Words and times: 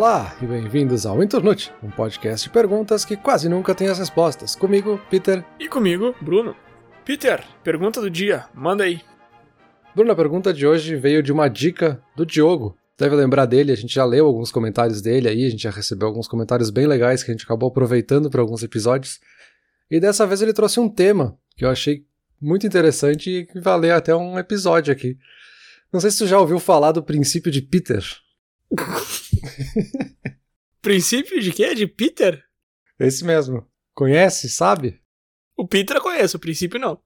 Olá 0.00 0.34
e 0.40 0.46
bem-vindos 0.46 1.04
ao 1.04 1.22
Internute, 1.22 1.70
um 1.82 1.90
podcast 1.90 2.48
de 2.48 2.50
perguntas 2.54 3.04
que 3.04 3.18
quase 3.18 3.50
nunca 3.50 3.74
tem 3.74 3.86
as 3.86 3.98
respostas. 3.98 4.56
Comigo, 4.56 4.98
Peter. 5.10 5.44
E 5.58 5.68
comigo, 5.68 6.14
Bruno. 6.22 6.56
Peter, 7.04 7.44
pergunta 7.62 8.00
do 8.00 8.08
dia, 8.08 8.46
manda 8.54 8.82
aí. 8.82 9.02
Bruno, 9.94 10.10
a 10.10 10.16
pergunta 10.16 10.54
de 10.54 10.66
hoje 10.66 10.96
veio 10.96 11.22
de 11.22 11.30
uma 11.30 11.48
dica 11.48 12.02
do 12.16 12.24
Diogo. 12.24 12.74
Deve 12.96 13.14
lembrar 13.14 13.44
dele, 13.44 13.72
a 13.72 13.76
gente 13.76 13.94
já 13.94 14.06
leu 14.06 14.24
alguns 14.24 14.50
comentários 14.50 15.02
dele 15.02 15.28
aí, 15.28 15.44
a 15.44 15.50
gente 15.50 15.64
já 15.64 15.70
recebeu 15.70 16.08
alguns 16.08 16.26
comentários 16.26 16.70
bem 16.70 16.86
legais 16.86 17.22
que 17.22 17.30
a 17.30 17.34
gente 17.34 17.44
acabou 17.44 17.68
aproveitando 17.68 18.30
para 18.30 18.40
alguns 18.40 18.62
episódios. 18.62 19.20
E 19.90 20.00
dessa 20.00 20.26
vez 20.26 20.40
ele 20.40 20.54
trouxe 20.54 20.80
um 20.80 20.88
tema 20.88 21.36
que 21.58 21.64
eu 21.66 21.68
achei 21.68 22.06
muito 22.40 22.66
interessante 22.66 23.30
e 23.30 23.44
que 23.44 23.60
valeu 23.60 23.94
até 23.94 24.16
um 24.16 24.38
episódio 24.38 24.94
aqui. 24.94 25.18
Não 25.92 26.00
sei 26.00 26.10
se 26.10 26.16
tu 26.16 26.26
já 26.26 26.40
ouviu 26.40 26.58
falar 26.58 26.92
do 26.92 27.02
princípio 27.02 27.52
de 27.52 27.60
Peter. 27.60 28.02
Princípio 30.82 31.40
de 31.40 31.52
quê? 31.52 31.74
De 31.74 31.86
Peter? 31.86 32.42
Esse 32.98 33.24
mesmo. 33.24 33.66
Conhece, 33.94 34.48
sabe? 34.48 35.00
O 35.56 35.66
Peter 35.66 35.96
eu 35.96 36.02
conheço, 36.02 36.36
o 36.36 36.40
princípio 36.40 36.80
não. 36.80 36.98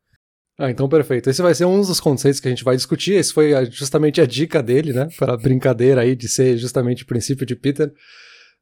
Ah, 0.59 0.70
então 0.70 0.88
perfeito. 0.88 1.29
Esse 1.29 1.43
vai 1.43 1.55
ser 1.55 1.65
um 1.65 1.80
dos 1.80 1.98
conceitos 1.98 2.38
que 2.38 2.47
a 2.47 2.51
gente 2.51 2.62
vai 2.62 2.77
discutir. 2.77 3.15
Esse 3.15 3.33
foi 3.33 3.52
justamente 3.70 4.20
a 4.20 4.27
dica 4.27 4.62
dele, 4.62 4.93
né? 4.93 5.09
Para 5.19 5.34
a 5.34 5.37
brincadeira 5.37 6.02
aí 6.02 6.15
de 6.15 6.29
ser 6.29 6.57
justamente 6.57 7.02
o 7.02 7.07
princípio 7.07 7.45
de 7.45 7.57
Peter. 7.57 7.93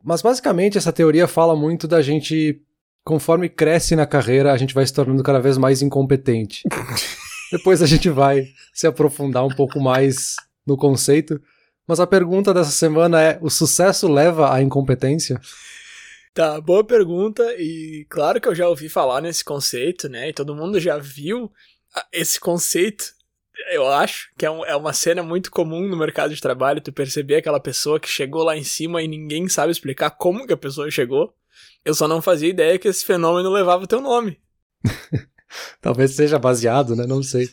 Mas 0.02 0.22
basicamente 0.22 0.78
essa 0.78 0.92
teoria 0.92 1.28
fala 1.28 1.54
muito 1.54 1.86
da 1.86 2.00
gente, 2.00 2.62
conforme 3.04 3.48
cresce 3.48 3.94
na 3.94 4.06
carreira, 4.06 4.52
a 4.52 4.56
gente 4.56 4.74
vai 4.74 4.86
se 4.86 4.94
tornando 4.94 5.22
cada 5.22 5.38
vez 5.38 5.58
mais 5.58 5.82
incompetente. 5.82 6.62
Depois 7.52 7.82
a 7.82 7.86
gente 7.86 8.08
vai 8.08 8.46
se 8.72 8.86
aprofundar 8.86 9.44
um 9.44 9.54
pouco 9.54 9.78
mais 9.78 10.36
no 10.66 10.76
conceito. 10.76 11.38
Mas 11.86 12.00
a 12.00 12.06
pergunta 12.06 12.54
dessa 12.54 12.70
semana 12.70 13.20
é: 13.22 13.38
o 13.40 13.50
sucesso 13.50 14.08
leva 14.08 14.54
à 14.54 14.62
incompetência? 14.62 15.40
Tá, 16.34 16.60
boa 16.60 16.82
pergunta. 16.82 17.42
E 17.58 18.06
claro 18.08 18.40
que 18.40 18.48
eu 18.48 18.54
já 18.54 18.68
ouvi 18.68 18.88
falar 18.88 19.20
nesse 19.20 19.44
conceito, 19.44 20.08
né? 20.08 20.30
E 20.30 20.32
todo 20.32 20.54
mundo 20.54 20.80
já 20.80 20.96
viu 20.98 21.52
esse 22.12 22.40
conceito. 22.40 23.04
Eu 23.70 23.86
acho 23.86 24.30
que 24.36 24.46
é, 24.46 24.50
um, 24.50 24.64
é 24.64 24.74
uma 24.74 24.92
cena 24.92 25.22
muito 25.22 25.50
comum 25.50 25.86
no 25.86 25.96
mercado 25.96 26.34
de 26.34 26.40
trabalho, 26.40 26.80
tu 26.80 26.92
perceber 26.92 27.36
aquela 27.36 27.60
pessoa 27.60 28.00
que 28.00 28.08
chegou 28.08 28.42
lá 28.42 28.56
em 28.56 28.64
cima 28.64 29.02
e 29.02 29.08
ninguém 29.08 29.46
sabe 29.48 29.70
explicar 29.70 30.10
como 30.10 30.46
que 30.46 30.52
a 30.52 30.56
pessoa 30.56 30.90
chegou. 30.90 31.34
Eu 31.84 31.94
só 31.94 32.08
não 32.08 32.22
fazia 32.22 32.48
ideia 32.48 32.78
que 32.78 32.88
esse 32.88 33.04
fenômeno 33.04 33.50
levava 33.50 33.84
o 33.84 33.86
teu 33.86 34.00
nome. 34.00 34.40
Talvez 35.80 36.12
seja 36.12 36.38
baseado, 36.38 36.96
né? 36.96 37.06
Não 37.06 37.22
sei. 37.22 37.48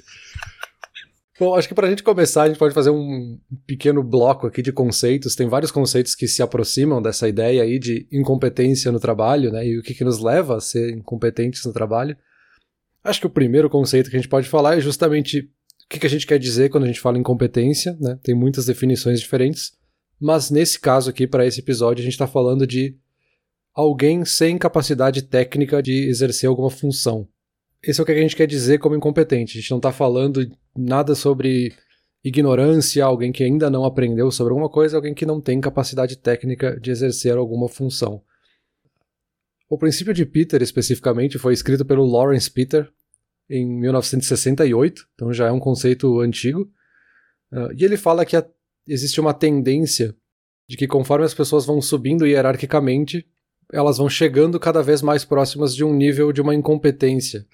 Bom, 1.40 1.56
acho 1.56 1.70
que 1.70 1.74
para 1.74 1.88
a 1.88 1.90
gente 1.90 2.04
começar, 2.04 2.44
a 2.44 2.48
gente 2.50 2.60
pode 2.60 2.74
fazer 2.74 2.90
um 2.90 3.40
pequeno 3.66 4.04
bloco 4.04 4.46
aqui 4.46 4.62
de 4.62 4.74
conceitos. 4.74 5.36
Tem 5.36 5.48
vários 5.48 5.72
conceitos 5.72 6.14
que 6.14 6.28
se 6.28 6.44
aproximam 6.44 7.02
dessa 7.02 7.30
ideia 7.30 7.64
aí 7.64 7.80
de 7.80 8.06
incompetência 8.12 8.92
no 8.92 9.00
trabalho, 9.00 9.50
né? 9.50 9.66
E 9.66 9.80
o 9.80 9.82
que, 9.82 9.94
que 9.94 10.04
nos 10.04 10.20
leva 10.20 10.58
a 10.58 10.60
ser 10.60 10.92
incompetentes 10.92 11.64
no 11.64 11.72
trabalho. 11.72 12.18
Acho 13.02 13.22
que 13.22 13.28
o 13.28 13.30
primeiro 13.30 13.70
conceito 13.70 14.10
que 14.10 14.18
a 14.18 14.20
gente 14.20 14.28
pode 14.28 14.50
falar 14.50 14.78
é 14.78 14.82
justamente 14.82 15.40
o 15.86 15.90
que, 15.90 16.00
que 16.00 16.06
a 16.06 16.10
gente 16.10 16.28
quer 16.28 16.38
dizer 16.38 16.70
quando 16.70 16.84
a 16.84 16.88
gente 16.88 17.00
fala 17.00 17.18
incompetência, 17.18 17.98
né? 18.02 18.20
Tem 18.22 18.36
muitas 18.36 18.66
definições 18.66 19.22
diferentes, 19.22 19.72
mas 20.20 20.52
nesse 20.52 20.78
caso 20.78 21.10
aqui, 21.10 21.26
para 21.26 21.46
esse 21.46 21.62
episódio, 21.62 22.02
a 22.02 22.04
gente 22.04 22.14
está 22.14 22.28
falando 22.28 22.68
de 22.68 22.98
alguém 23.74 24.26
sem 24.26 24.58
capacidade 24.58 25.22
técnica 25.22 25.82
de 25.82 26.10
exercer 26.10 26.50
alguma 26.50 26.70
função. 26.70 27.30
Esse 27.82 28.00
é 28.00 28.04
o 28.04 28.06
que 28.06 28.12
a 28.12 28.16
gente 28.16 28.36
quer 28.36 28.48
dizer 28.48 28.78
como 28.78 28.96
incompetente. 28.96 29.58
A 29.58 29.62
gente 29.62 29.72
não 29.72 29.78
está 29.78 29.92
falando 29.92 30.50
nada 30.76 31.16
sobre 31.16 31.74
ignorância, 32.24 33.04
alguém 33.06 33.32
que 33.32 33.44
ainda 33.44 33.70
não 33.70 33.86
aprendeu 33.86 34.30
sobre 34.32 34.52
alguma 34.52 34.70
coisa, 34.70 34.98
alguém 34.98 35.14
que 35.14 35.26
não 35.26 35.40
tem 35.40 35.62
capacidade 35.62 36.18
técnica 36.18 36.78
de 36.80 36.92
exercer 36.92 37.38
alguma 37.38 37.70
função. 37.70 38.22
O 39.70 39.78
princípio 39.78 40.14
de 40.14 40.26
Peter, 40.26 40.62
especificamente, 40.62 41.38
foi 41.38 41.54
escrito 41.54 41.86
pelo 41.86 42.06
Lawrence 42.06 42.50
Peter 42.50 42.92
em 43.50 43.66
1968, 43.66 45.08
então 45.16 45.32
já 45.32 45.48
é 45.48 45.52
um 45.52 45.60
conceito 45.60 46.20
antigo. 46.20 46.70
Uh, 47.52 47.72
e 47.78 47.86
ele 47.86 47.96
fala 47.96 48.26
que 48.26 48.36
a, 48.36 48.46
existe 48.88 49.22
uma 49.22 49.34
tendência 49.34 50.16
de 50.68 50.76
que 50.76 50.88
conforme 50.88 51.26
as 51.26 51.34
pessoas 51.34 51.66
vão 51.66 51.82
subindo 51.82 52.28
hierarquicamente, 52.28 53.26
elas 53.72 53.98
vão 53.98 54.10
chegando 54.10 54.60
cada 54.60 54.82
vez 54.84 55.02
mais 55.02 55.24
próximas 55.24 55.76
de 55.76 55.84
um 55.84 55.94
nível 55.94 56.32
de 56.32 56.42
uma 56.42 56.54
incompetência. 56.54 57.46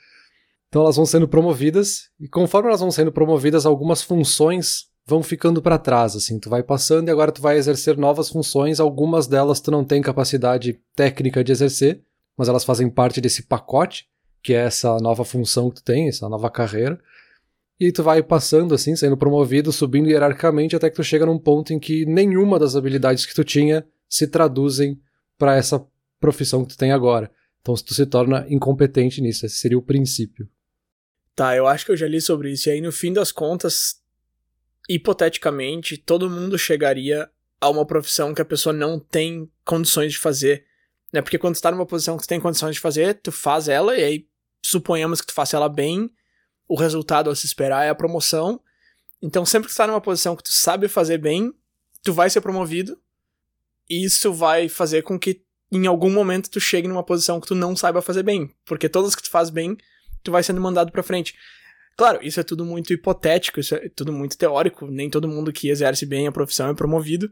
Então 0.69 0.81
elas 0.81 0.95
vão 0.95 1.05
sendo 1.05 1.27
promovidas, 1.27 2.09
e 2.19 2.27
conforme 2.27 2.69
elas 2.69 2.81
vão 2.81 2.91
sendo 2.91 3.11
promovidas, 3.11 3.65
algumas 3.65 4.01
funções 4.01 4.89
vão 5.05 5.21
ficando 5.21 5.61
para 5.61 5.77
trás, 5.77 6.15
assim, 6.15 6.39
tu 6.39 6.49
vai 6.49 6.63
passando 6.63 7.07
e 7.07 7.11
agora 7.11 7.31
tu 7.31 7.41
vai 7.41 7.57
exercer 7.57 7.95
novas 7.95 8.29
funções, 8.29 8.79
algumas 8.79 9.27
delas 9.27 9.61
tu 9.61 9.69
não 9.69 9.85
tem 9.85 10.01
capacidade 10.01 10.79
técnica 10.95 11.43
de 11.43 11.51
exercer, 11.51 12.01
mas 12.35 12.49
elas 12.49 12.63
fazem 12.63 12.89
parte 12.89 13.21
desse 13.21 13.43
pacote, 13.43 14.07
que 14.41 14.53
é 14.53 14.65
essa 14.65 14.97
nova 14.97 15.23
função 15.23 15.69
que 15.69 15.77
tu 15.77 15.83
tem, 15.83 16.07
essa 16.07 16.27
nova 16.27 16.49
carreira. 16.49 16.99
E 17.79 17.91
tu 17.91 18.03
vai 18.03 18.23
passando 18.23 18.73
assim, 18.73 18.95
sendo 18.95 19.17
promovido, 19.17 19.71
subindo 19.71 20.09
hierarquicamente 20.09 20.75
até 20.75 20.89
que 20.89 20.95
tu 20.95 21.03
chega 21.03 21.25
num 21.25 21.37
ponto 21.37 21.73
em 21.73 21.79
que 21.79 22.05
nenhuma 22.05 22.57
das 22.57 22.75
habilidades 22.75 23.25
que 23.25 23.33
tu 23.33 23.43
tinha 23.43 23.85
se 24.09 24.27
traduzem 24.27 24.99
para 25.37 25.55
essa 25.55 25.85
profissão 26.19 26.63
que 26.63 26.69
tu 26.69 26.77
tem 26.77 26.91
agora. 26.91 27.29
Então 27.61 27.75
tu 27.75 27.93
se 27.93 28.05
torna 28.05 28.45
incompetente 28.49 29.21
nisso, 29.21 29.45
esse 29.45 29.57
seria 29.57 29.77
o 29.77 29.81
princípio. 29.81 30.47
Tá, 31.35 31.55
eu 31.55 31.67
acho 31.67 31.85
que 31.85 31.91
eu 31.91 31.97
já 31.97 32.07
li 32.07 32.21
sobre 32.21 32.51
isso. 32.51 32.69
E 32.69 32.73
aí, 32.73 32.81
no 32.81 32.91
fim 32.91 33.11
das 33.11 33.31
contas, 33.31 34.01
hipoteticamente, 34.87 35.97
todo 35.97 36.29
mundo 36.29 36.57
chegaria 36.57 37.29
a 37.59 37.69
uma 37.69 37.85
profissão 37.85 38.33
que 38.33 38.41
a 38.41 38.45
pessoa 38.45 38.71
não 38.71 38.99
tem 38.99 39.51
condições 39.65 40.13
de 40.13 40.19
fazer. 40.19 40.65
Né? 41.11 41.21
Porque 41.21 41.37
quando 41.37 41.55
tu 41.55 41.61
tá 41.61 41.71
numa 41.71 41.85
posição 41.85 42.15
que 42.17 42.23
tu 42.23 42.29
tem 42.29 42.39
condições 42.39 42.75
de 42.75 42.81
fazer, 42.81 43.15
tu 43.15 43.31
faz 43.31 43.67
ela, 43.67 43.97
e 43.97 44.03
aí 44.03 44.27
suponhamos 44.63 45.21
que 45.21 45.27
tu 45.27 45.33
faça 45.33 45.57
ela 45.57 45.67
bem, 45.67 46.09
o 46.67 46.75
resultado 46.75 47.29
a 47.29 47.35
se 47.35 47.45
esperar 47.45 47.85
é 47.85 47.89
a 47.89 47.95
promoção. 47.95 48.61
Então, 49.21 49.45
sempre 49.45 49.67
que 49.67 49.73
tu 49.73 49.77
tá 49.77 49.87
numa 49.87 50.01
posição 50.01 50.35
que 50.35 50.43
tu 50.43 50.53
sabe 50.53 50.87
fazer 50.87 51.17
bem, 51.17 51.53
tu 52.03 52.13
vai 52.13 52.29
ser 52.29 52.41
promovido, 52.41 52.99
e 53.89 54.05
isso 54.05 54.33
vai 54.33 54.69
fazer 54.69 55.03
com 55.03 55.19
que 55.19 55.43
em 55.71 55.87
algum 55.87 56.09
momento 56.09 56.49
tu 56.49 56.59
chegue 56.59 56.87
numa 56.87 57.03
posição 57.03 57.39
que 57.39 57.47
tu 57.47 57.55
não 57.55 57.75
saiba 57.75 58.01
fazer 58.01 58.23
bem. 58.23 58.53
Porque 58.63 58.87
todas 58.89 59.15
que 59.15 59.23
tu 59.23 59.29
faz 59.29 59.49
bem, 59.49 59.77
tu 60.25 60.31
vai 60.31 60.43
sendo 60.43 60.59
mandado 60.59 60.91
para 60.91 61.03
frente. 61.03 61.33
Claro, 61.95 62.19
isso 62.21 62.39
é 62.39 62.43
tudo 62.43 62.65
muito 62.65 62.91
hipotético, 62.91 63.59
isso 63.59 63.75
é 63.75 63.87
tudo 63.87 64.11
muito 64.11 64.37
teórico, 64.37 64.87
nem 64.87 65.09
todo 65.09 65.29
mundo 65.29 65.53
que 65.53 65.69
exerce 65.69 66.05
bem 66.05 66.27
a 66.27 66.31
profissão 66.31 66.69
é 66.69 66.73
promovido, 66.73 67.31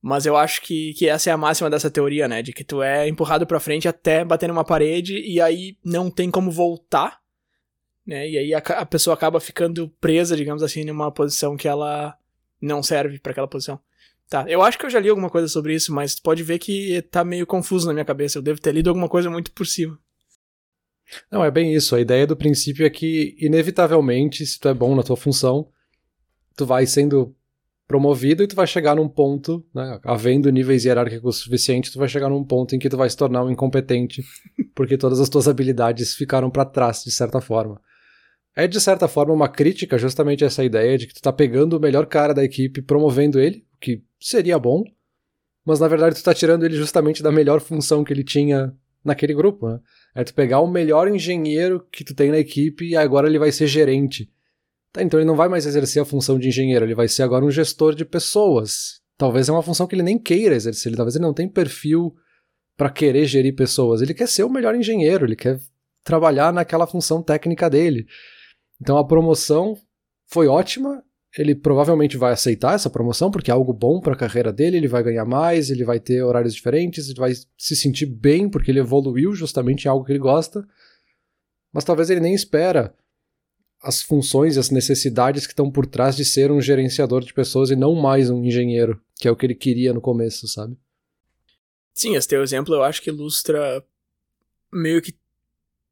mas 0.00 0.26
eu 0.26 0.36
acho 0.36 0.60
que, 0.62 0.92
que 0.94 1.08
essa 1.08 1.30
é 1.30 1.32
a 1.32 1.36
máxima 1.36 1.70
dessa 1.70 1.88
teoria, 1.88 2.26
né, 2.26 2.42
de 2.42 2.52
que 2.52 2.64
tu 2.64 2.82
é 2.82 3.08
empurrado 3.08 3.46
para 3.46 3.60
frente 3.60 3.86
até 3.86 4.24
bater 4.24 4.48
numa 4.48 4.64
parede 4.64 5.16
e 5.18 5.40
aí 5.40 5.76
não 5.84 6.10
tem 6.10 6.32
como 6.32 6.50
voltar, 6.50 7.20
né, 8.04 8.28
e 8.28 8.36
aí 8.36 8.52
a, 8.52 8.58
a 8.58 8.84
pessoa 8.84 9.14
acaba 9.14 9.38
ficando 9.38 9.88
presa, 10.00 10.36
digamos 10.36 10.64
assim, 10.64 10.84
numa 10.84 11.12
posição 11.12 11.56
que 11.56 11.68
ela 11.68 12.18
não 12.60 12.82
serve 12.82 13.20
para 13.20 13.30
aquela 13.30 13.46
posição. 13.46 13.78
Tá, 14.28 14.44
eu 14.48 14.62
acho 14.62 14.78
que 14.78 14.86
eu 14.86 14.90
já 14.90 14.98
li 14.98 15.10
alguma 15.10 15.30
coisa 15.30 15.46
sobre 15.46 15.74
isso, 15.74 15.92
mas 15.92 16.16
tu 16.16 16.22
pode 16.22 16.42
ver 16.42 16.58
que 16.58 17.02
tá 17.02 17.22
meio 17.22 17.46
confuso 17.46 17.86
na 17.86 17.92
minha 17.92 18.04
cabeça, 18.04 18.38
eu 18.38 18.42
devo 18.42 18.60
ter 18.60 18.72
lido 18.72 18.88
alguma 18.88 19.08
coisa 19.08 19.30
muito 19.30 19.52
por 19.52 19.66
cima. 19.66 19.96
Não, 21.30 21.44
é 21.44 21.50
bem 21.50 21.74
isso. 21.74 21.94
A 21.94 22.00
ideia 22.00 22.26
do 22.26 22.36
princípio 22.36 22.86
é 22.86 22.90
que, 22.90 23.36
inevitavelmente, 23.38 24.44
se 24.46 24.58
tu 24.58 24.68
é 24.68 24.74
bom 24.74 24.94
na 24.94 25.02
tua 25.02 25.16
função, 25.16 25.68
tu 26.56 26.66
vai 26.66 26.86
sendo 26.86 27.34
promovido 27.86 28.42
e 28.42 28.46
tu 28.46 28.56
vai 28.56 28.66
chegar 28.66 28.94
num 28.94 29.08
ponto, 29.08 29.64
né, 29.74 30.00
havendo 30.04 30.50
níveis 30.50 30.84
hierárquicos 30.84 31.36
suficientes, 31.36 31.92
tu 31.92 31.98
vai 31.98 32.08
chegar 32.08 32.30
num 32.30 32.42
ponto 32.42 32.74
em 32.74 32.78
que 32.78 32.88
tu 32.88 32.96
vai 32.96 33.10
se 33.10 33.16
tornar 33.16 33.44
um 33.44 33.50
incompetente, 33.50 34.22
porque 34.74 34.96
todas 34.96 35.20
as 35.20 35.28
tuas 35.28 35.46
habilidades 35.46 36.14
ficaram 36.14 36.50
para 36.50 36.64
trás, 36.64 37.02
de 37.04 37.10
certa 37.10 37.40
forma. 37.40 37.80
É, 38.54 38.66
de 38.66 38.80
certa 38.80 39.08
forma, 39.08 39.32
uma 39.32 39.48
crítica 39.48 39.98
justamente 39.98 40.44
a 40.44 40.46
essa 40.46 40.64
ideia 40.64 40.96
de 40.96 41.06
que 41.06 41.14
tu 41.14 41.22
tá 41.22 41.32
pegando 41.32 41.76
o 41.76 41.80
melhor 41.80 42.06
cara 42.06 42.34
da 42.34 42.44
equipe, 42.44 42.82
promovendo 42.82 43.40
ele, 43.40 43.64
o 43.74 43.78
que 43.78 44.02
seria 44.20 44.58
bom, 44.58 44.84
mas 45.64 45.80
na 45.80 45.88
verdade 45.88 46.16
tu 46.16 46.22
tá 46.22 46.34
tirando 46.34 46.64
ele 46.64 46.76
justamente 46.76 47.22
da 47.22 47.32
melhor 47.32 47.60
função 47.60 48.04
que 48.04 48.12
ele 48.12 48.24
tinha 48.24 48.74
naquele 49.04 49.34
grupo, 49.34 49.68
né? 49.68 49.80
É 50.14 50.22
tu 50.22 50.34
pegar 50.34 50.60
o 50.60 50.66
melhor 50.66 51.08
engenheiro 51.08 51.86
que 51.90 52.04
tu 52.04 52.14
tem 52.14 52.30
na 52.30 52.38
equipe 52.38 52.84
e 52.84 52.96
agora 52.96 53.26
ele 53.26 53.38
vai 53.38 53.50
ser 53.50 53.66
gerente. 53.66 54.30
Tá, 54.92 55.02
então 55.02 55.18
ele 55.18 55.26
não 55.26 55.36
vai 55.36 55.48
mais 55.48 55.64
exercer 55.64 56.02
a 56.02 56.04
função 56.04 56.38
de 56.38 56.48
engenheiro, 56.48 56.84
ele 56.84 56.94
vai 56.94 57.08
ser 57.08 57.22
agora 57.22 57.44
um 57.44 57.50
gestor 57.50 57.94
de 57.94 58.04
pessoas. 58.04 59.00
Talvez 59.16 59.48
é 59.48 59.52
uma 59.52 59.62
função 59.62 59.86
que 59.86 59.94
ele 59.94 60.02
nem 60.02 60.18
queira 60.18 60.54
exercer, 60.54 60.90
ele, 60.90 60.96
talvez 60.96 61.16
ele 61.16 61.24
não 61.24 61.32
tenha 61.32 61.48
perfil 61.48 62.14
para 62.76 62.90
querer 62.90 63.24
gerir 63.24 63.54
pessoas. 63.54 64.02
Ele 64.02 64.12
quer 64.12 64.28
ser 64.28 64.44
o 64.44 64.50
melhor 64.50 64.74
engenheiro, 64.74 65.24
ele 65.24 65.36
quer 65.36 65.58
trabalhar 66.04 66.52
naquela 66.52 66.86
função 66.86 67.22
técnica 67.22 67.70
dele. 67.70 68.06
Então 68.80 68.98
a 68.98 69.06
promoção 69.06 69.76
foi 70.26 70.46
ótima, 70.46 71.02
ele 71.36 71.54
provavelmente 71.54 72.16
vai 72.16 72.32
aceitar 72.32 72.74
essa 72.74 72.90
promoção 72.90 73.30
porque 73.30 73.50
é 73.50 73.54
algo 73.54 73.72
bom 73.72 74.00
para 74.00 74.12
a 74.12 74.16
carreira 74.16 74.52
dele, 74.52 74.76
ele 74.76 74.88
vai 74.88 75.02
ganhar 75.02 75.24
mais, 75.24 75.70
ele 75.70 75.84
vai 75.84 75.98
ter 75.98 76.22
horários 76.22 76.54
diferentes, 76.54 77.08
ele 77.08 77.18
vai 77.18 77.32
se 77.56 77.76
sentir 77.76 78.06
bem 78.06 78.48
porque 78.48 78.70
ele 78.70 78.80
evoluiu 78.80 79.34
justamente 79.34 79.84
em 79.84 79.88
algo 79.88 80.04
que 80.04 80.12
ele 80.12 80.18
gosta. 80.18 80.66
Mas 81.72 81.84
talvez 81.84 82.10
ele 82.10 82.20
nem 82.20 82.34
espera 82.34 82.94
as 83.80 84.02
funções 84.02 84.56
e 84.56 84.58
as 84.60 84.70
necessidades 84.70 85.46
que 85.46 85.52
estão 85.52 85.70
por 85.70 85.86
trás 85.86 86.14
de 86.14 86.24
ser 86.24 86.52
um 86.52 86.60
gerenciador 86.60 87.24
de 87.24 87.32
pessoas 87.32 87.70
e 87.70 87.76
não 87.76 87.94
mais 87.94 88.30
um 88.30 88.44
engenheiro, 88.44 89.00
que 89.16 89.26
é 89.26 89.30
o 89.30 89.36
que 89.36 89.46
ele 89.46 89.54
queria 89.54 89.92
no 89.92 90.00
começo, 90.00 90.46
sabe? 90.46 90.76
Sim, 91.94 92.14
esse 92.14 92.28
teu 92.28 92.42
exemplo 92.42 92.74
eu 92.74 92.82
acho 92.82 93.02
que 93.02 93.10
ilustra 93.10 93.84
meio 94.72 95.02
que 95.02 95.16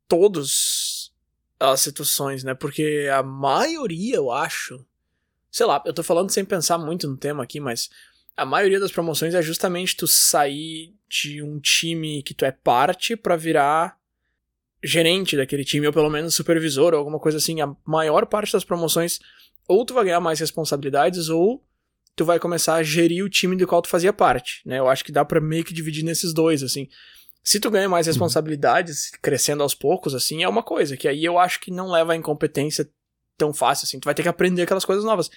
todas 0.07 1.13
as 1.59 1.81
situações, 1.81 2.45
né? 2.45 2.55
Porque 2.55 3.09
a 3.13 3.23
maioria, 3.23 4.17
eu 4.17 4.31
acho. 4.31 4.85
Sei 5.51 5.67
lá, 5.67 5.83
eu 5.85 5.93
tô 5.93 6.03
falando 6.03 6.31
sem 6.31 6.45
pensar 6.45 6.79
muito 6.79 7.09
no 7.09 7.17
tema 7.17 7.43
aqui, 7.43 7.59
mas 7.59 7.89
a 8.37 8.45
maioria 8.45 8.81
das 8.81 8.93
promoções 8.93 9.35
é 9.35 9.43
justamente 9.43 9.97
tu 9.97 10.07
sair 10.07 10.95
de 11.09 11.43
um 11.43 11.59
time 11.59 12.23
que 12.23 12.33
tu 12.33 12.45
é 12.45 12.53
parte 12.53 13.17
para 13.17 13.37
virar 13.37 13.99
gerente 14.83 15.37
daquele 15.37 15.65
time, 15.65 15.87
ou 15.87 15.93
pelo 15.93 16.09
menos 16.09 16.35
supervisor, 16.35 16.95
ou 16.95 16.99
alguma 16.99 17.19
coisa 17.19 17.39
assim. 17.39 17.61
A 17.61 17.75
maior 17.85 18.27
parte 18.27 18.53
das 18.53 18.65
promoções, 18.65 19.19
ou 19.69 19.85
tu 19.85 19.93
vai 19.93 20.05
ganhar 20.05 20.21
mais 20.21 20.41
responsabilidades, 20.41 21.29
ou 21.29 21.63
tu 22.17 22.25
vai 22.25 22.39
começar 22.39 22.75
a 22.75 22.83
gerir 22.83 23.25
o 23.25 23.29
time 23.29 23.57
do 23.57 23.67
qual 23.67 23.83
tu 23.83 23.89
fazia 23.89 24.13
parte, 24.13 24.63
né? 24.65 24.79
Eu 24.79 24.89
acho 24.89 25.05
que 25.05 25.13
dá 25.13 25.25
pra 25.25 25.41
meio 25.41 25.65
que 25.65 25.75
dividir 25.75 26.05
nesses 26.05 26.33
dois, 26.33 26.63
assim. 26.63 26.89
Se 27.43 27.59
tu 27.59 27.71
ganha 27.71 27.89
mais 27.89 28.07
uhum. 28.07 28.13
responsabilidades, 28.13 29.11
crescendo 29.23 29.63
aos 29.63 29.75
poucos, 29.75 30.15
assim, 30.15 30.43
é 30.43 30.49
uma 30.49 30.63
coisa, 30.63 30.97
que 30.97 31.09
aí 31.09 31.25
eu 31.25 31.39
acho 31.39 31.61
que 31.61 31.71
não 31.71 31.91
leva 31.91 32.13
a 32.13 32.17
incompetência 32.17 32.89
tão 33.41 33.53
fácil, 33.53 33.87
assim. 33.87 33.99
Tu 33.99 34.05
vai 34.05 34.15
ter 34.15 34.23
que 34.23 34.29
aprender 34.29 34.63
aquelas 34.63 34.85
coisas 34.85 35.05
novas. 35.05 35.31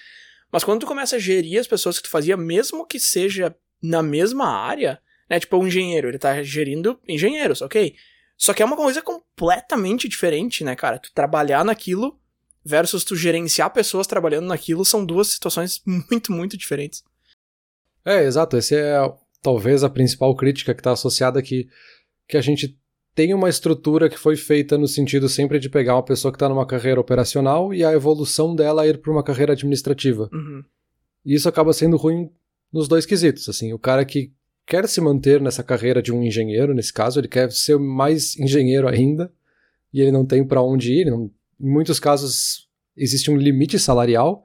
Mas 0.51 0.63
quando 0.63 0.81
tu 0.81 0.85
começa 0.85 1.15
a 1.15 1.19
gerir 1.19 1.59
as 1.59 1.65
pessoas 1.65 1.97
que 1.97 2.03
tu 2.03 2.09
fazia, 2.09 2.37
mesmo 2.37 2.85
que 2.85 2.99
seja 2.99 3.55
na 3.81 4.03
mesma 4.03 4.47
área, 4.47 4.99
né? 5.29 5.39
Tipo, 5.39 5.57
o 5.57 5.67
engenheiro, 5.67 6.09
ele 6.09 6.19
tá 6.19 6.43
gerindo 6.43 6.99
engenheiros, 7.07 7.61
ok? 7.61 7.95
Só 8.37 8.53
que 8.53 8.61
é 8.61 8.65
uma 8.65 8.75
coisa 8.75 9.01
completamente 9.01 10.07
diferente, 10.07 10.63
né, 10.63 10.75
cara? 10.75 10.99
Tu 10.99 11.11
trabalhar 11.13 11.63
naquilo 11.63 12.19
versus 12.63 13.03
tu 13.03 13.15
gerenciar 13.15 13.71
pessoas 13.71 14.07
trabalhando 14.07 14.47
naquilo 14.47 14.85
são 14.85 15.05
duas 15.05 15.27
situações 15.27 15.81
muito, 15.87 16.31
muito 16.31 16.57
diferentes. 16.57 17.03
É, 18.05 18.23
exato. 18.23 18.57
Essa 18.57 18.75
é 18.75 19.13
talvez 19.41 19.83
a 19.83 19.89
principal 19.89 20.35
crítica 20.35 20.73
que 20.73 20.81
está 20.81 20.91
associada 20.91 21.39
aqui, 21.39 21.67
que 22.27 22.37
a 22.37 22.41
gente 22.41 22.77
tem 23.15 23.33
uma 23.33 23.49
estrutura 23.49 24.09
que 24.09 24.17
foi 24.17 24.35
feita 24.35 24.77
no 24.77 24.87
sentido 24.87 25.29
sempre 25.29 25.59
de 25.59 25.69
pegar 25.69 25.95
uma 25.95 26.03
pessoa 26.03 26.31
que 26.31 26.35
está 26.35 26.49
numa 26.49 26.65
carreira 26.65 26.99
operacional 26.99 27.73
e 27.73 27.83
a 27.83 27.93
evolução 27.93 28.55
dela 28.55 28.87
ir 28.87 28.97
para 28.97 29.11
uma 29.11 29.23
carreira 29.23 29.53
administrativa. 29.53 30.29
Uhum. 30.33 30.63
E 31.25 31.35
isso 31.35 31.47
acaba 31.47 31.73
sendo 31.73 31.95
ruim 31.95 32.29
nos 32.71 32.87
dois 32.87 33.05
quesitos. 33.05 33.47
Assim, 33.47 33.71
o 33.71 33.79
cara 33.79 34.03
que 34.03 34.33
quer 34.65 34.87
se 34.87 34.99
manter 34.99 35.39
nessa 35.39 35.63
carreira 35.63 36.01
de 36.01 36.11
um 36.11 36.23
engenheiro, 36.23 36.73
nesse 36.73 36.91
caso, 36.91 37.19
ele 37.19 37.27
quer 37.27 37.51
ser 37.51 37.77
mais 37.77 38.37
engenheiro 38.37 38.87
ainda 38.87 39.31
e 39.93 40.01
ele 40.01 40.11
não 40.11 40.25
tem 40.25 40.45
para 40.45 40.61
onde 40.61 40.91
ir. 40.91 41.05
Não... 41.05 41.29
Em 41.59 41.69
muitos 41.69 41.99
casos 41.99 42.67
existe 42.97 43.29
um 43.29 43.37
limite 43.37 43.77
salarial 43.77 44.43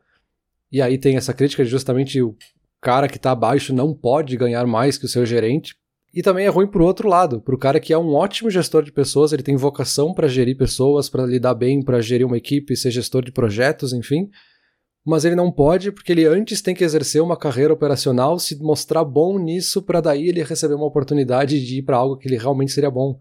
e 0.70 0.82
aí 0.82 0.98
tem 0.98 1.16
essa 1.16 1.32
crítica 1.32 1.64
de 1.64 1.70
justamente 1.70 2.20
o 2.20 2.36
cara 2.80 3.08
que 3.08 3.16
está 3.16 3.30
abaixo 3.30 3.74
não 3.74 3.94
pode 3.94 4.36
ganhar 4.36 4.66
mais 4.66 4.98
que 4.98 5.06
o 5.06 5.08
seu 5.08 5.24
gerente 5.24 5.74
e 6.12 6.22
também 6.22 6.46
é 6.46 6.49
ruim 6.49 6.66
pro 6.66 6.84
outro 6.84 7.08
lado, 7.08 7.40
pro 7.40 7.58
cara 7.58 7.78
que 7.78 7.93
é 7.93 7.99
um 7.99 8.14
ótimo 8.14 8.50
gestor 8.50 8.82
de 8.82 8.90
pessoas, 8.90 9.32
ele 9.32 9.43
tem 9.43 9.56
vocação 9.56 10.14
para 10.14 10.26
gerir 10.26 10.56
pessoas, 10.56 11.08
para 11.08 11.26
lidar 11.26 11.55
bem, 11.55 11.82
para 11.82 12.00
gerir 12.00 12.26
uma 12.26 12.38
equipe, 12.38 12.76
ser 12.76 12.90
gestor 12.90 13.22
de 13.22 13.31
projetos, 13.31 13.93
enfim. 13.93 14.31
Mas 15.05 15.25
ele 15.25 15.37
não 15.37 15.52
pode 15.52 15.93
porque 15.93 16.12
ele 16.12 16.25
antes 16.25 16.62
tem 16.62 16.75
que 16.75 16.82
exercer 16.82 17.22
uma 17.22 17.37
carreira 17.37 17.72
operacional, 17.72 18.38
se 18.38 18.58
mostrar 18.58 19.05
bom 19.05 19.38
nisso 19.38 19.82
para 19.82 20.00
daí 20.00 20.28
ele 20.28 20.43
receber 20.43 20.75
uma 20.75 20.87
oportunidade 20.87 21.64
de 21.64 21.78
ir 21.78 21.82
para 21.82 21.99
algo 21.99 22.16
que 22.16 22.26
ele 22.26 22.38
realmente 22.38 22.72
seria 22.72 22.90
bom. 22.90 23.20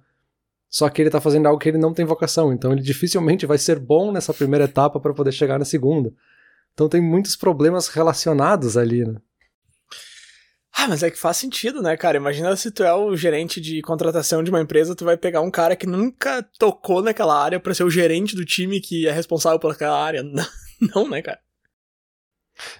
Só 0.69 0.89
que 0.89 1.01
ele 1.01 1.09
tá 1.09 1.21
fazendo 1.21 1.45
algo 1.45 1.59
que 1.59 1.69
ele 1.69 1.77
não 1.77 1.93
tem 1.93 2.05
vocação, 2.05 2.51
então 2.51 2.71
ele 2.71 2.81
dificilmente 2.81 3.45
vai 3.45 3.57
ser 3.57 3.79
bom 3.79 4.11
nessa 4.11 4.33
primeira 4.33 4.65
etapa 4.65 4.99
para 4.99 5.13
poder 5.13 5.31
chegar 5.31 5.59
na 5.59 5.65
segunda. 5.65 6.13
Então 6.73 6.87
tem 6.87 7.01
muitos 7.01 7.35
problemas 7.35 7.87
relacionados 7.87 8.77
ali, 8.77 9.05
né? 9.05 9.15
Ah, 10.79 10.87
mas 10.87 11.01
é 11.01 11.09
que 11.09 11.17
faz 11.17 11.37
sentido, 11.37 11.81
né, 11.81 11.97
cara? 11.97 12.17
Imagina 12.17 12.55
se 12.55 12.69
tu 12.69 12.83
é 12.83 12.93
o 12.93 13.15
gerente 13.15 13.59
de 13.59 13.81
contratação 13.81 14.43
de 14.43 14.51
uma 14.51 14.61
empresa, 14.61 14.95
tu 14.95 15.03
vai 15.03 15.17
pegar 15.17 15.41
um 15.41 15.49
cara 15.49 15.75
que 15.75 15.87
nunca 15.87 16.43
tocou 16.59 17.01
naquela 17.01 17.35
área 17.35 17.59
para 17.59 17.73
ser 17.73 17.83
o 17.83 17.89
gerente 17.89 18.35
do 18.35 18.45
time 18.45 18.79
que 18.79 19.07
é 19.07 19.11
responsável 19.11 19.59
por 19.59 19.71
aquela 19.71 19.99
área. 19.99 20.21
Não, 20.93 21.09
né, 21.09 21.23
cara? 21.23 21.39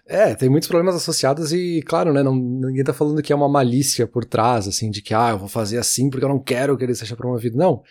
É, 0.05 0.35
tem 0.35 0.47
muitos 0.47 0.69
problemas 0.69 0.93
associados 0.93 1.51
e, 1.51 1.81
claro, 1.83 2.13
né, 2.13 2.23
não, 2.23 2.35
ninguém 2.35 2.83
tá 2.83 2.93
falando 2.93 3.21
que 3.21 3.31
é 3.31 3.35
uma 3.35 3.49
malícia 3.49 4.07
por 4.07 4.25
trás, 4.25 4.67
assim, 4.67 4.89
de 4.89 5.03
que, 5.03 5.13
ah, 5.13 5.29
eu 5.31 5.37
vou 5.37 5.47
fazer 5.47 5.77
assim 5.77 6.09
porque 6.09 6.25
eu 6.25 6.29
não 6.29 6.39
quero 6.39 6.75
que 6.77 6.83
ele 6.83 6.95
seja 6.95 7.15
promovido. 7.15 7.57
Não. 7.57 7.83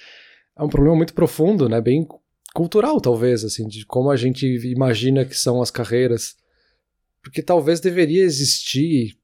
É 0.56 0.62
um 0.62 0.68
problema 0.68 0.96
muito 0.96 1.14
profundo, 1.14 1.68
né, 1.68 1.80
bem 1.80 2.06
cultural, 2.54 3.00
talvez, 3.00 3.44
assim, 3.44 3.66
de 3.66 3.84
como 3.84 4.10
a 4.10 4.16
gente 4.16 4.46
imagina 4.68 5.24
que 5.24 5.36
são 5.36 5.60
as 5.60 5.70
carreiras. 5.70 6.36
Porque 7.22 7.42
talvez 7.42 7.80
deveria 7.80 8.22
existir 8.22 9.16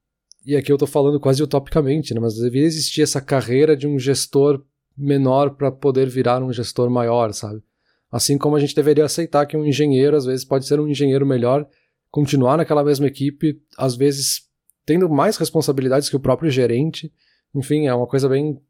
e 0.44 0.56
aqui 0.56 0.72
eu 0.72 0.78
tô 0.78 0.86
falando 0.86 1.20
quase 1.20 1.42
utopicamente, 1.42 2.12
né, 2.14 2.20
mas 2.20 2.34
deveria 2.34 2.66
existir 2.66 3.02
essa 3.02 3.20
carreira 3.20 3.76
de 3.76 3.86
um 3.86 3.98
gestor 3.98 4.64
menor 4.96 5.50
para 5.56 5.70
poder 5.70 6.08
virar 6.08 6.42
um 6.42 6.52
gestor 6.52 6.90
maior, 6.90 7.32
sabe? 7.32 7.62
Assim 8.10 8.36
como 8.36 8.56
a 8.56 8.60
gente 8.60 8.74
deveria 8.74 9.04
aceitar 9.04 9.46
que 9.46 9.56
um 9.56 9.64
engenheiro, 9.64 10.16
às 10.16 10.26
vezes, 10.26 10.44
pode 10.44 10.66
ser 10.66 10.78
um 10.78 10.86
engenheiro 10.86 11.26
melhor, 11.26 11.66
continuar 12.10 12.58
naquela 12.58 12.84
mesma 12.84 13.06
equipe, 13.06 13.58
às 13.78 13.96
vezes 13.96 14.42
tendo 14.84 15.08
mais 15.08 15.36
responsabilidades 15.36 16.10
que 16.10 16.16
o 16.16 16.20
próprio 16.20 16.50
gerente. 16.50 17.10
Enfim, 17.54 17.86
é 17.86 17.94
uma 17.94 18.06
coisa 18.06 18.28
bem 18.28 18.60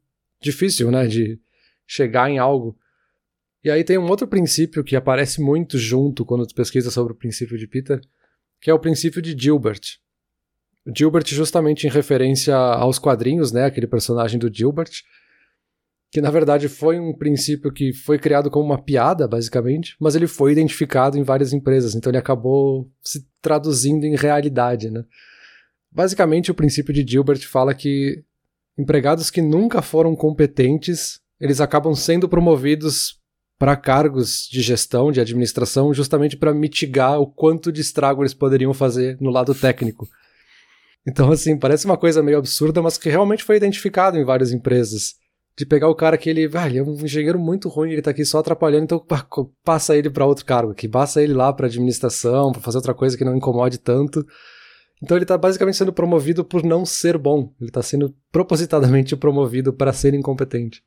difícil, 0.40 0.90
né, 0.90 1.06
de 1.06 1.40
chegar 1.86 2.30
em 2.30 2.38
algo. 2.38 2.78
E 3.64 3.70
aí 3.70 3.82
tem 3.82 3.98
um 3.98 4.08
outro 4.08 4.26
princípio 4.26 4.84
que 4.84 4.94
aparece 4.94 5.40
muito 5.40 5.78
junto 5.78 6.24
quando 6.24 6.46
tu 6.46 6.54
pesquisa 6.54 6.90
sobre 6.90 7.12
o 7.12 7.16
princípio 7.16 7.58
de 7.58 7.66
Peter, 7.66 8.00
que 8.60 8.70
é 8.70 8.74
o 8.74 8.78
princípio 8.78 9.22
de 9.22 9.36
Gilbert. 9.36 10.01
Gilbert 10.96 11.26
justamente 11.28 11.86
em 11.86 11.90
referência 11.90 12.54
aos 12.54 12.98
quadrinhos, 12.98 13.52
né, 13.52 13.64
aquele 13.64 13.86
personagem 13.86 14.38
do 14.38 14.52
Gilbert, 14.52 14.90
que 16.10 16.20
na 16.20 16.30
verdade 16.30 16.68
foi 16.68 16.98
um 16.98 17.16
princípio 17.16 17.72
que 17.72 17.92
foi 17.92 18.18
criado 18.18 18.50
como 18.50 18.66
uma 18.66 18.82
piada, 18.82 19.26
basicamente, 19.26 19.96
mas 20.00 20.14
ele 20.14 20.26
foi 20.26 20.52
identificado 20.52 21.16
em 21.16 21.22
várias 21.22 21.52
empresas, 21.52 21.94
então 21.94 22.10
ele 22.10 22.18
acabou 22.18 22.90
se 23.00 23.26
traduzindo 23.40 24.04
em 24.04 24.16
realidade, 24.16 24.90
né? 24.90 25.04
Basicamente, 25.90 26.50
o 26.50 26.54
princípio 26.54 26.92
de 26.92 27.06
Gilbert 27.06 27.46
fala 27.46 27.74
que 27.74 28.24
empregados 28.78 29.30
que 29.30 29.42
nunca 29.42 29.82
foram 29.82 30.16
competentes, 30.16 31.20
eles 31.38 31.60
acabam 31.60 31.94
sendo 31.94 32.28
promovidos 32.28 33.20
para 33.58 33.76
cargos 33.76 34.48
de 34.50 34.60
gestão, 34.60 35.12
de 35.12 35.20
administração, 35.20 35.94
justamente 35.94 36.36
para 36.36 36.54
mitigar 36.54 37.20
o 37.20 37.26
quanto 37.26 37.70
de 37.70 37.80
estrago 37.80 38.22
eles 38.22 38.34
poderiam 38.34 38.74
fazer 38.74 39.16
no 39.20 39.30
lado 39.30 39.54
técnico. 39.54 40.08
Então, 41.06 41.32
assim, 41.32 41.58
parece 41.58 41.84
uma 41.84 41.96
coisa 41.96 42.22
meio 42.22 42.38
absurda, 42.38 42.80
mas 42.80 42.96
que 42.96 43.10
realmente 43.10 43.42
foi 43.42 43.56
identificado 43.56 44.16
em 44.16 44.24
várias 44.24 44.52
empresas. 44.52 45.14
De 45.56 45.66
pegar 45.66 45.88
o 45.88 45.94
cara 45.94 46.16
que 46.16 46.30
ele, 46.30 46.48
ah, 46.54 46.66
ele 46.66 46.78
é 46.78 46.82
um 46.82 46.94
engenheiro 46.94 47.38
muito 47.38 47.68
ruim, 47.68 47.90
ele 47.90 48.00
tá 48.00 48.10
aqui 48.10 48.24
só 48.24 48.38
atrapalhando, 48.38 48.84
então 48.84 49.06
passa 49.62 49.94
ele 49.96 50.08
para 50.08 50.24
outro 50.24 50.46
cargo 50.46 50.72
aqui, 50.72 50.88
passa 50.88 51.22
ele 51.22 51.34
lá 51.34 51.52
para 51.52 51.66
administração, 51.66 52.52
para 52.52 52.62
fazer 52.62 52.78
outra 52.78 52.94
coisa 52.94 53.18
que 53.18 53.24
não 53.24 53.36
incomode 53.36 53.78
tanto. 53.78 54.24
Então 55.02 55.16
ele 55.16 55.26
tá 55.26 55.36
basicamente 55.36 55.76
sendo 55.76 55.92
promovido 55.92 56.44
por 56.44 56.62
não 56.62 56.86
ser 56.86 57.18
bom. 57.18 57.52
Ele 57.60 57.70
tá 57.70 57.82
sendo 57.82 58.14
propositadamente 58.30 59.16
promovido 59.16 59.72
para 59.72 59.92
ser 59.92 60.14
incompetente. 60.14 60.82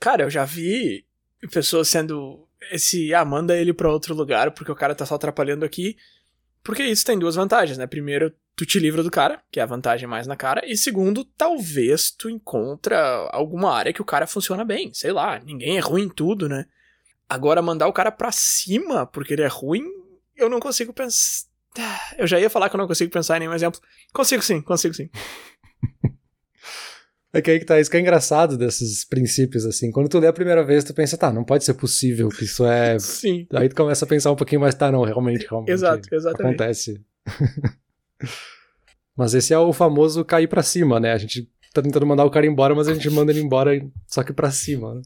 Cara, 0.00 0.24
eu 0.24 0.30
já 0.30 0.44
vi 0.44 1.04
pessoas 1.52 1.88
sendo 1.88 2.48
esse, 2.72 3.12
ah, 3.14 3.24
manda 3.24 3.56
ele 3.56 3.72
para 3.72 3.92
outro 3.92 4.14
lugar 4.14 4.50
porque 4.52 4.72
o 4.72 4.76
cara 4.76 4.94
tá 4.94 5.04
só 5.04 5.16
atrapalhando 5.16 5.64
aqui. 5.64 5.96
Porque 6.64 6.82
isso 6.82 7.04
tem 7.04 7.18
duas 7.18 7.34
vantagens, 7.34 7.76
né? 7.76 7.86
Primeiro, 7.86 8.32
tu 8.58 8.66
te 8.66 8.80
livra 8.80 9.04
do 9.04 9.10
cara, 9.10 9.40
que 9.52 9.60
é 9.60 9.62
a 9.62 9.66
vantagem 9.66 10.08
mais 10.08 10.26
na 10.26 10.34
cara, 10.34 10.62
e 10.66 10.76
segundo, 10.76 11.24
talvez 11.24 12.10
tu 12.10 12.28
encontra 12.28 12.98
alguma 13.30 13.72
área 13.72 13.92
que 13.92 14.02
o 14.02 14.04
cara 14.04 14.26
funciona 14.26 14.64
bem, 14.64 14.92
sei 14.92 15.12
lá, 15.12 15.38
ninguém 15.38 15.76
é 15.76 15.80
ruim 15.80 16.02
em 16.02 16.08
tudo, 16.08 16.48
né? 16.48 16.66
Agora 17.28 17.62
mandar 17.62 17.86
o 17.86 17.92
cara 17.92 18.10
pra 18.10 18.32
cima 18.32 19.06
porque 19.06 19.34
ele 19.34 19.42
é 19.42 19.46
ruim, 19.46 19.84
eu 20.36 20.50
não 20.50 20.58
consigo 20.58 20.92
pensar. 20.92 21.46
Eu 22.18 22.26
já 22.26 22.40
ia 22.40 22.50
falar 22.50 22.68
que 22.68 22.74
eu 22.74 22.78
não 22.78 22.88
consigo 22.88 23.12
pensar 23.12 23.36
em 23.36 23.40
nenhum 23.40 23.54
exemplo. 23.54 23.80
Consigo 24.12 24.42
sim, 24.42 24.60
consigo 24.60 24.92
sim. 24.92 25.08
É 27.30 27.42
que 27.42 27.50
aí 27.50 27.58
que 27.58 27.66
tá, 27.66 27.78
isso 27.78 27.90
que 27.90 27.96
é 27.98 28.00
engraçado 28.00 28.56
desses 28.56 29.04
princípios, 29.04 29.66
assim. 29.66 29.90
Quando 29.90 30.08
tu 30.08 30.18
lê 30.18 30.26
a 30.26 30.32
primeira 30.32 30.64
vez, 30.64 30.82
tu 30.82 30.94
pensa, 30.94 31.14
tá, 31.14 31.30
não 31.30 31.44
pode 31.44 31.62
ser 31.62 31.74
possível 31.74 32.30
que 32.30 32.44
isso 32.44 32.64
é. 32.64 32.96
Sim. 32.98 33.46
Aí 33.52 33.68
tu 33.68 33.76
começa 33.76 34.06
a 34.06 34.08
pensar 34.08 34.32
um 34.32 34.34
pouquinho 34.34 34.62
mais, 34.62 34.74
tá, 34.74 34.90
não, 34.90 35.02
realmente, 35.02 35.46
realmente. 35.46 35.70
Exato, 35.70 36.08
exatamente. 36.10 36.54
Acontece. 36.54 37.04
mas 39.16 39.34
esse 39.34 39.52
é 39.52 39.58
o 39.58 39.72
famoso 39.72 40.24
cair 40.24 40.48
para 40.48 40.62
cima, 40.62 41.00
né? 41.00 41.12
A 41.12 41.18
gente 41.18 41.50
tá 41.72 41.82
tentando 41.82 42.06
mandar 42.06 42.24
o 42.24 42.30
cara 42.30 42.46
embora, 42.46 42.74
mas 42.74 42.88
a 42.88 42.94
gente 42.94 43.10
manda 43.10 43.32
ele 43.32 43.40
embora 43.40 43.72
só 44.06 44.22
que 44.22 44.32
pra 44.32 44.50
cima, 44.50 44.94
né? 44.94 45.02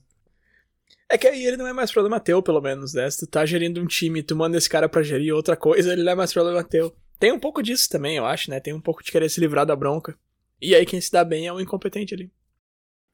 É 1.10 1.18
que 1.18 1.26
aí 1.26 1.44
ele 1.44 1.58
não 1.58 1.66
é 1.66 1.72
mais 1.74 1.92
problema 1.92 2.18
teu, 2.18 2.42
pelo 2.42 2.60
menos, 2.60 2.94
né? 2.94 3.10
Se 3.10 3.18
tu 3.18 3.26
tá 3.26 3.44
gerindo 3.44 3.80
um 3.80 3.86
time 3.86 4.22
tu 4.22 4.34
manda 4.34 4.56
esse 4.56 4.68
cara 4.68 4.88
pra 4.88 5.02
gerir 5.02 5.34
outra 5.34 5.56
coisa, 5.56 5.92
ele 5.92 6.02
não 6.02 6.12
é 6.12 6.14
mais 6.14 6.32
problema 6.32 6.64
teu. 6.64 6.94
Tem 7.18 7.30
um 7.30 7.38
pouco 7.38 7.62
disso 7.62 7.88
também, 7.88 8.16
eu 8.16 8.24
acho, 8.24 8.50
né? 8.50 8.60
Tem 8.60 8.72
um 8.72 8.80
pouco 8.80 9.02
de 9.04 9.12
querer 9.12 9.28
se 9.28 9.38
livrar 9.38 9.66
da 9.66 9.76
bronca. 9.76 10.16
E 10.60 10.74
aí 10.74 10.86
quem 10.86 11.00
se 11.00 11.12
dá 11.12 11.22
bem 11.22 11.46
é 11.46 11.52
o 11.52 11.60
incompetente 11.60 12.14
ali. 12.14 12.30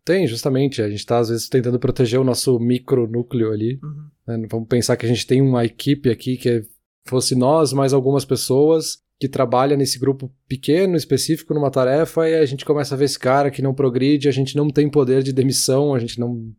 Tem, 0.05 0.27
justamente. 0.27 0.81
A 0.81 0.89
gente 0.89 1.05
tá, 1.05 1.19
às 1.19 1.29
vezes, 1.29 1.49
tentando 1.49 1.79
proteger 1.79 2.19
o 2.19 2.25
nosso 2.25 2.59
micronúcleo 2.59 3.53
ali. 3.53 3.79
Uhum. 3.83 4.09
Né? 4.27 4.47
Vamos 4.51 4.69
pensar 4.69 4.97
que 4.97 5.05
a 5.05 5.09
gente 5.09 5.27
tem 5.27 5.43
uma 5.43 5.65
equipe 5.65 6.09
aqui 6.09 6.37
que 6.37 6.65
fosse 7.05 7.35
nós 7.35 7.73
mais 7.73 7.93
algumas 7.93 8.25
pessoas 8.25 9.03
que 9.19 9.29
trabalha 9.29 9.77
nesse 9.77 9.99
grupo 9.99 10.33
pequeno, 10.47 10.97
específico, 10.97 11.53
numa 11.53 11.71
tarefa, 11.71 12.29
e 12.29 12.37
a 12.37 12.47
gente 12.47 12.65
começa 12.65 12.95
a 12.95 12.99
ver 12.99 13.07
esse 13.07 13.19
cara 13.19 13.51
que 13.51 13.61
não 13.61 13.75
progride, 13.75 14.29
a 14.29 14.33
gente 14.33 14.57
não 14.57 14.71
tem 14.71 14.89
poder 14.89 15.23
de 15.23 15.33
demissão, 15.33 15.95
a 15.95 15.99
gente 15.99 16.21
não. 16.21 16.53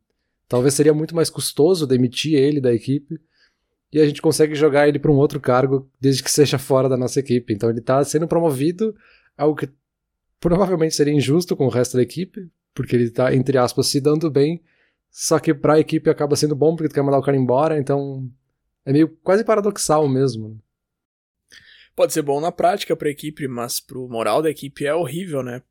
Talvez 0.48 0.74
seria 0.74 0.94
muito 0.94 1.16
mais 1.16 1.30
custoso 1.30 1.88
demitir 1.88 2.34
ele 2.34 2.60
da 2.60 2.74
equipe. 2.74 3.20
E 3.92 4.00
a 4.00 4.06
gente 4.06 4.22
consegue 4.22 4.54
jogar 4.54 4.88
ele 4.88 5.00
para 5.00 5.12
um 5.12 5.16
outro 5.16 5.40
cargo, 5.40 5.90
desde 6.00 6.22
que 6.22 6.30
seja 6.30 6.60
fora 6.60 6.88
da 6.88 6.98
nossa 6.98 7.20
equipe. 7.20 7.54
Então 7.54 7.70
ele 7.70 7.80
está 7.80 8.04
sendo 8.04 8.28
promovido, 8.28 8.94
algo 9.38 9.56
que 9.56 9.70
provavelmente 10.40 10.96
seria 10.96 11.14
injusto 11.14 11.56
com 11.56 11.66
o 11.66 11.70
resto 11.70 11.98
da 11.98 12.04
equipe, 12.04 12.50
porque 12.74 12.96
ele 12.96 13.06
está, 13.06 13.34
entre 13.34 13.58
aspas, 13.58 13.88
se 13.88 14.00
dando 14.00 14.30
bem, 14.30 14.62
só 15.10 15.40
que 15.40 15.54
para 15.54 15.74
a 15.74 15.80
equipe 15.80 16.10
acaba 16.10 16.36
sendo 16.36 16.56
bom 16.56 16.76
porque 16.76 16.90
tu 16.90 16.94
quer 16.94 17.02
mandar 17.02 17.18
o 17.18 17.24
cara 17.24 17.36
embora, 17.36 17.80
então 17.80 18.30
é 18.86 18.94
meio 18.94 19.10
quase 19.24 19.44
paradoxal 19.44 20.08
mesmo. 20.08 20.60
Pode 22.00 22.14
ser 22.14 22.22
bom 22.22 22.40
na 22.40 22.50
prática 22.50 22.96
para 22.96 23.10
a 23.10 23.12
equipe, 23.12 23.46
mas 23.46 23.82
pro 23.82 24.08
moral 24.08 24.42
da 24.42 24.50
equipe 24.50 24.86
é 24.86 24.96
horrível, 24.96 25.44
né? 25.44 25.62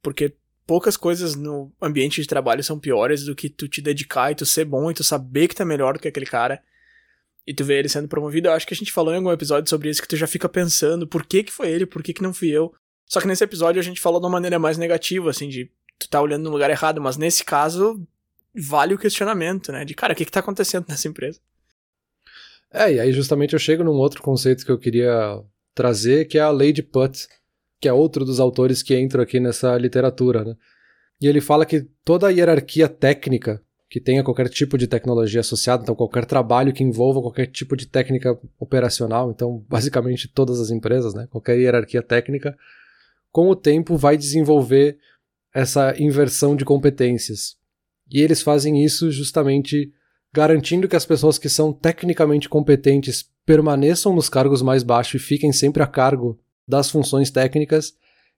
Porque 0.00 0.32
poucas 0.64 0.96
coisas 0.96 1.34
no 1.34 1.72
ambiente 1.82 2.22
de 2.22 2.28
trabalho 2.28 2.62
são 2.62 2.78
piores 2.78 3.24
do 3.24 3.34
que 3.34 3.48
tu 3.48 3.66
te 3.66 3.82
dedicar 3.82 4.30
e 4.30 4.36
tu 4.36 4.46
ser 4.46 4.64
bom 4.66 4.88
e 4.88 4.94
tu 4.94 5.02
saber 5.02 5.48
que 5.48 5.60
é 5.60 5.64
melhor 5.64 5.94
do 5.94 5.98
que 5.98 6.06
aquele 6.06 6.26
cara 6.26 6.62
e 7.44 7.52
tu 7.52 7.64
vê 7.64 7.80
ele 7.80 7.88
sendo 7.88 8.06
promovido. 8.06 8.46
Eu 8.46 8.52
acho 8.52 8.64
que 8.68 8.72
a 8.72 8.76
gente 8.76 8.92
falou 8.92 9.12
em 9.12 9.16
algum 9.16 9.32
episódio 9.32 9.68
sobre 9.68 9.90
isso 9.90 10.00
que 10.00 10.06
tu 10.06 10.14
já 10.14 10.28
fica 10.28 10.48
pensando 10.48 11.08
por 11.08 11.26
que 11.26 11.42
que 11.42 11.50
foi 11.52 11.72
ele, 11.72 11.86
por 11.86 12.04
que 12.04 12.12
que 12.12 12.22
não 12.22 12.32
fui 12.32 12.50
eu. 12.50 12.72
Só 13.04 13.20
que 13.20 13.26
nesse 13.26 13.42
episódio 13.42 13.80
a 13.80 13.84
gente 13.84 14.00
falou 14.00 14.20
de 14.20 14.26
uma 14.26 14.32
maneira 14.32 14.60
mais 14.60 14.78
negativa, 14.78 15.30
assim, 15.30 15.48
de 15.48 15.68
tu 15.98 16.08
tá 16.08 16.22
olhando 16.22 16.44
no 16.44 16.50
lugar 16.50 16.70
errado, 16.70 17.00
mas 17.00 17.16
nesse 17.16 17.44
caso 17.44 18.00
vale 18.54 18.94
o 18.94 18.98
questionamento, 18.98 19.72
né? 19.72 19.84
De 19.84 19.92
cara, 19.92 20.12
o 20.12 20.16
que 20.16 20.24
que 20.24 20.30
tá 20.30 20.38
acontecendo 20.38 20.86
nessa 20.88 21.08
empresa? 21.08 21.40
É, 22.70 22.92
e 22.92 23.00
aí 23.00 23.12
justamente 23.12 23.54
eu 23.54 23.58
chego 23.58 23.82
num 23.82 23.90
outro 23.90 24.22
conceito 24.22 24.64
que 24.64 24.70
eu 24.70 24.78
queria 24.78 25.42
trazer, 25.74 26.26
que 26.26 26.38
é 26.38 26.42
a 26.42 26.52
de 26.72 26.82
Putt, 26.82 27.26
que 27.80 27.88
é 27.88 27.92
outro 27.92 28.24
dos 28.24 28.40
autores 28.40 28.82
que 28.82 28.98
entram 28.98 29.22
aqui 29.22 29.40
nessa 29.40 29.76
literatura, 29.76 30.44
né? 30.44 30.56
E 31.20 31.26
ele 31.26 31.40
fala 31.40 31.66
que 31.66 31.86
toda 32.04 32.28
a 32.28 32.30
hierarquia 32.30 32.88
técnica 32.88 33.62
que 33.88 34.00
tenha 34.00 34.24
qualquer 34.24 34.48
tipo 34.48 34.76
de 34.76 34.88
tecnologia 34.88 35.40
associada, 35.40 35.82
então 35.82 35.94
qualquer 35.94 36.24
trabalho 36.24 36.72
que 36.72 36.82
envolva 36.82 37.20
qualquer 37.20 37.46
tipo 37.46 37.76
de 37.76 37.86
técnica 37.86 38.36
operacional, 38.58 39.30
então 39.30 39.64
basicamente 39.68 40.26
todas 40.26 40.58
as 40.58 40.70
empresas, 40.70 41.14
né, 41.14 41.28
qualquer 41.30 41.56
hierarquia 41.58 42.02
técnica, 42.02 42.56
com 43.30 43.48
o 43.48 43.54
tempo 43.54 43.96
vai 43.96 44.16
desenvolver 44.16 44.98
essa 45.54 45.94
inversão 45.96 46.56
de 46.56 46.64
competências. 46.64 47.56
E 48.10 48.20
eles 48.20 48.42
fazem 48.42 48.84
isso 48.84 49.12
justamente 49.12 49.92
garantindo 50.34 50.88
que 50.88 50.96
as 50.96 51.06
pessoas 51.06 51.38
que 51.38 51.48
são 51.48 51.72
tecnicamente 51.72 52.48
competentes 52.48 53.30
permaneçam 53.46 54.12
nos 54.12 54.28
cargos 54.28 54.62
mais 54.62 54.82
baixos 54.82 55.22
e 55.22 55.24
fiquem 55.24 55.52
sempre 55.52 55.80
a 55.80 55.86
cargo 55.86 56.40
das 56.66 56.90
funções 56.90 57.30
técnicas, 57.30 57.94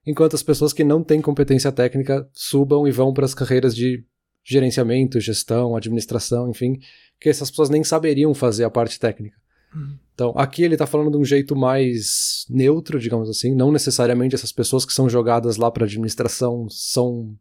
enquanto 0.07 0.35
as 0.35 0.43
pessoas 0.43 0.75
que 0.75 0.85
não 0.85 1.03
têm 1.03 1.23
competência 1.23 1.73
técnica 1.73 2.29
subam 2.35 2.87
e 2.87 2.93
vão 2.93 3.15
para 3.15 3.25
as 3.25 3.33
carreiras 3.33 3.75
de 3.75 4.05
gerenciamento, 4.45 5.19
gestão, 5.19 5.75
administração, 5.75 6.51
enfim, 6.51 6.79
que 7.19 7.31
essas 7.31 7.49
pessoas 7.49 7.71
nem 7.71 7.83
saberiam 7.83 8.35
fazer 8.35 8.65
a 8.65 8.71
parte 8.71 9.01
técnica. 9.01 9.39
Uhum. 9.75 9.97
Então, 10.15 10.35
aqui 10.37 10.63
ele 10.63 10.75
está 10.75 10.87
falando 10.87 11.11
de 11.11 11.17
um 11.17 11.25
jeito 11.25 11.57
mais 11.57 12.45
neutro, 12.51 12.99
digamos 13.01 13.31
assim, 13.31 13.55
não 13.55 13.73
necessariamente 13.73 14.35
essas 14.35 14.53
pessoas 14.53 14.85
que 14.85 14.93
são 14.93 15.09
jogadas 15.09 15.57
lá 15.57 15.71
para 15.71 15.87
administração 15.87 16.69
são 16.69 17.35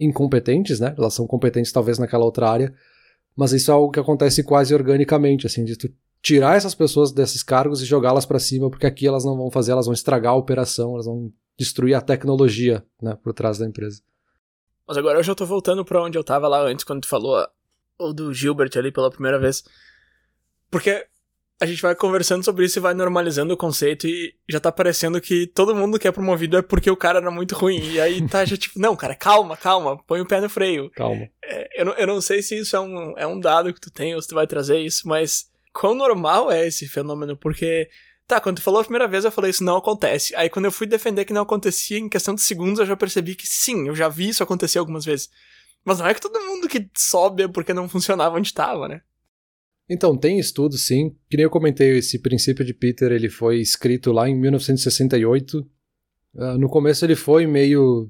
incompetentes, 0.00 0.80
né? 0.80 0.94
Elas 0.98 1.14
são 1.14 1.28
competentes 1.28 1.70
talvez 1.70 1.98
naquela 1.98 2.24
outra 2.24 2.50
área, 2.50 2.74
mas 3.36 3.52
isso 3.52 3.70
é 3.70 3.74
algo 3.74 3.90
que 3.90 4.00
acontece 4.00 4.42
quase 4.42 4.74
organicamente, 4.74 5.46
assim, 5.46 5.64
de 5.64 5.76
tu 5.76 5.88
tirar 6.22 6.56
essas 6.56 6.74
pessoas 6.74 7.12
desses 7.12 7.42
cargos 7.42 7.80
e 7.82 7.86
jogá-las 7.86 8.26
para 8.26 8.38
cima, 8.38 8.68
porque 8.68 8.86
aqui 8.86 9.06
elas 9.06 9.24
não 9.24 9.36
vão 9.36 9.50
fazer, 9.50 9.72
elas 9.72 9.86
vão 9.86 9.94
estragar 9.94 10.32
a 10.32 10.36
operação, 10.36 10.94
elas 10.94 11.06
vão 11.06 11.32
destruir 11.58 11.94
a 11.94 12.00
tecnologia, 12.00 12.84
né, 13.00 13.16
por 13.22 13.32
trás 13.32 13.58
da 13.58 13.66
empresa. 13.66 14.02
Mas 14.86 14.96
agora 14.96 15.18
eu 15.18 15.22
já 15.22 15.34
tô 15.34 15.46
voltando 15.46 15.84
pra 15.84 16.02
onde 16.02 16.18
eu 16.18 16.24
tava 16.24 16.48
lá 16.48 16.62
antes, 16.62 16.84
quando 16.84 17.02
tu 17.02 17.08
falou 17.08 17.46
o 17.98 18.12
do 18.12 18.32
Gilbert 18.32 18.70
ali 18.76 18.90
pela 18.90 19.10
primeira 19.10 19.38
vez. 19.38 19.62
Porque 20.70 21.06
a 21.60 21.66
gente 21.66 21.82
vai 21.82 21.94
conversando 21.94 22.42
sobre 22.42 22.64
isso 22.64 22.78
e 22.78 22.80
vai 22.80 22.94
normalizando 22.94 23.52
o 23.52 23.56
conceito 23.56 24.06
e 24.06 24.34
já 24.48 24.58
tá 24.58 24.72
parecendo 24.72 25.20
que 25.20 25.46
todo 25.46 25.76
mundo 25.76 25.98
que 25.98 26.08
é 26.08 26.12
promovido 26.12 26.56
é 26.56 26.62
porque 26.62 26.90
o 26.90 26.96
cara 26.96 27.18
era 27.18 27.30
muito 27.30 27.54
ruim. 27.54 27.80
E 27.92 28.00
aí 28.00 28.26
tá 28.26 28.46
já 28.46 28.56
tipo, 28.56 28.80
não, 28.80 28.96
cara, 28.96 29.14
calma, 29.14 29.56
calma, 29.58 30.02
põe 30.04 30.22
o 30.22 30.26
pé 30.26 30.40
no 30.40 30.48
freio. 30.48 30.90
Calma. 30.92 31.28
É, 31.44 31.82
eu, 31.82 31.84
não, 31.84 31.92
eu 31.92 32.06
não 32.06 32.20
sei 32.22 32.42
se 32.42 32.58
isso 32.58 32.74
é 32.74 32.80
um, 32.80 33.18
é 33.18 33.26
um 33.26 33.38
dado 33.38 33.74
que 33.74 33.80
tu 33.80 33.90
tem 33.90 34.14
ou 34.14 34.22
se 34.22 34.28
tu 34.28 34.34
vai 34.34 34.46
trazer 34.46 34.78
isso, 34.78 35.06
mas 35.06 35.50
quão 35.72 35.94
normal 35.94 36.50
é 36.50 36.66
esse 36.66 36.88
fenômeno? 36.88 37.36
Porque 37.36 37.88
Tá, 38.30 38.40
quando 38.40 38.58
tu 38.58 38.62
falou 38.62 38.80
a 38.80 38.84
primeira 38.84 39.08
vez, 39.08 39.24
eu 39.24 39.32
falei 39.32 39.50
isso 39.50 39.64
não 39.64 39.76
acontece. 39.76 40.32
Aí 40.36 40.48
quando 40.48 40.66
eu 40.66 40.70
fui 40.70 40.86
defender 40.86 41.24
que 41.24 41.32
não 41.32 41.42
acontecia, 41.42 41.98
em 41.98 42.08
questão 42.08 42.32
de 42.32 42.40
segundos, 42.40 42.78
eu 42.78 42.86
já 42.86 42.96
percebi 42.96 43.34
que 43.34 43.44
sim, 43.44 43.88
eu 43.88 43.94
já 43.96 44.08
vi 44.08 44.28
isso 44.28 44.40
acontecer 44.40 44.78
algumas 44.78 45.04
vezes. 45.04 45.28
Mas 45.84 45.98
não 45.98 46.06
é 46.06 46.14
que 46.14 46.20
todo 46.20 46.40
mundo 46.40 46.68
que 46.68 46.88
sobe 46.96 47.42
é 47.42 47.48
porque 47.48 47.74
não 47.74 47.88
funcionava 47.88 48.36
onde 48.36 48.46
estava, 48.46 48.86
né? 48.86 49.02
Então, 49.90 50.16
tem 50.16 50.38
estudo 50.38 50.78
sim. 50.78 51.16
Que 51.28 51.36
nem 51.36 51.42
eu 51.42 51.50
comentei, 51.50 51.98
esse 51.98 52.16
princípio 52.20 52.64
de 52.64 52.72
Peter 52.72 53.10
ele 53.10 53.28
foi 53.28 53.60
escrito 53.60 54.12
lá 54.12 54.28
em 54.28 54.36
1968. 54.38 55.58
Uh, 55.58 55.66
ah, 56.38 56.56
no 56.56 56.68
começo 56.68 57.04
ele 57.04 57.16
foi 57.16 57.44
meio 57.44 58.08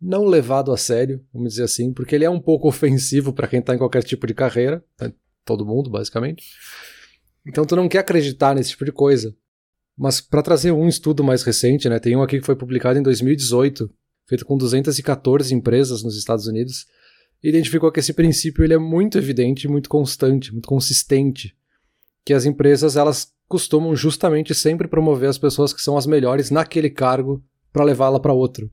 não 0.00 0.24
levado 0.24 0.70
a 0.70 0.76
sério, 0.76 1.20
vamos 1.32 1.54
dizer 1.54 1.64
assim, 1.64 1.92
porque 1.92 2.14
ele 2.14 2.24
é 2.24 2.30
um 2.30 2.38
pouco 2.38 2.68
ofensivo 2.68 3.32
para 3.32 3.48
quem 3.48 3.58
está 3.58 3.74
em 3.74 3.78
qualquer 3.78 4.04
tipo 4.04 4.24
de 4.24 4.34
carreira, 4.34 4.84
né? 5.00 5.12
todo 5.44 5.66
mundo, 5.66 5.90
basicamente. 5.90 6.44
Então 7.44 7.64
tu 7.64 7.74
não 7.74 7.88
quer 7.88 7.98
acreditar 7.98 8.54
nesse 8.54 8.70
tipo 8.70 8.84
de 8.84 8.92
coisa. 8.92 9.34
Mas 9.98 10.20
para 10.20 10.42
trazer 10.42 10.70
um 10.70 10.86
estudo 10.86 11.24
mais 11.24 11.42
recente, 11.42 11.88
né, 11.88 11.98
tem 11.98 12.14
um 12.14 12.22
aqui 12.22 12.38
que 12.38 12.46
foi 12.46 12.54
publicado 12.54 12.98
em 12.98 13.02
2018, 13.02 13.90
feito 14.28 14.44
com 14.44 14.56
214 14.56 15.52
empresas 15.52 16.04
nos 16.04 16.16
Estados 16.16 16.46
Unidos, 16.46 16.86
identificou 17.42 17.92
que 17.92 18.00
esse 18.00 18.12
princípio 18.12 18.64
ele 18.64 18.74
é 18.74 18.78
muito 18.78 19.18
evidente, 19.18 19.68
muito 19.68 19.88
constante, 19.88 20.52
muito 20.52 20.68
consistente, 20.68 21.56
que 22.24 22.32
as 22.32 22.44
empresas 22.44 22.96
elas 22.96 23.32
costumam 23.48 23.94
justamente 23.94 24.54
sempre 24.54 24.88
promover 24.88 25.28
as 25.28 25.38
pessoas 25.38 25.72
que 25.72 25.80
são 25.80 25.96
as 25.96 26.06
melhores 26.06 26.50
naquele 26.50 26.90
cargo 26.90 27.42
para 27.72 27.84
levá-la 27.84 28.18
para 28.18 28.32
outro. 28.32 28.70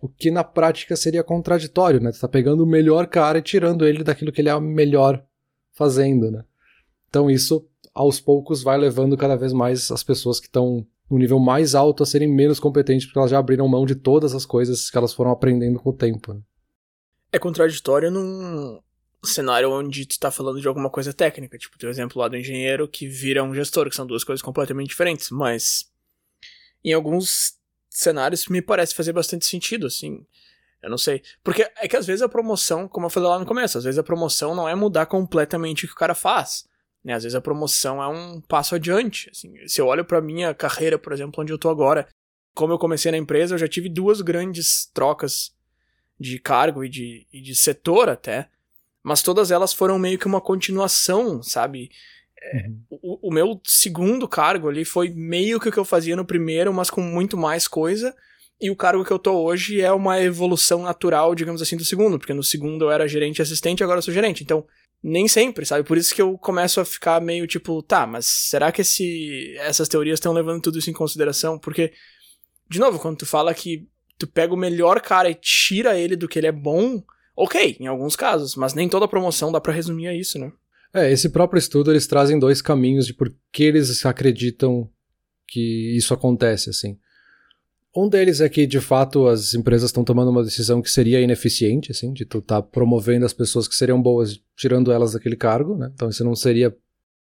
O 0.00 0.08
que 0.08 0.30
na 0.30 0.44
prática 0.44 0.96
seria 0.96 1.24
contraditório, 1.24 2.00
né? 2.00 2.12
Tu 2.12 2.20
tá 2.20 2.28
pegando 2.28 2.62
o 2.62 2.66
melhor 2.66 3.06
cara 3.06 3.38
e 3.38 3.42
tirando 3.42 3.86
ele 3.86 4.04
daquilo 4.04 4.32
que 4.32 4.40
ele 4.40 4.48
é 4.48 4.60
melhor 4.60 5.24
fazendo, 5.72 6.30
né? 6.30 6.44
Então 7.08 7.30
isso 7.30 7.66
aos 7.94 8.20
poucos 8.20 8.62
vai 8.62 8.78
levando 8.78 9.16
cada 9.16 9.36
vez 9.36 9.52
mais 9.52 9.90
as 9.90 10.02
pessoas 10.02 10.38
que 10.38 10.46
estão 10.46 10.86
no 11.10 11.18
nível 11.18 11.38
mais 11.38 11.74
alto 11.74 12.02
a 12.02 12.06
serem 12.06 12.28
menos 12.28 12.60
competentes, 12.60 13.06
porque 13.06 13.18
elas 13.18 13.30
já 13.30 13.38
abriram 13.38 13.66
mão 13.66 13.86
de 13.86 13.94
todas 13.94 14.34
as 14.34 14.44
coisas 14.44 14.90
que 14.90 14.98
elas 14.98 15.12
foram 15.12 15.30
aprendendo 15.30 15.78
com 15.78 15.90
o 15.90 15.96
tempo. 15.96 16.34
Né? 16.34 16.40
É 17.32 17.38
contraditório 17.38 18.10
num 18.10 18.80
cenário 19.24 19.70
onde 19.70 20.06
tu 20.06 20.12
está 20.12 20.30
falando 20.30 20.60
de 20.60 20.68
alguma 20.68 20.88
coisa 20.88 21.12
técnica, 21.12 21.58
tipo, 21.58 21.78
tem 21.78 21.88
o 21.88 21.90
exemplo 21.90 22.20
lá 22.20 22.28
do 22.28 22.36
engenheiro 22.36 22.88
que 22.88 23.06
vira 23.06 23.42
um 23.42 23.54
gestor, 23.54 23.88
que 23.88 23.96
são 23.96 24.06
duas 24.06 24.24
coisas 24.24 24.42
completamente 24.42 24.88
diferentes, 24.88 25.30
mas 25.30 25.90
em 26.84 26.92
alguns 26.92 27.58
cenários 27.90 28.46
me 28.46 28.62
parece 28.62 28.94
fazer 28.94 29.12
bastante 29.12 29.44
sentido, 29.44 29.86
assim. 29.86 30.24
Eu 30.80 30.88
não 30.88 30.98
sei. 30.98 31.22
Porque 31.42 31.68
é 31.76 31.88
que 31.88 31.96
às 31.96 32.06
vezes 32.06 32.22
a 32.22 32.28
promoção, 32.28 32.86
como 32.86 33.06
eu 33.06 33.10
falei 33.10 33.28
lá 33.28 33.38
no 33.38 33.46
começo, 33.46 33.76
às 33.78 33.84
vezes 33.84 33.98
a 33.98 34.02
promoção 34.02 34.54
não 34.54 34.68
é 34.68 34.74
mudar 34.74 35.06
completamente 35.06 35.84
o 35.84 35.88
que 35.88 35.94
o 35.94 35.98
cara 35.98 36.14
faz. 36.14 36.66
Né? 37.02 37.14
Às 37.14 37.24
vezes 37.24 37.34
a 37.34 37.40
promoção 37.40 38.02
é 38.02 38.06
um 38.06 38.40
passo 38.40 38.76
adiante. 38.76 39.28
Assim. 39.30 39.54
Se 39.66 39.80
eu 39.80 39.86
olho 39.86 40.04
para 40.04 40.20
minha 40.20 40.54
carreira, 40.54 40.98
por 40.98 41.12
exemplo, 41.12 41.42
onde 41.42 41.52
eu 41.52 41.58
tô 41.58 41.68
agora, 41.68 42.06
como 42.54 42.72
eu 42.72 42.78
comecei 42.78 43.10
na 43.10 43.18
empresa, 43.18 43.54
eu 43.54 43.58
já 43.58 43.66
tive 43.66 43.88
duas 43.88 44.20
grandes 44.20 44.86
trocas 44.94 45.52
de 46.18 46.38
cargo 46.38 46.84
e 46.84 46.88
de, 46.88 47.26
e 47.32 47.40
de 47.40 47.54
setor 47.54 48.08
até, 48.08 48.48
mas 49.02 49.22
todas 49.22 49.50
elas 49.50 49.72
foram 49.72 49.98
meio 49.98 50.18
que 50.18 50.26
uma 50.26 50.40
continuação, 50.40 51.42
sabe? 51.42 51.90
É, 52.40 52.66
uhum. 52.66 52.82
o, 52.90 53.28
o, 53.28 53.32
meu 53.32 53.60
segundo 53.64 54.28
cargo 54.28 54.68
ali 54.68 54.84
foi 54.84 55.10
meio 55.10 55.58
que 55.58 55.68
o 55.68 55.72
que 55.72 55.78
eu 55.78 55.84
fazia 55.84 56.14
no 56.14 56.24
primeiro, 56.24 56.72
mas 56.72 56.90
com 56.90 57.00
muito 57.00 57.36
mais 57.36 57.66
coisa. 57.66 58.14
E 58.60 58.70
o 58.70 58.76
cargo 58.76 59.04
que 59.04 59.12
eu 59.12 59.18
tô 59.18 59.32
hoje 59.44 59.80
é 59.80 59.92
uma 59.92 60.20
evolução 60.20 60.82
natural, 60.82 61.34
digamos 61.34 61.62
assim, 61.62 61.76
do 61.76 61.84
segundo, 61.84 62.18
porque 62.18 62.34
no 62.34 62.42
segundo 62.42 62.86
eu 62.86 62.90
era 62.90 63.06
gerente 63.06 63.40
assistente, 63.40 63.84
agora 63.84 63.98
eu 63.98 64.02
sou 64.02 64.14
gerente. 64.14 64.42
Então, 64.42 64.66
nem 65.02 65.28
sempre, 65.28 65.64
sabe? 65.64 65.86
Por 65.86 65.96
isso 65.96 66.14
que 66.14 66.20
eu 66.20 66.36
começo 66.36 66.80
a 66.80 66.84
ficar 66.84 67.20
meio 67.20 67.46
tipo, 67.46 67.80
tá, 67.82 68.06
mas 68.06 68.26
será 68.26 68.72
que 68.72 68.82
esse, 68.82 69.54
essas 69.58 69.88
teorias 69.88 70.16
estão 70.16 70.32
levando 70.32 70.60
tudo 70.60 70.78
isso 70.78 70.90
em 70.90 70.94
consideração? 70.94 71.58
Porque, 71.58 71.92
de 72.68 72.80
novo, 72.80 72.98
quando 72.98 73.18
tu 73.18 73.26
fala 73.26 73.54
que 73.54 73.88
tu 74.18 74.26
pega 74.26 74.52
o 74.52 74.56
melhor 74.56 75.00
cara 75.00 75.30
e 75.30 75.34
tira 75.34 75.98
ele 75.98 76.16
do 76.16 76.28
que 76.28 76.38
ele 76.38 76.48
é 76.48 76.52
bom, 76.52 77.02
ok, 77.36 77.76
em 77.78 77.86
alguns 77.86 78.16
casos, 78.16 78.56
mas 78.56 78.74
nem 78.74 78.88
toda 78.88 79.08
promoção 79.08 79.52
dá 79.52 79.60
para 79.60 79.72
resumir 79.72 80.08
a 80.08 80.14
isso, 80.14 80.38
né? 80.38 80.52
É, 80.92 81.10
esse 81.12 81.28
próprio 81.28 81.58
estudo 81.58 81.92
eles 81.92 82.06
trazem 82.06 82.38
dois 82.38 82.60
caminhos 82.60 83.06
de 83.06 83.14
por 83.14 83.32
que 83.52 83.62
eles 83.62 84.04
acreditam 84.04 84.88
que 85.46 85.96
isso 85.96 86.12
acontece, 86.12 86.70
assim. 86.70 86.98
Um 87.96 88.08
deles 88.08 88.40
é 88.40 88.48
que, 88.48 88.66
de 88.66 88.80
fato, 88.80 89.26
as 89.26 89.54
empresas 89.54 89.88
estão 89.88 90.04
tomando 90.04 90.30
uma 90.30 90.44
decisão 90.44 90.82
que 90.82 90.90
seria 90.90 91.20
ineficiente, 91.20 91.90
assim, 91.90 92.12
de 92.12 92.24
tu 92.24 92.38
estar 92.38 92.62
tá 92.62 92.68
promovendo 92.68 93.24
as 93.24 93.32
pessoas 93.32 93.66
que 93.66 93.74
seriam 93.74 94.00
boas, 94.00 94.40
tirando 94.56 94.92
elas 94.92 95.12
daquele 95.12 95.36
cargo, 95.36 95.76
né? 95.76 95.90
Então 95.94 96.08
isso 96.08 96.24
não 96.24 96.34
seria 96.34 96.74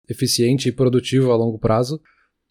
eficiente 0.08 0.68
e 0.68 0.72
produtivo 0.72 1.30
a 1.30 1.36
longo 1.36 1.58
prazo. 1.58 2.00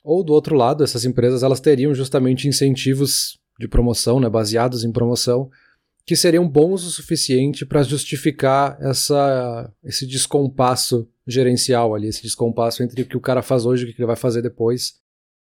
Ou 0.04 0.24
do 0.24 0.34
outro 0.34 0.56
lado, 0.56 0.84
essas 0.84 1.04
empresas 1.04 1.44
elas 1.44 1.60
teriam 1.60 1.94
justamente 1.94 2.48
incentivos 2.48 3.40
de 3.60 3.68
promoção, 3.68 4.20
né, 4.20 4.30
baseados 4.30 4.84
em 4.84 4.92
promoção, 4.92 5.50
que 6.06 6.16
seriam 6.16 6.48
bons 6.48 6.84
o 6.84 6.92
suficiente 6.92 7.66
para 7.66 7.82
justificar 7.82 8.78
essa, 8.80 9.72
esse 9.84 10.06
descompasso 10.06 11.10
gerencial 11.26 11.96
ali, 11.96 12.08
esse 12.08 12.22
descompasso 12.22 12.84
entre 12.84 13.02
o 13.02 13.06
que 13.06 13.18
o 13.18 13.22
cara 13.22 13.42
faz 13.42 13.66
hoje 13.66 13.86
e 13.86 13.90
o 13.90 13.94
que 13.94 14.00
ele 14.00 14.08
vai 14.08 14.16
fazer 14.16 14.42
depois, 14.42 15.00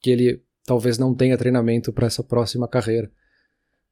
que 0.00 0.10
ele 0.10 0.42
talvez 0.64 0.96
não 0.96 1.14
tenha 1.14 1.36
treinamento 1.36 1.92
para 1.92 2.06
essa 2.06 2.22
próxima 2.22 2.68
carreira. 2.68 3.10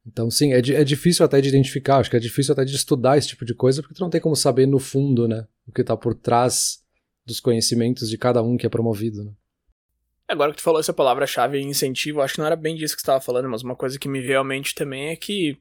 Então, 0.07 0.31
sim, 0.31 0.52
é, 0.52 0.59
é 0.59 0.85
difícil 0.85 1.25
até 1.25 1.40
de 1.40 1.49
identificar, 1.49 1.99
acho 1.99 2.11
que 2.11 2.16
é 2.16 2.21
difícil 2.21 2.52
até 2.52 2.64
de 2.64 2.75
estudar 2.75 3.19
esse 3.19 3.28
tipo 3.28 3.45
de 3.45 3.54
coisa, 3.54 3.83
porque 3.83 3.95
tu 3.95 4.00
não 4.00 4.11
tem 4.11 4.21
como 4.21 4.37
saber 4.37 4.66
no 4.66 4.78
fundo, 4.78 5.26
né, 5.26 5.47
o 5.66 5.73
que 5.73 5.81
está 5.81 5.97
por 5.97 6.14
trás 6.14 6.83
dos 7.25 7.40
conhecimentos 7.40 8.09
de 8.09 8.19
cada 8.19 8.42
um 8.42 8.57
que 8.57 8.66
é 8.66 8.69
promovido, 8.69 9.25
né. 9.25 9.33
Agora 10.33 10.51
que 10.51 10.57
tu 10.57 10.62
falou 10.62 10.81
essa 10.81 10.95
palavra-chave 10.95 11.61
incentivo, 11.61 12.23
acho 12.23 12.35
que 12.35 12.41
não 12.41 12.47
era 12.47 12.57
bem 12.57 12.75
disso 12.75 12.95
que 12.95 13.03
você 13.03 13.05
estava 13.05 13.21
falando, 13.21 13.51
mas 13.51 13.62
uma 13.62 13.77
coisa 13.77 13.99
que 13.99 14.09
me 14.09 14.23
veio 14.23 14.41
à 14.41 14.45
mente 14.45 14.75
também 14.75 15.11
é 15.11 15.17
que 15.17 15.61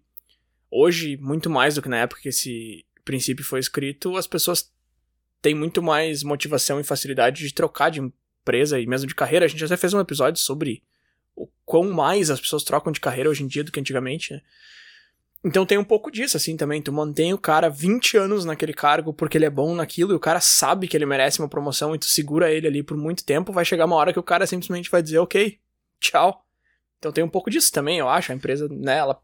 hoje, 0.71 1.17
muito 1.17 1.49
mais 1.49 1.75
do 1.75 1.81
que 1.81 1.89
na 1.89 1.97
época 1.97 2.21
que 2.21 2.29
esse 2.29 2.85
princípio 3.03 3.43
foi 3.43 3.59
escrito, 3.59 4.15
as 4.15 4.27
pessoas 4.27 4.71
têm 5.41 5.53
muito 5.53 5.83
mais 5.83 6.23
motivação 6.23 6.79
e 6.79 6.85
facilidade 6.85 7.45
de 7.45 7.53
trocar 7.53 7.89
de 7.89 7.99
empresa 7.99 8.79
e 8.79 8.87
mesmo 8.87 9.07
de 9.07 9.13
carreira. 9.13 9.45
A 9.45 9.49
gente 9.49 9.61
até 9.65 9.75
fez 9.75 9.93
um 9.93 9.99
episódio 9.99 10.41
sobre 10.41 10.81
o 11.35 11.49
quão 11.65 11.91
mais 11.91 12.29
as 12.29 12.39
pessoas 12.39 12.63
trocam 12.63 12.93
de 12.93 13.01
carreira 13.01 13.29
hoje 13.29 13.43
em 13.43 13.47
dia 13.47 13.65
do 13.65 13.73
que 13.73 13.79
antigamente, 13.79 14.33
né? 14.33 14.41
Então 15.43 15.65
tem 15.65 15.77
um 15.77 15.83
pouco 15.83 16.11
disso, 16.11 16.37
assim, 16.37 16.55
também. 16.55 16.81
Tu 16.81 16.93
mantém 16.93 17.33
o 17.33 17.37
cara 17.37 17.67
20 17.67 18.15
anos 18.15 18.45
naquele 18.45 18.73
cargo 18.73 19.11
porque 19.11 19.37
ele 19.37 19.45
é 19.45 19.49
bom 19.49 19.73
naquilo 19.73 20.11
e 20.11 20.15
o 20.15 20.19
cara 20.19 20.39
sabe 20.39 20.87
que 20.87 20.95
ele 20.95 21.05
merece 21.05 21.39
uma 21.39 21.49
promoção 21.49 21.95
e 21.95 21.99
tu 21.99 22.05
segura 22.05 22.51
ele 22.51 22.67
ali 22.67 22.83
por 22.83 22.95
muito 22.95 23.25
tempo, 23.25 23.51
vai 23.51 23.65
chegar 23.65 23.85
uma 23.85 23.95
hora 23.95 24.13
que 24.13 24.19
o 24.19 24.23
cara 24.23 24.45
simplesmente 24.45 24.91
vai 24.91 25.01
dizer, 25.01 25.17
ok, 25.17 25.59
tchau. 25.99 26.45
Então 26.99 27.11
tem 27.11 27.23
um 27.23 27.29
pouco 27.29 27.49
disso 27.49 27.71
também, 27.71 27.97
eu 27.97 28.07
acho. 28.07 28.31
A 28.31 28.35
empresa, 28.35 28.67
né, 28.69 28.97
ela. 28.99 29.19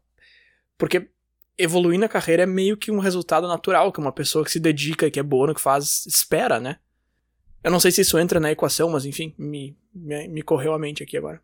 Porque 0.76 1.08
evoluir 1.56 1.98
na 1.98 2.08
carreira 2.08 2.42
é 2.42 2.46
meio 2.46 2.76
que 2.76 2.90
um 2.90 2.98
resultado 2.98 3.46
natural 3.46 3.92
que 3.92 4.00
uma 4.00 4.12
pessoa 4.12 4.44
que 4.44 4.50
se 4.50 4.58
dedica 4.58 5.06
e 5.06 5.10
que 5.10 5.20
é 5.20 5.22
boa 5.22 5.48
no 5.48 5.54
que 5.54 5.60
faz 5.60 6.04
espera, 6.06 6.58
né? 6.58 6.78
Eu 7.62 7.70
não 7.70 7.80
sei 7.80 7.90
se 7.92 8.00
isso 8.00 8.18
entra 8.18 8.40
na 8.40 8.50
equação, 8.50 8.90
mas 8.90 9.04
enfim, 9.04 9.34
me, 9.38 9.76
me, 9.94 10.28
me 10.28 10.42
correu 10.42 10.72
a 10.72 10.78
mente 10.78 11.02
aqui 11.02 11.16
agora. 11.16 11.40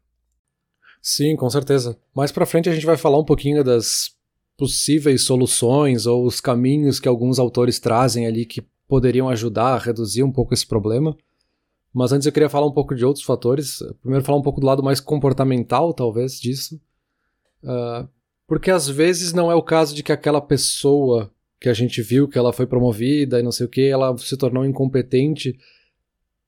Sim, 1.03 1.37
com 1.37 1.51
certeza. 1.51 1.99
Mais 2.15 2.33
pra 2.33 2.47
frente 2.47 2.69
a 2.69 2.73
gente 2.73 2.87
vai 2.87 2.97
falar 2.97 3.19
um 3.19 3.25
pouquinho 3.25 3.63
das 3.63 4.17
possíveis 4.57 5.23
soluções 5.23 6.07
ou 6.07 6.25
os 6.25 6.41
caminhos 6.41 7.01
que 7.01 7.09
alguns 7.09 7.39
autores 7.39 7.79
trazem 7.79 8.27
ali 8.27 8.45
que 8.45 8.63
poderiam 8.87 9.29
ajudar 9.29 9.75
a 9.75 9.79
reduzir 9.79 10.23
um 10.23 10.33
pouco 10.33 10.55
esse 10.55 10.67
problema. 10.67 11.17
Mas 11.93 12.13
antes 12.13 12.27
eu 12.27 12.33
queria 12.33 12.49
falar 12.49 12.67
um 12.67 12.73
pouco 12.73 12.95
de 12.95 13.05
outros 13.05 13.25
fatores. 13.25 13.79
Primeiro, 14.01 14.25
falar 14.25 14.39
um 14.39 14.43
pouco 14.43 14.61
do 14.61 14.67
lado 14.67 14.83
mais 14.83 15.01
comportamental, 15.01 15.93
talvez, 15.95 16.41
disso. 16.41 16.81
Uh, 17.63 18.09
porque 18.47 18.71
às 18.71 18.89
vezes 18.89 19.33
não 19.33 19.51
é 19.51 19.55
o 19.55 19.63
caso 19.63 19.95
de 19.95 20.03
que 20.03 20.13
aquela 20.13 20.41
pessoa 20.41 21.31
que 21.61 21.69
a 21.69 21.73
gente 21.73 22.03
viu 22.03 22.29
que 22.29 22.37
ela 22.37 22.53
foi 22.53 22.67
promovida 22.67 23.41
e 23.41 23.43
não 23.43 23.53
sei 23.53 23.67
o 23.67 23.69
que, 23.69 23.87
ela 23.87 24.17
se 24.19 24.37
tornou 24.37 24.67
incompetente. 24.67 25.59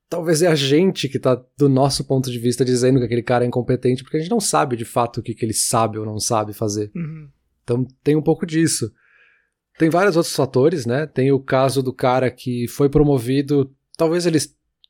Talvez 0.09 0.41
é 0.41 0.47
a 0.47 0.55
gente 0.55 1.09
que 1.09 1.17
tá, 1.17 1.41
do 1.57 1.67
nosso 1.67 2.05
ponto 2.05 2.29
de 2.29 2.37
vista, 2.37 2.63
dizendo 2.63 2.99
que 2.99 3.05
aquele 3.05 3.23
cara 3.23 3.43
é 3.43 3.47
incompetente, 3.47 4.03
porque 4.03 4.17
a 4.17 4.19
gente 4.19 4.29
não 4.29 4.39
sabe 4.39 4.77
de 4.77 4.85
fato 4.85 5.19
o 5.19 5.23
que, 5.23 5.33
que 5.33 5.43
ele 5.43 5.53
sabe 5.53 5.97
ou 5.97 6.05
não 6.05 6.19
sabe 6.19 6.53
fazer. 6.53 6.91
Uhum. 6.95 7.29
Então 7.67 7.85
tem 8.01 8.15
um 8.15 8.21
pouco 8.21 8.45
disso. 8.45 8.89
Tem 9.77 9.89
vários 9.89 10.15
outros 10.15 10.33
fatores, 10.33 10.85
né? 10.85 11.05
Tem 11.05 11.33
o 11.33 11.39
caso 11.39 11.83
do 11.83 11.91
cara 11.91 12.31
que 12.31 12.65
foi 12.69 12.87
promovido, 12.87 13.69
talvez 13.97 14.25
ele 14.25 14.39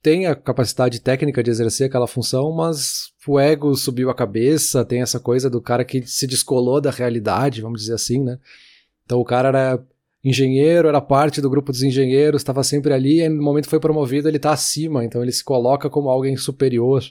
tenha 0.01 0.35
capacidade 0.35 1.01
técnica 1.01 1.41
de 1.41 1.49
exercer 1.49 1.87
aquela 1.87 2.07
função, 2.07 2.53
mas 2.55 3.11
o 3.27 3.39
ego 3.39 3.73
subiu 3.75 4.11
a 4.11 4.15
cabeça, 4.15 4.85
tem 4.85 5.01
essa 5.01 5.19
coisa 5.19 5.49
do 5.49 5.59
cara 5.59 5.83
que 5.83 6.05
se 6.05 6.27
descolou 6.27 6.79
da 6.79 6.91
realidade, 6.91 7.61
vamos 7.61 7.81
dizer 7.81 7.95
assim, 7.95 8.23
né? 8.23 8.37
Então 9.03 9.19
o 9.19 9.25
cara 9.25 9.49
era 9.49 9.83
engenheiro, 10.23 10.87
era 10.87 11.01
parte 11.01 11.41
do 11.41 11.49
grupo 11.49 11.71
dos 11.71 11.81
engenheiros, 11.81 12.41
estava 12.41 12.63
sempre 12.63 12.93
ali, 12.93 13.21
e 13.21 13.27
no 13.27 13.41
momento 13.41 13.67
foi 13.67 13.79
promovido 13.79 14.27
ele 14.27 14.37
está 14.37 14.51
acima, 14.51 15.03
então 15.03 15.21
ele 15.23 15.31
se 15.31 15.43
coloca 15.43 15.89
como 15.89 16.09
alguém 16.09 16.37
superior 16.37 17.03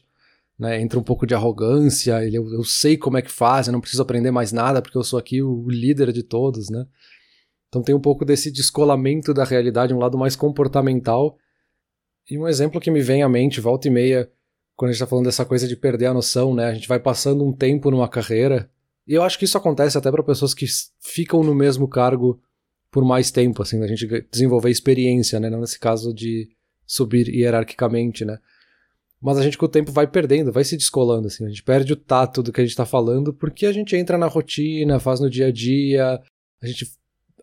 né? 0.59 0.81
Entra 0.81 0.99
um 0.99 1.03
pouco 1.03 1.27
de 1.27 1.35
arrogância, 1.35 2.25
ele, 2.25 2.39
eu, 2.39 2.49
eu, 2.53 2.65
sei 2.65 2.97
como 2.97 3.19
é 3.19 3.23
que 3.23 3.31
faz, 3.31 3.67
eu 3.67 3.73
não 3.73 3.81
preciso 3.81 4.03
aprender 4.03 4.31
mais 4.31 4.53
nada 4.53 4.81
porque 4.81 4.97
eu 4.97 5.05
sou 5.05 5.19
aqui 5.19 5.43
o 5.43 5.69
líder 5.69 6.13
de 6.13 6.23
todos, 6.23 6.71
né? 6.71 6.87
Então 7.69 7.83
tem 7.83 7.95
um 7.95 8.01
pouco 8.01 8.25
desse 8.25 8.51
descolamento 8.51 9.35
da 9.35 9.45
realidade, 9.45 9.93
um 9.93 9.99
lado 9.99 10.17
mais 10.17 10.35
comportamental. 10.37 11.37
E 12.31 12.39
um 12.39 12.49
exemplo 12.49 12.81
que 12.81 12.91
me 12.91 13.03
vem 13.03 13.23
à 13.23 13.29
mente, 13.29 13.61
volta 13.61 13.89
e 13.89 13.91
meia, 13.91 14.31
quando 14.75 14.91
a 14.91 14.93
gente 14.93 15.03
está 15.03 15.07
falando 15.07 15.27
dessa 15.27 15.45
coisa 15.45 15.67
de 15.69 15.77
perder 15.77 16.07
a 16.07 16.15
noção, 16.15 16.55
né? 16.55 16.67
A 16.67 16.75
gente 16.75 16.89
vai 16.89 16.99
passando 16.99 17.45
um 17.45 17.53
tempo 17.53 17.91
numa 17.91 18.09
carreira, 18.09 18.71
e 19.07 19.15
eu 19.15 19.23
acho 19.23 19.39
que 19.39 19.45
isso 19.45 19.57
acontece 19.57 19.97
até 19.97 20.11
para 20.11 20.23
pessoas 20.23 20.53
que 20.53 20.67
ficam 21.01 21.43
no 21.45 21.55
mesmo 21.55 21.87
cargo 21.87 22.41
por 22.91 23.05
mais 23.05 23.31
tempo, 23.31 23.63
assim, 23.63 23.83
a 23.83 23.87
gente 23.87 24.07
desenvolver 24.31 24.71
experiência, 24.71 25.39
né? 25.39 25.51
Não 25.51 25.61
nesse 25.61 25.79
caso 25.79 26.15
de 26.15 26.49
subir 26.87 27.29
hierarquicamente, 27.29 28.25
né? 28.25 28.39
Mas 29.27 29.39
a 29.39 29.43
gente 29.43 29.59
com 29.59 29.67
o 29.67 29.69
tempo 29.69 29.91
vai 29.91 30.07
perdendo, 30.07 30.53
vai 30.53 30.63
se 30.63 30.77
descolando, 30.77 31.27
assim, 31.27 31.45
a 31.45 31.49
gente 31.49 31.65
perde 31.65 31.93
o 31.93 31.97
tato 31.97 32.45
do 32.45 32.53
que 32.53 32.61
a 32.61 32.65
gente 32.65 32.71
está 32.71 32.87
falando, 32.87 33.35
porque 33.35 33.67
a 33.67 33.73
gente 33.73 33.97
entra 33.97 34.17
na 34.17 34.29
rotina, 34.29 35.01
faz 35.01 35.19
no 35.19 35.29
dia 35.29 35.49
a 35.49 35.51
dia, 35.51 36.23
a 36.63 36.67
gente 36.67 36.87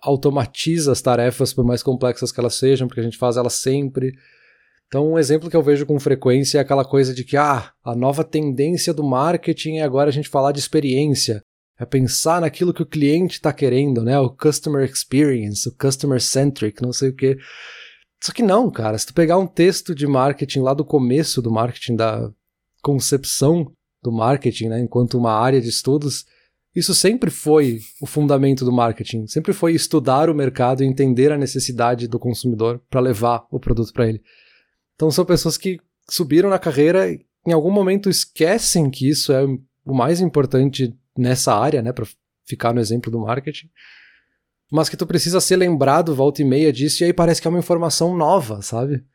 automatiza 0.02 0.94
as 0.94 1.02
tarefas, 1.02 1.54
por 1.54 1.66
mais 1.66 1.84
complexas 1.84 2.32
que 2.32 2.40
elas 2.40 2.56
sejam, 2.56 2.88
porque 2.88 3.02
a 3.02 3.04
gente 3.04 3.18
faz 3.18 3.36
elas 3.36 3.56
sempre. 3.56 4.14
Então, 4.88 5.12
um 5.12 5.20
exemplo 5.20 5.50
que 5.50 5.58
eu 5.58 5.62
vejo 5.62 5.86
com 5.86 6.00
frequência 6.00 6.58
é 6.58 6.62
aquela 6.62 6.86
coisa 6.86 7.14
de 7.14 7.26
que, 7.26 7.36
ah, 7.36 7.74
a 7.84 7.94
nova 7.94 8.24
tendência 8.24 8.94
do 8.94 9.04
marketing 9.04 9.80
é 9.80 9.82
agora 9.82 10.10
a 10.10 10.14
gente 10.14 10.30
falar 10.30 10.54
de 10.54 10.60
experiência, 10.60 11.44
é 11.78 11.86
pensar 11.86 12.40
naquilo 12.40 12.74
que 12.74 12.84
o 12.84 12.90
cliente 12.90 13.34
está 13.34 13.52
querendo, 13.52 14.02
né? 14.02 14.18
O 14.18 14.30
customer 14.30 14.90
experience, 14.90 15.68
o 15.68 15.76
customer 15.78 16.22
centric, 16.22 16.82
não 16.82 16.94
sei 16.94 17.10
o 17.10 17.14
que. 17.14 17.38
Só 18.24 18.32
que 18.32 18.42
não, 18.42 18.72
cara. 18.72 18.98
Se 18.98 19.08
tu 19.08 19.14
pegar 19.14 19.38
um 19.38 19.46
texto 19.46 19.94
de 19.94 20.08
marketing 20.08 20.62
lá 20.62 20.74
do 20.74 20.86
começo 20.86 21.42
do 21.42 21.52
marketing, 21.52 21.98
da 21.98 22.32
concepção 22.82 23.70
do 24.02 24.14
marketing, 24.14 24.70
né, 24.70 24.80
enquanto 24.80 25.18
uma 25.18 25.34
área 25.34 25.60
de 25.60 25.68
estudos, 25.68 26.26
isso 26.74 26.96
sempre 26.96 27.30
foi 27.30 27.82
o 28.02 28.06
fundamento 28.06 28.64
do 28.64 28.72
marketing. 28.72 29.28
Sempre 29.28 29.52
foi 29.52 29.74
estudar 29.74 30.30
o 30.30 30.34
mercado 30.34 30.84
e 30.84 30.88
entender 30.88 31.34
a 31.34 31.38
necessidade 31.38 32.08
do 32.08 32.18
consumidor 32.18 32.82
para 32.90 33.02
levar 33.02 33.46
o 33.52 33.60
produto 33.60 33.92
para 33.92 34.08
ele. 34.08 34.24
Então 34.96 35.12
são 35.12 35.26
pessoas 35.26 35.58
que 35.58 35.78
subiram 36.10 36.50
na 36.50 36.60
carreira 36.60 37.12
e 37.12 37.26
em 37.46 37.52
algum 37.52 37.72
momento 37.72 38.10
esquecem 38.10 38.90
que 38.90 39.10
isso 39.10 39.34
é 39.34 39.44
o 39.44 39.94
mais 39.94 40.22
importante 40.22 40.96
nessa 41.18 41.54
área, 41.54 41.82
né, 41.82 41.92
para 41.92 42.08
ficar 42.46 42.74
no 42.74 42.80
exemplo 42.80 43.12
do 43.12 43.20
marketing 43.20 43.68
mas 44.72 44.90
que 44.90 44.98
tu 44.98 45.06
precisa 45.06 45.40
ser 45.40 45.56
lembrado 45.56 46.16
volta 46.16 46.42
e 46.42 46.46
meia 46.46 46.72
disso, 46.72 47.04
e 47.04 47.06
aí 47.06 47.14
parece 47.14 47.42
que 47.42 47.48
é 47.48 47.50
uma 47.50 47.60
informação 47.60 48.16
nova, 48.16 48.62
sabe? 48.62 49.06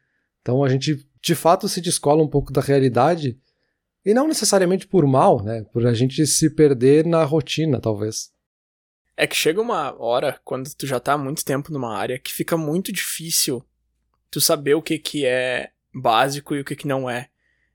Então 0.41 0.63
a 0.63 0.69
gente 0.69 1.07
de 1.21 1.35
fato 1.35 1.69
se 1.69 1.81
descola 1.81 2.23
um 2.23 2.29
pouco 2.29 2.53
da 2.53 2.61
realidade, 2.61 3.39
e 4.05 4.15
não 4.15 4.29
necessariamente 4.29 4.87
por 4.87 5.07
mal, 5.07 5.43
né? 5.43 5.65
Por 5.73 5.87
a 5.87 5.93
gente 5.93 6.27
se 6.27 6.49
perder 6.55 7.05
na 7.05 7.25
rotina, 7.25 7.81
talvez. 7.81 8.31
É 9.17 9.27
que 9.27 9.37
chega 9.37 9.61
uma 9.61 10.01
hora, 10.01 10.41
quando 10.45 10.73
tu 10.75 10.87
já 10.87 11.01
tá 11.01 11.15
há 11.15 11.19
muito 11.19 11.45
tempo 11.45 11.73
numa 11.73 11.97
área, 11.97 12.19
que 12.19 12.33
fica 12.33 12.57
muito 12.57 12.93
difícil 12.93 13.65
tu 14.31 14.41
saber 14.41 14.75
o 14.75 14.83
que, 14.83 14.99
que 14.99 15.27
é 15.27 15.71
básico 15.93 16.55
e 16.55 16.61
o 16.61 16.65
que, 16.65 16.77
que 16.77 16.87
não 16.87 17.11
é. 17.11 17.29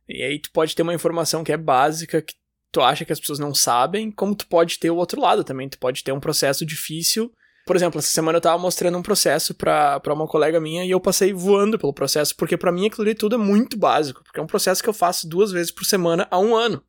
E 0.08 0.24
aí 0.24 0.40
tu 0.40 0.52
pode 0.52 0.76
ter 0.76 0.82
uma 0.82 0.94
informação 0.94 1.44
que 1.44 1.52
é 1.52 1.58
básica, 1.58 2.22
que 2.22 2.36
tu 2.72 2.82
acha 2.82 3.06
que 3.06 3.14
as 3.14 3.20
pessoas 3.20 3.40
não 3.40 3.54
sabem, 3.54 4.12
como 4.12 4.36
tu 4.36 4.48
pode 4.48 4.80
ter 4.80 4.90
o 4.90 4.96
outro 4.96 5.22
lado 5.22 5.44
também. 5.44 5.70
Tu 5.70 5.78
pode 5.78 6.04
ter 6.04 6.12
um 6.12 6.20
processo 6.20 6.66
difícil 6.66 7.32
por 7.66 7.76
exemplo, 7.76 8.00
essa 8.00 8.10
semana 8.10 8.38
eu 8.38 8.42
tava 8.42 8.58
mostrando 8.58 8.98
um 8.98 9.02
processo 9.02 9.54
pra 9.54 10.02
uma 10.08 10.28
colega 10.28 10.60
minha 10.60 10.86
e 10.86 10.92
eu 10.92 11.00
passei 11.00 11.32
voando 11.32 11.80
pelo 11.80 11.94
processo, 11.94 12.36
porque 12.36 12.58
para 12.58 12.72
mim 12.72 12.88
aquilo 12.88 13.04
ali 13.04 13.16
tudo 13.16 13.36
é 13.36 13.38
muito 13.38 13.78
básico, 13.78 14.24
porque 14.24 14.40
é 14.40 14.44
um 14.44 14.48
processo 14.48 14.84
que 14.84 14.90
eu 14.90 14.94
faço 14.94 15.28
duas 15.28 15.52
vezes 15.52 15.72
por 15.72 15.86
semana 15.86 16.28
há 16.30 16.38
um 16.40 16.56
ano. 16.56 16.84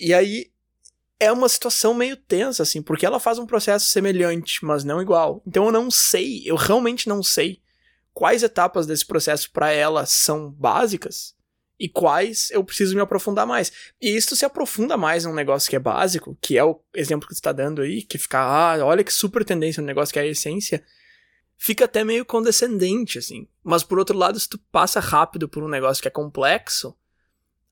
E 0.00 0.14
aí 0.14 0.50
é 1.20 1.30
uma 1.30 1.48
situação 1.48 1.94
meio 1.94 2.16
tensa, 2.16 2.62
assim, 2.62 2.82
porque 2.82 3.04
ela 3.04 3.20
faz 3.20 3.38
um 3.38 3.46
processo 3.46 3.86
semelhante, 3.86 4.64
mas 4.64 4.82
não 4.84 5.00
igual. 5.00 5.42
Então 5.46 5.66
eu 5.66 5.72
não 5.72 5.90
sei, 5.90 6.42
eu 6.46 6.56
realmente 6.56 7.08
não 7.08 7.22
sei 7.22 7.60
quais 8.14 8.42
etapas 8.42 8.86
desse 8.86 9.04
processo 9.04 9.50
para 9.50 9.70
ela 9.70 10.06
são 10.06 10.50
básicas 10.50 11.35
e 11.78 11.88
quais 11.88 12.50
eu 12.50 12.64
preciso 12.64 12.94
me 12.94 13.00
aprofundar 13.00 13.46
mais. 13.46 13.72
E 14.00 14.16
isso 14.16 14.34
se 14.34 14.44
aprofunda 14.44 14.96
mais 14.96 15.24
num 15.24 15.34
negócio 15.34 15.68
que 15.68 15.76
é 15.76 15.78
básico, 15.78 16.36
que 16.40 16.56
é 16.56 16.64
o 16.64 16.80
exemplo 16.94 17.28
que 17.28 17.34
tu 17.34 17.42
tá 17.42 17.52
dando 17.52 17.82
aí, 17.82 18.02
que 18.02 18.18
fica, 18.18 18.38
ah, 18.38 18.84
olha 18.84 19.04
que 19.04 19.12
super 19.12 19.44
tendência 19.44 19.80
no 19.80 19.86
negócio 19.86 20.12
que 20.12 20.18
é 20.18 20.22
a 20.22 20.26
essência, 20.26 20.82
fica 21.56 21.84
até 21.84 22.02
meio 22.02 22.24
condescendente, 22.24 23.18
assim. 23.18 23.46
Mas 23.62 23.82
por 23.82 23.98
outro 23.98 24.16
lado, 24.16 24.40
se 24.40 24.48
tu 24.48 24.58
passa 24.72 25.00
rápido 25.00 25.48
por 25.48 25.62
um 25.62 25.68
negócio 25.68 26.00
que 26.00 26.08
é 26.08 26.10
complexo, 26.10 26.96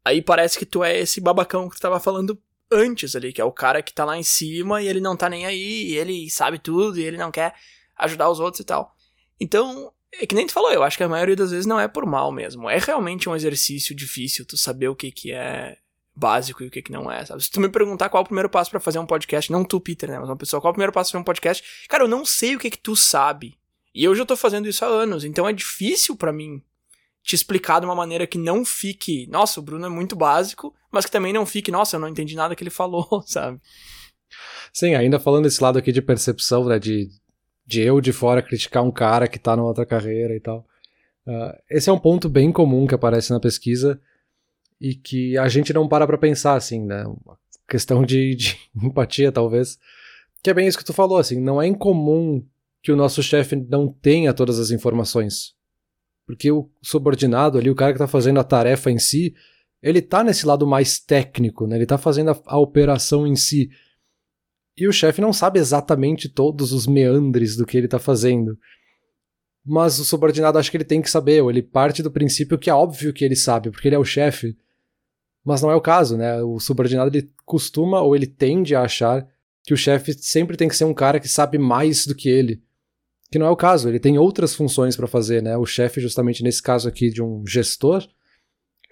aí 0.04 0.20
parece 0.20 0.58
que 0.58 0.66
tu 0.66 0.84
é 0.84 0.98
esse 0.98 1.20
babacão 1.20 1.68
que 1.68 1.76
tu 1.76 1.82
tava 1.82 1.98
falando 1.98 2.40
antes 2.70 3.14
ali, 3.16 3.32
que 3.32 3.40
é 3.40 3.44
o 3.44 3.52
cara 3.52 3.82
que 3.82 3.92
tá 3.92 4.04
lá 4.04 4.18
em 4.18 4.22
cima 4.22 4.82
e 4.82 4.88
ele 4.88 5.00
não 5.00 5.16
tá 5.16 5.28
nem 5.28 5.46
aí, 5.46 5.90
e 5.90 5.96
ele 5.96 6.28
sabe 6.28 6.58
tudo, 6.58 6.98
e 6.98 7.04
ele 7.04 7.16
não 7.16 7.30
quer 7.30 7.54
ajudar 7.96 8.28
os 8.28 8.40
outros 8.40 8.60
e 8.60 8.64
tal. 8.64 8.94
Então, 9.40 9.92
é 10.20 10.26
que 10.26 10.34
nem 10.34 10.46
tu 10.46 10.52
falou, 10.52 10.72
eu 10.72 10.82
acho 10.82 10.96
que 10.96 11.02
a 11.02 11.08
maioria 11.08 11.36
das 11.36 11.50
vezes 11.50 11.66
não 11.66 11.78
é 11.78 11.88
por 11.88 12.06
mal 12.06 12.30
mesmo. 12.32 12.68
É 12.68 12.78
realmente 12.78 13.28
um 13.28 13.34
exercício 13.34 13.94
difícil 13.94 14.44
tu 14.44 14.56
saber 14.56 14.88
o 14.88 14.96
que, 14.96 15.10
que 15.10 15.32
é 15.32 15.76
básico 16.14 16.62
e 16.62 16.66
o 16.66 16.70
que, 16.70 16.82
que 16.82 16.92
não 16.92 17.10
é, 17.10 17.24
sabe? 17.24 17.42
Se 17.42 17.50
tu 17.50 17.60
me 17.60 17.68
perguntar 17.68 18.08
qual 18.08 18.22
é 18.22 18.24
o 18.24 18.26
primeiro 18.26 18.48
passo 18.48 18.70
para 18.70 18.80
fazer 18.80 18.98
um 18.98 19.06
podcast, 19.06 19.50
não 19.50 19.64
tu, 19.64 19.80
Peter, 19.80 20.08
né? 20.08 20.18
Mas 20.18 20.28
uma 20.28 20.36
pessoa, 20.36 20.60
qual 20.60 20.70
é 20.70 20.72
o 20.72 20.74
primeiro 20.74 20.92
passo 20.92 21.10
pra 21.10 21.18
fazer 21.18 21.22
um 21.22 21.24
podcast? 21.24 21.64
Cara, 21.88 22.04
eu 22.04 22.08
não 22.08 22.24
sei 22.24 22.54
o 22.54 22.58
que 22.58 22.70
que 22.70 22.78
tu 22.78 22.94
sabe. 22.94 23.54
E 23.94 24.04
eu 24.04 24.14
já 24.14 24.24
tô 24.24 24.36
fazendo 24.36 24.68
isso 24.68 24.84
há 24.84 24.88
anos, 24.88 25.24
então 25.24 25.48
é 25.48 25.52
difícil 25.52 26.16
para 26.16 26.32
mim 26.32 26.62
te 27.22 27.34
explicar 27.34 27.80
de 27.80 27.86
uma 27.86 27.94
maneira 27.94 28.26
que 28.26 28.36
não 28.36 28.64
fique, 28.64 29.26
nossa, 29.28 29.58
o 29.58 29.62
Bruno 29.62 29.86
é 29.86 29.88
muito 29.88 30.14
básico, 30.14 30.74
mas 30.90 31.06
que 31.06 31.10
também 31.10 31.32
não 31.32 31.46
fique, 31.46 31.70
nossa, 31.70 31.96
eu 31.96 32.00
não 32.00 32.08
entendi 32.08 32.36
nada 32.36 32.54
que 32.54 32.62
ele 32.62 32.70
falou, 32.70 33.22
sabe? 33.26 33.60
Sim, 34.72 34.94
ainda 34.94 35.18
falando 35.18 35.44
desse 35.44 35.62
lado 35.62 35.78
aqui 35.78 35.92
de 35.92 36.02
percepção, 36.02 36.64
né, 36.64 36.78
de, 36.78 37.08
de 37.66 37.80
eu 37.80 38.00
de 38.00 38.12
fora 38.12 38.42
criticar 38.42 38.82
um 38.82 38.90
cara 38.90 39.28
que 39.28 39.38
tá 39.38 39.56
numa 39.56 39.68
outra 39.68 39.86
carreira 39.86 40.34
e 40.34 40.40
tal. 40.40 40.66
Uh, 41.26 41.56
esse 41.70 41.88
é 41.88 41.92
um 41.92 41.98
ponto 41.98 42.28
bem 42.28 42.52
comum 42.52 42.86
que 42.86 42.94
aparece 42.94 43.30
na 43.30 43.40
pesquisa 43.40 44.00
e 44.80 44.94
que 44.94 45.38
a 45.38 45.48
gente 45.48 45.72
não 45.72 45.88
para 45.88 46.06
pra 46.06 46.18
pensar, 46.18 46.54
assim, 46.54 46.84
né? 46.84 47.04
Uma 47.04 47.38
questão 47.68 48.04
de, 48.04 48.34
de 48.34 48.58
empatia, 48.76 49.32
talvez. 49.32 49.78
Que 50.42 50.50
é 50.50 50.54
bem 50.54 50.66
isso 50.66 50.76
que 50.76 50.84
tu 50.84 50.92
falou, 50.92 51.18
assim, 51.18 51.40
não 51.40 51.60
é 51.60 51.66
incomum 51.66 52.44
que 52.82 52.92
o 52.92 52.96
nosso 52.96 53.22
chefe 53.22 53.56
não 53.56 53.88
tenha 53.88 54.34
todas 54.34 54.58
as 54.58 54.70
informações. 54.70 55.54
Porque 56.26 56.50
o 56.52 56.68
subordinado 56.82 57.58
ali, 57.58 57.70
o 57.70 57.74
cara 57.74 57.92
que 57.92 57.98
tá 57.98 58.06
fazendo 58.06 58.40
a 58.40 58.44
tarefa 58.44 58.90
em 58.90 58.98
si, 58.98 59.34
ele 59.82 60.02
tá 60.02 60.22
nesse 60.22 60.46
lado 60.46 60.66
mais 60.66 60.98
técnico, 60.98 61.66
né? 61.66 61.76
Ele 61.76 61.86
tá 61.86 61.96
fazendo 61.96 62.30
a, 62.30 62.42
a 62.46 62.58
operação 62.58 63.26
em 63.26 63.36
si. 63.36 63.70
E 64.76 64.88
o 64.88 64.92
chefe 64.92 65.20
não 65.20 65.32
sabe 65.32 65.58
exatamente 65.58 66.28
todos 66.28 66.72
os 66.72 66.86
meandres 66.86 67.56
do 67.56 67.64
que 67.64 67.76
ele 67.76 67.88
tá 67.88 67.98
fazendo 67.98 68.58
mas 69.64 69.98
o 69.98 70.04
subordinado 70.04 70.58
acha 70.58 70.70
que 70.70 70.76
ele 70.76 70.84
tem 70.84 71.00
que 71.00 71.10
saber, 71.10 71.42
ou 71.42 71.50
ele 71.50 71.62
parte 71.62 72.02
do 72.02 72.10
princípio 72.10 72.58
que 72.58 72.68
é 72.68 72.74
óbvio 72.74 73.14
que 73.14 73.24
ele 73.24 73.34
sabe, 73.34 73.70
porque 73.70 73.88
ele 73.88 73.94
é 73.94 73.98
o 73.98 74.04
chefe. 74.04 74.56
Mas 75.42 75.62
não 75.62 75.70
é 75.70 75.74
o 75.74 75.80
caso, 75.80 76.16
né? 76.16 76.42
O 76.42 76.60
subordinado 76.60 77.16
ele 77.16 77.30
costuma 77.46 78.00
ou 78.02 78.14
ele 78.14 78.26
tende 78.26 78.74
a 78.74 78.82
achar 78.82 79.26
que 79.62 79.72
o 79.72 79.76
chefe 79.76 80.12
sempre 80.12 80.56
tem 80.56 80.68
que 80.68 80.76
ser 80.76 80.84
um 80.84 80.92
cara 80.92 81.18
que 81.18 81.28
sabe 81.28 81.56
mais 81.56 82.06
do 82.06 82.14
que 82.14 82.28
ele. 82.28 82.62
Que 83.30 83.38
não 83.38 83.46
é 83.46 83.50
o 83.50 83.56
caso, 83.56 83.88
ele 83.88 83.98
tem 83.98 84.18
outras 84.18 84.54
funções 84.54 84.96
para 84.96 85.06
fazer, 85.06 85.42
né? 85.42 85.56
O 85.56 85.64
chefe, 85.64 86.00
justamente 86.00 86.42
nesse 86.42 86.62
caso 86.62 86.86
aqui 86.86 87.08
de 87.08 87.22
um 87.22 87.42
gestor, 87.46 88.06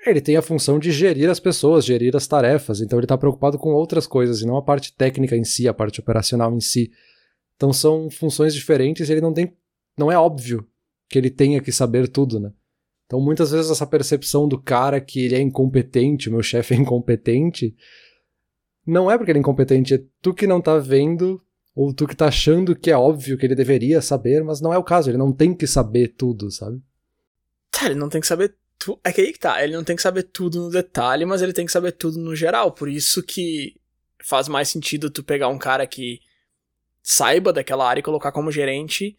ele 0.04 0.20
tem 0.20 0.36
a 0.36 0.42
função 0.42 0.78
de 0.78 0.90
gerir 0.90 1.30
as 1.30 1.38
pessoas, 1.38 1.84
gerir 1.84 2.16
as 2.16 2.26
tarefas, 2.26 2.80
então 2.80 2.98
ele 2.98 3.04
está 3.04 3.16
preocupado 3.16 3.58
com 3.58 3.70
outras 3.70 4.06
coisas 4.06 4.40
e 4.40 4.46
não 4.46 4.56
a 4.56 4.62
parte 4.62 4.92
técnica 4.94 5.36
em 5.36 5.44
si, 5.44 5.68
a 5.68 5.74
parte 5.74 6.00
operacional 6.00 6.52
em 6.54 6.60
si. 6.60 6.90
Então 7.56 7.72
são 7.72 8.10
funções 8.10 8.54
diferentes 8.54 9.08
e 9.08 9.12
ele 9.12 9.20
não 9.20 9.32
tem 9.32 9.56
não 9.96 10.10
é 10.10 10.18
óbvio 10.18 10.66
que 11.08 11.18
ele 11.18 11.30
tenha 11.30 11.60
que 11.60 11.70
saber 11.70 12.08
tudo, 12.08 12.40
né? 12.40 12.52
Então 13.06 13.20
muitas 13.20 13.50
vezes 13.52 13.70
essa 13.70 13.86
percepção 13.86 14.48
do 14.48 14.60
cara 14.60 15.00
que 15.00 15.24
ele 15.24 15.36
é 15.36 15.40
incompetente, 15.40 16.28
o 16.28 16.32
meu 16.32 16.42
chefe 16.42 16.74
é 16.74 16.76
incompetente, 16.78 17.76
não 18.86 19.10
é 19.10 19.16
porque 19.16 19.30
ele 19.30 19.38
é 19.38 19.40
incompetente, 19.40 19.94
é 19.94 20.02
tu 20.20 20.34
que 20.34 20.46
não 20.46 20.60
tá 20.60 20.78
vendo 20.78 21.40
ou 21.74 21.92
tu 21.92 22.06
que 22.06 22.16
tá 22.16 22.26
achando 22.26 22.74
que 22.74 22.90
é 22.90 22.96
óbvio 22.96 23.38
que 23.38 23.46
ele 23.46 23.54
deveria 23.54 24.02
saber, 24.02 24.42
mas 24.42 24.60
não 24.60 24.72
é 24.72 24.78
o 24.78 24.84
caso, 24.84 25.10
ele 25.10 25.18
não 25.18 25.32
tem 25.32 25.54
que 25.54 25.66
saber 25.66 26.08
tudo, 26.16 26.50
sabe? 26.50 26.82
Ele 27.84 27.94
não 27.94 28.08
tem 28.08 28.20
que 28.20 28.26
saber 28.26 28.54
tudo. 28.82 29.00
É 29.04 29.12
que 29.12 29.20
aí 29.20 29.32
que 29.32 29.38
tá, 29.38 29.62
ele 29.62 29.74
não 29.74 29.84
tem 29.84 29.96
que 29.96 30.02
saber 30.02 30.24
tudo 30.24 30.60
no 30.60 30.70
detalhe, 30.70 31.24
mas 31.24 31.42
ele 31.42 31.52
tem 31.52 31.66
que 31.66 31.72
saber 31.72 31.92
tudo 31.92 32.18
no 32.18 32.34
geral. 32.34 32.72
Por 32.72 32.88
isso 32.88 33.22
que 33.22 33.76
faz 34.22 34.48
mais 34.48 34.68
sentido 34.68 35.10
tu 35.10 35.22
pegar 35.22 35.48
um 35.48 35.58
cara 35.58 35.86
que 35.86 36.20
saiba 37.02 37.52
daquela 37.52 37.88
área 37.88 38.00
e 38.00 38.02
colocar 38.02 38.32
como 38.32 38.52
gerente 38.52 39.16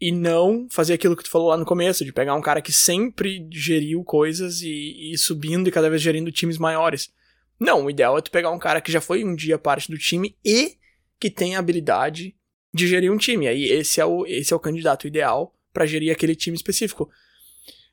e 0.00 0.12
não 0.12 0.68
fazer 0.70 0.94
aquilo 0.94 1.16
que 1.16 1.24
tu 1.24 1.30
falou 1.30 1.48
lá 1.48 1.56
no 1.56 1.64
começo, 1.64 2.04
de 2.04 2.12
pegar 2.12 2.34
um 2.34 2.40
cara 2.40 2.62
que 2.62 2.72
sempre 2.72 3.46
geriu 3.50 4.04
coisas 4.04 4.62
e, 4.62 5.12
e 5.12 5.18
subindo 5.18 5.68
e 5.68 5.72
cada 5.72 5.90
vez 5.90 6.00
gerindo 6.00 6.30
times 6.30 6.56
maiores. 6.56 7.12
Não, 7.58 7.86
o 7.86 7.90
ideal 7.90 8.16
é 8.16 8.22
tu 8.22 8.30
pegar 8.30 8.50
um 8.50 8.58
cara 8.58 8.80
que 8.80 8.92
já 8.92 9.00
foi 9.00 9.24
um 9.24 9.34
dia 9.34 9.58
parte 9.58 9.90
do 9.90 9.98
time 9.98 10.36
e 10.44 10.76
que 11.18 11.28
tem 11.28 11.56
a 11.56 11.58
habilidade 11.58 12.36
de 12.72 12.86
gerir 12.86 13.12
um 13.12 13.16
time. 13.16 13.48
Aí 13.48 13.64
esse 13.64 14.00
é 14.00 14.04
o, 14.04 14.24
esse 14.24 14.52
é 14.52 14.56
o 14.56 14.60
candidato 14.60 15.06
ideal 15.08 15.52
para 15.72 15.86
gerir 15.86 16.12
aquele 16.12 16.36
time 16.36 16.56
específico. 16.56 17.10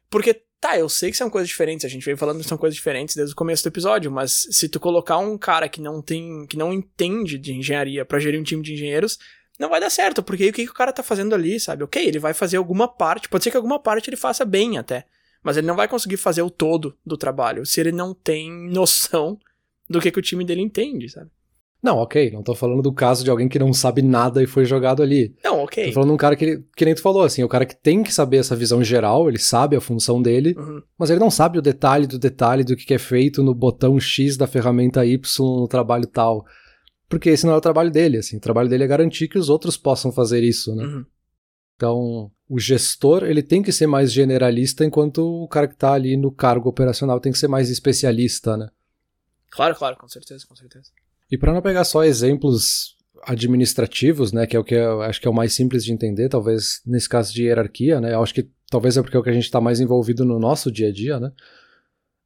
Porque, 0.09 0.43
tá, 0.65 0.79
eu 0.79 0.89
sei 0.89 1.11
que 1.11 1.17
são 1.17 1.29
coisas 1.29 1.47
diferentes, 1.47 1.85
a 1.85 1.89
gente 1.89 2.03
veio 2.03 2.17
falando 2.17 2.39
que 2.39 2.47
são 2.47 2.57
coisas 2.57 2.75
diferentes 2.75 3.15
desde 3.15 3.33
o 3.33 3.35
começo 3.35 3.63
do 3.63 3.67
episódio, 3.67 4.11
mas 4.11 4.47
se 4.49 4.67
tu 4.67 4.79
colocar 4.79 5.19
um 5.19 5.37
cara 5.37 5.69
que 5.69 5.79
não 5.79 6.01
tem, 6.01 6.47
que 6.47 6.57
não 6.57 6.73
entende 6.73 7.37
de 7.37 7.53
engenharia 7.53 8.03
para 8.03 8.19
gerir 8.19 8.39
um 8.39 8.43
time 8.43 8.63
de 8.63 8.73
engenheiros, 8.73 9.19
não 9.59 9.69
vai 9.69 9.79
dar 9.79 9.91
certo, 9.91 10.23
porque 10.23 10.43
aí 10.43 10.49
o 10.49 10.53
que, 10.53 10.65
que 10.65 10.71
o 10.71 10.73
cara 10.73 10.91
tá 10.91 11.03
fazendo 11.03 11.35
ali, 11.35 11.59
sabe? 11.59 11.83
Ok, 11.83 12.03
ele 12.03 12.17
vai 12.17 12.33
fazer 12.33 12.57
alguma 12.57 12.87
parte, 12.87 13.29
pode 13.29 13.43
ser 13.43 13.51
que 13.51 13.57
alguma 13.57 13.79
parte 13.79 14.09
ele 14.09 14.17
faça 14.17 14.43
bem 14.43 14.77
até, 14.77 15.05
mas 15.43 15.55
ele 15.55 15.67
não 15.67 15.75
vai 15.75 15.87
conseguir 15.87 16.17
fazer 16.17 16.41
o 16.41 16.49
todo 16.49 16.97
do 17.05 17.15
trabalho 17.15 17.63
se 17.63 17.79
ele 17.79 17.91
não 17.91 18.13
tem 18.13 18.51
noção 18.51 19.37
do 19.87 20.01
que, 20.01 20.11
que 20.11 20.19
o 20.19 20.23
time 20.23 20.43
dele 20.43 20.61
entende, 20.61 21.09
sabe? 21.09 21.29
Não, 21.85 21.97
ok, 21.97 22.31
não 22.31 22.41
tô 22.41 22.55
falando 22.55 22.81
do 22.81 22.91
caso 22.91 23.23
de 23.23 23.29
alguém 23.29 23.47
que 23.47 23.59
não 23.59 23.71
sabe 23.71 24.01
nada 24.01 24.41
e 24.41 24.47
foi 24.47 24.65
jogado 24.65 25.03
ali. 25.03 25.35
Não, 25.43 25.59
ok. 25.61 25.85
Tô 25.85 25.93
falando 25.93 26.09
de 26.09 26.15
um 26.15 26.17
cara 26.17 26.35
que, 26.35 26.63
que 26.75 26.83
nem 26.83 26.95
tu 26.95 27.01
falou, 27.01 27.21
assim, 27.21 27.43
o 27.43 27.47
cara 27.47 27.65
que 27.65 27.75
tem 27.75 28.01
que 28.01 28.11
saber 28.11 28.37
essa 28.37 28.55
visão 28.55 28.83
geral, 28.83 29.29
ele 29.29 29.37
sabe 29.37 29.75
a 29.75 29.81
função 29.81 30.19
dele, 30.19 30.55
uhum. 30.57 30.81
mas 30.97 31.11
ele 31.11 31.19
não 31.19 31.29
sabe 31.29 31.59
o 31.59 31.61
detalhe 31.61 32.07
do 32.07 32.17
detalhe 32.17 32.63
do 32.63 32.75
que 32.75 32.93
é 32.93 32.97
feito 32.97 33.43
no 33.43 33.53
botão 33.53 33.99
X 33.99 34.35
da 34.35 34.47
ferramenta 34.47 35.05
Y 35.05 35.59
no 35.59 35.67
trabalho 35.67 36.07
tal 36.07 36.43
porque 37.07 37.29
esse 37.29 37.45
não 37.45 37.53
é 37.53 37.57
o 37.57 37.61
trabalho 37.61 37.91
dele, 37.91 38.17
assim, 38.17 38.37
o 38.37 38.41
trabalho 38.41 38.67
dele 38.67 38.83
é 38.83 38.87
garantir 38.87 39.27
que 39.27 39.37
os 39.37 39.47
outros 39.49 39.77
possam 39.77 40.11
fazer 40.11 40.43
isso, 40.43 40.75
né? 40.75 40.83
Uhum. 40.83 41.05
Então, 41.75 42.31
o 42.49 42.59
gestor, 42.59 43.23
ele 43.23 43.43
tem 43.43 43.61
que 43.61 43.71
ser 43.71 43.85
mais 43.85 44.11
generalista, 44.11 44.83
enquanto 44.83 45.19
o 45.19 45.47
cara 45.47 45.67
que 45.67 45.73
está 45.73 45.93
ali 45.93 46.17
no 46.17 46.31
cargo 46.31 46.69
operacional 46.69 47.19
tem 47.19 47.31
que 47.31 47.37
ser 47.37 47.47
mais 47.47 47.69
especialista, 47.69 48.57
né? 48.57 48.69
Claro, 49.51 49.75
claro, 49.75 49.97
com 49.97 50.07
certeza, 50.07 50.45
com 50.47 50.55
certeza. 50.55 50.89
E 51.31 51.37
para 51.37 51.53
não 51.53 51.61
pegar 51.61 51.83
só 51.83 52.03
exemplos 52.03 52.95
administrativos, 53.23 54.31
né, 54.31 54.45
que 54.45 54.55
é 54.55 54.59
o 54.59 54.63
que 54.63 54.75
eu 54.75 55.01
acho 55.01 55.19
que 55.19 55.27
é 55.27 55.31
o 55.31 55.33
mais 55.33 55.53
simples 55.53 55.83
de 55.83 55.91
entender, 55.91 56.29
talvez 56.29 56.81
nesse 56.85 57.09
caso 57.09 57.33
de 57.33 57.43
hierarquia, 57.43 57.99
né, 57.99 58.13
eu 58.13 58.21
acho 58.21 58.33
que 58.33 58.47
talvez 58.69 58.97
é 58.97 59.01
porque 59.01 59.17
é 59.17 59.19
o 59.19 59.23
que 59.23 59.29
a 59.29 59.33
gente 59.33 59.45
está 59.45 59.59
mais 59.59 59.79
envolvido 59.79 60.23
no 60.23 60.37
nosso 60.37 60.71
dia 60.71 60.89
a 60.89 60.91
dia, 60.91 61.19
né, 61.19 61.31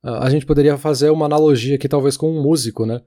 a 0.04 0.30
gente 0.30 0.46
poderia 0.46 0.78
fazer 0.78 1.10
uma 1.10 1.26
analogia 1.26 1.76
aqui 1.76 1.88
talvez 1.88 2.18
com 2.18 2.30
um 2.30 2.44
músico, 2.44 2.86
né, 2.86 3.02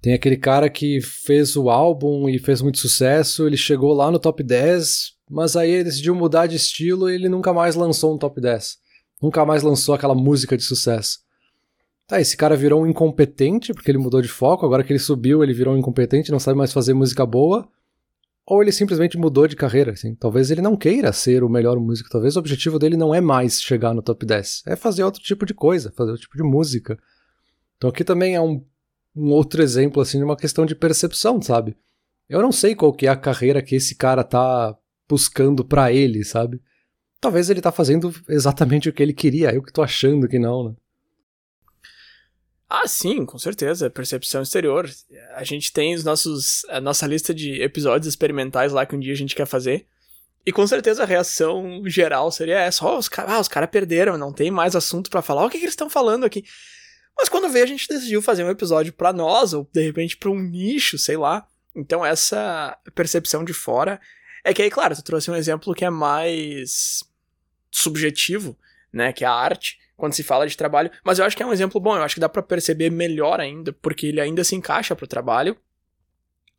tem 0.00 0.14
aquele 0.14 0.36
cara 0.36 0.70
que 0.70 1.00
fez 1.00 1.56
o 1.56 1.68
álbum 1.68 2.28
e 2.28 2.38
fez 2.38 2.62
muito 2.62 2.78
sucesso, 2.78 3.46
ele 3.46 3.56
chegou 3.56 3.92
lá 3.92 4.10
no 4.10 4.18
top 4.18 4.42
10, 4.42 5.12
mas 5.30 5.56
aí 5.56 5.70
ele 5.70 5.84
decidiu 5.84 6.14
mudar 6.14 6.46
de 6.46 6.56
estilo 6.56 7.10
e 7.10 7.14
ele 7.14 7.28
nunca 7.28 7.52
mais 7.52 7.74
lançou 7.74 8.14
um 8.14 8.18
top 8.18 8.40
10. 8.40 8.76
Nunca 9.20 9.44
mais 9.44 9.62
lançou 9.62 9.94
aquela 9.94 10.14
música 10.14 10.56
de 10.56 10.62
sucesso. 10.62 11.18
Tá, 12.06 12.20
esse 12.20 12.36
cara 12.36 12.56
virou 12.56 12.82
um 12.82 12.86
incompetente 12.86 13.74
porque 13.74 13.90
ele 13.90 13.98
mudou 13.98 14.22
de 14.22 14.28
foco, 14.28 14.64
agora 14.64 14.84
que 14.84 14.92
ele 14.92 14.98
subiu, 14.98 15.42
ele 15.42 15.52
virou 15.52 15.74
um 15.74 15.78
incompetente, 15.78 16.30
não 16.30 16.38
sabe 16.38 16.56
mais 16.56 16.72
fazer 16.72 16.94
música 16.94 17.26
boa. 17.26 17.68
Ou 18.46 18.62
ele 18.62 18.70
simplesmente 18.70 19.18
mudou 19.18 19.48
de 19.48 19.56
carreira, 19.56 19.90
assim. 19.90 20.14
Talvez 20.14 20.52
ele 20.52 20.62
não 20.62 20.76
queira 20.76 21.12
ser 21.12 21.42
o 21.42 21.48
melhor 21.48 21.80
músico, 21.80 22.08
talvez 22.08 22.36
o 22.36 22.38
objetivo 22.38 22.78
dele 22.78 22.96
não 22.96 23.12
é 23.12 23.20
mais 23.20 23.60
chegar 23.60 23.92
no 23.92 24.02
top 24.02 24.24
10, 24.24 24.62
é 24.66 24.76
fazer 24.76 25.02
outro 25.02 25.20
tipo 25.20 25.44
de 25.44 25.52
coisa, 25.52 25.92
fazer 25.96 26.12
outro 26.12 26.22
tipo 26.22 26.36
de 26.36 26.44
música. 26.44 26.96
Então 27.76 27.90
aqui 27.90 28.04
também 28.04 28.36
é 28.36 28.40
um 28.40 28.64
um 29.16 29.30
outro 29.30 29.62
exemplo, 29.62 30.02
assim, 30.02 30.18
de 30.18 30.24
uma 30.24 30.36
questão 30.36 30.66
de 30.66 30.74
percepção, 30.74 31.40
sabe? 31.40 31.74
Eu 32.28 32.42
não 32.42 32.52
sei 32.52 32.74
qual 32.74 32.92
que 32.92 33.06
é 33.06 33.08
a 33.08 33.16
carreira 33.16 33.62
que 33.62 33.74
esse 33.74 33.94
cara 33.94 34.22
tá 34.22 34.76
buscando 35.08 35.64
para 35.64 35.90
ele, 35.90 36.22
sabe? 36.22 36.60
Talvez 37.18 37.48
ele 37.48 37.62
tá 37.62 37.72
fazendo 37.72 38.12
exatamente 38.28 38.90
o 38.90 38.92
que 38.92 39.02
ele 39.02 39.14
queria, 39.14 39.54
eu 39.54 39.62
que 39.62 39.72
tô 39.72 39.82
achando 39.82 40.28
que 40.28 40.38
não, 40.38 40.68
né? 40.68 40.74
Ah, 42.68 42.88
sim, 42.88 43.24
com 43.24 43.38
certeza. 43.38 43.88
Percepção 43.88 44.42
exterior. 44.42 44.90
A 45.34 45.44
gente 45.44 45.72
tem 45.72 45.94
os 45.94 46.02
nossos, 46.02 46.64
a 46.68 46.80
nossa 46.80 47.06
lista 47.06 47.32
de 47.32 47.62
episódios 47.62 48.08
experimentais 48.08 48.72
lá 48.72 48.84
que 48.84 48.96
um 48.96 49.00
dia 49.00 49.12
a 49.12 49.16
gente 49.16 49.34
quer 49.34 49.46
fazer. 49.46 49.86
E 50.44 50.52
com 50.52 50.66
certeza 50.66 51.02
a 51.02 51.06
reação 51.06 51.82
geral 51.86 52.30
seria 52.30 52.60
essa: 52.60 52.84
oh, 52.86 52.98
os 52.98 53.08
caras 53.08 53.46
ah, 53.46 53.50
cara 53.50 53.66
perderam, 53.66 54.18
não 54.18 54.32
tem 54.32 54.50
mais 54.50 54.76
assunto 54.76 55.10
para 55.10 55.22
falar. 55.22 55.44
O 55.44 55.50
que, 55.50 55.58
que 55.58 55.64
eles 55.64 55.72
estão 55.72 55.90
falando 55.90 56.24
aqui? 56.24 56.44
Mas 57.16 57.28
quando 57.28 57.48
veio, 57.48 57.64
a 57.64 57.68
gente 57.68 57.88
decidiu 57.88 58.20
fazer 58.20 58.44
um 58.44 58.50
episódio 58.50 58.92
para 58.92 59.12
nós, 59.12 59.52
ou 59.52 59.68
de 59.72 59.82
repente 59.82 60.16
para 60.16 60.30
um 60.30 60.38
nicho, 60.38 60.98
sei 60.98 61.16
lá. 61.16 61.46
Então 61.74 62.04
essa 62.04 62.76
percepção 62.94 63.44
de 63.44 63.52
fora 63.52 64.00
é 64.44 64.54
que 64.54 64.62
aí, 64.62 64.70
claro, 64.70 64.94
tu 64.94 65.02
trouxe 65.02 65.30
um 65.30 65.34
exemplo 65.34 65.74
que 65.74 65.84
é 65.84 65.90
mais 65.90 67.02
subjetivo, 67.70 68.56
né, 68.92 69.12
que 69.12 69.24
é 69.24 69.26
a 69.26 69.32
arte, 69.32 69.78
quando 69.96 70.12
se 70.12 70.22
fala 70.22 70.46
de 70.46 70.56
trabalho, 70.56 70.90
mas 71.02 71.18
eu 71.18 71.24
acho 71.24 71.36
que 71.36 71.42
é 71.42 71.46
um 71.46 71.52
exemplo 71.52 71.80
bom, 71.80 71.96
eu 71.96 72.02
acho 72.02 72.14
que 72.14 72.20
dá 72.20 72.28
para 72.28 72.42
perceber 72.42 72.90
melhor 72.90 73.40
ainda, 73.40 73.72
porque 73.72 74.06
ele 74.06 74.20
ainda 74.20 74.44
se 74.44 74.54
encaixa 74.54 74.94
pro 74.94 75.06
trabalho, 75.06 75.56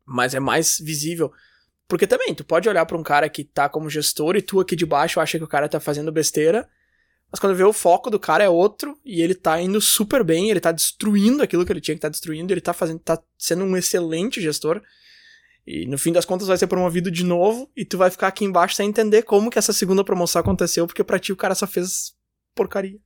mas 0.06 0.34
é 0.34 0.40
mais 0.40 0.80
visível. 0.80 1.32
Porque 1.88 2.08
também, 2.08 2.34
tu 2.34 2.44
pode 2.44 2.68
olhar 2.68 2.86
para 2.86 2.98
um 2.98 3.04
cara 3.04 3.30
que 3.30 3.44
tá 3.44 3.70
como 3.70 3.90
gestor 3.90 4.36
e 4.36 4.42
tu 4.42 4.60
aqui 4.60 4.76
de 4.76 4.86
baixo 4.86 5.20
acha 5.20 5.38
que 5.38 5.44
o 5.44 5.48
cara 5.48 5.70
tá 5.70 5.80
fazendo 5.80 6.12
besteira, 6.12 6.68
mas 7.32 7.40
quando 7.40 7.56
vê 7.56 7.64
o 7.64 7.74
foco 7.74 8.10
do 8.10 8.20
cara 8.20 8.44
é 8.44 8.50
outro 8.50 8.98
e 9.06 9.22
ele 9.22 9.36
tá 9.36 9.62
indo 9.62 9.80
super 9.80 10.24
bem, 10.24 10.50
ele 10.50 10.60
tá 10.60 10.72
destruindo 10.72 11.44
aquilo 11.44 11.66
que 11.66 11.72
ele 11.72 11.82
tinha 11.82 11.96
que 11.96 12.02
tá 12.02 12.10
destruindo, 12.10 12.54
ele 12.54 12.62
tá 12.62 12.74
fazendo, 12.74 13.00
tá 13.00 13.22
sendo 13.38 13.64
um 13.64 13.78
excelente 13.78 14.42
gestor. 14.42 14.82
E 15.66 15.86
no 15.86 15.98
fim 15.98 16.14
das 16.14 16.24
contas 16.24 16.48
vai 16.48 16.58
ser 16.58 16.68
promovido 16.68 17.12
de 17.12 17.26
novo 17.26 17.70
e 17.76 17.84
tu 17.84 17.98
vai 17.98 18.10
ficar 18.10 18.28
aqui 18.28 18.46
embaixo 18.46 18.76
sem 18.76 18.88
entender 18.88 19.24
como 19.24 19.50
que 19.50 19.60
essa 19.60 19.74
segunda 19.74 20.04
promoção 20.04 20.40
aconteceu, 20.40 20.88
porque 20.88 21.04
pra 21.04 21.20
ti 21.20 21.34
o 21.34 21.38
cara 21.38 21.54
só 21.54 21.68
fez 21.68 22.16
porcaria. 22.56 22.98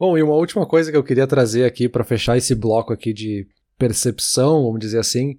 Bom, 0.00 0.16
e 0.16 0.22
uma 0.22 0.32
última 0.32 0.64
coisa 0.64 0.90
que 0.90 0.96
eu 0.96 1.04
queria 1.04 1.26
trazer 1.26 1.66
aqui 1.66 1.86
para 1.86 2.02
fechar 2.02 2.38
esse 2.38 2.54
bloco 2.54 2.90
aqui 2.90 3.12
de 3.12 3.46
percepção, 3.76 4.62
vamos 4.62 4.80
dizer 4.80 4.98
assim, 4.98 5.38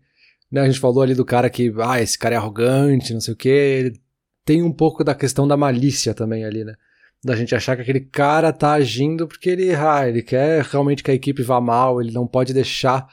né? 0.52 0.62
A 0.62 0.68
gente 0.68 0.80
falou 0.80 1.02
ali 1.02 1.16
do 1.16 1.26
cara 1.26 1.50
que, 1.50 1.74
ah, 1.80 2.00
esse 2.00 2.16
cara 2.16 2.36
é 2.36 2.38
arrogante, 2.38 3.12
não 3.12 3.20
sei 3.20 3.34
o 3.34 3.38
quê. 3.38 3.92
Tem 4.46 4.62
um 4.62 4.72
pouco 4.72 5.04
da 5.04 5.16
questão 5.16 5.48
da 5.48 5.58
malícia 5.58 6.14
também 6.14 6.46
ali, 6.46 6.64
né? 6.64 6.76
Da 7.26 7.36
gente 7.36 7.56
achar 7.56 7.76
que 7.76 7.82
aquele 7.82 8.02
cara 8.02 8.54
tá 8.54 8.74
agindo 8.74 9.28
porque 9.28 9.50
ele, 9.50 9.74
ah, 9.74 10.08
ele 10.08 10.22
quer 10.22 10.64
realmente 10.66 11.02
que 11.02 11.10
a 11.10 11.16
equipe 11.16 11.42
vá 11.42 11.60
mal, 11.60 12.00
ele 12.00 12.12
não 12.12 12.28
pode 12.28 12.54
deixar 12.54 13.08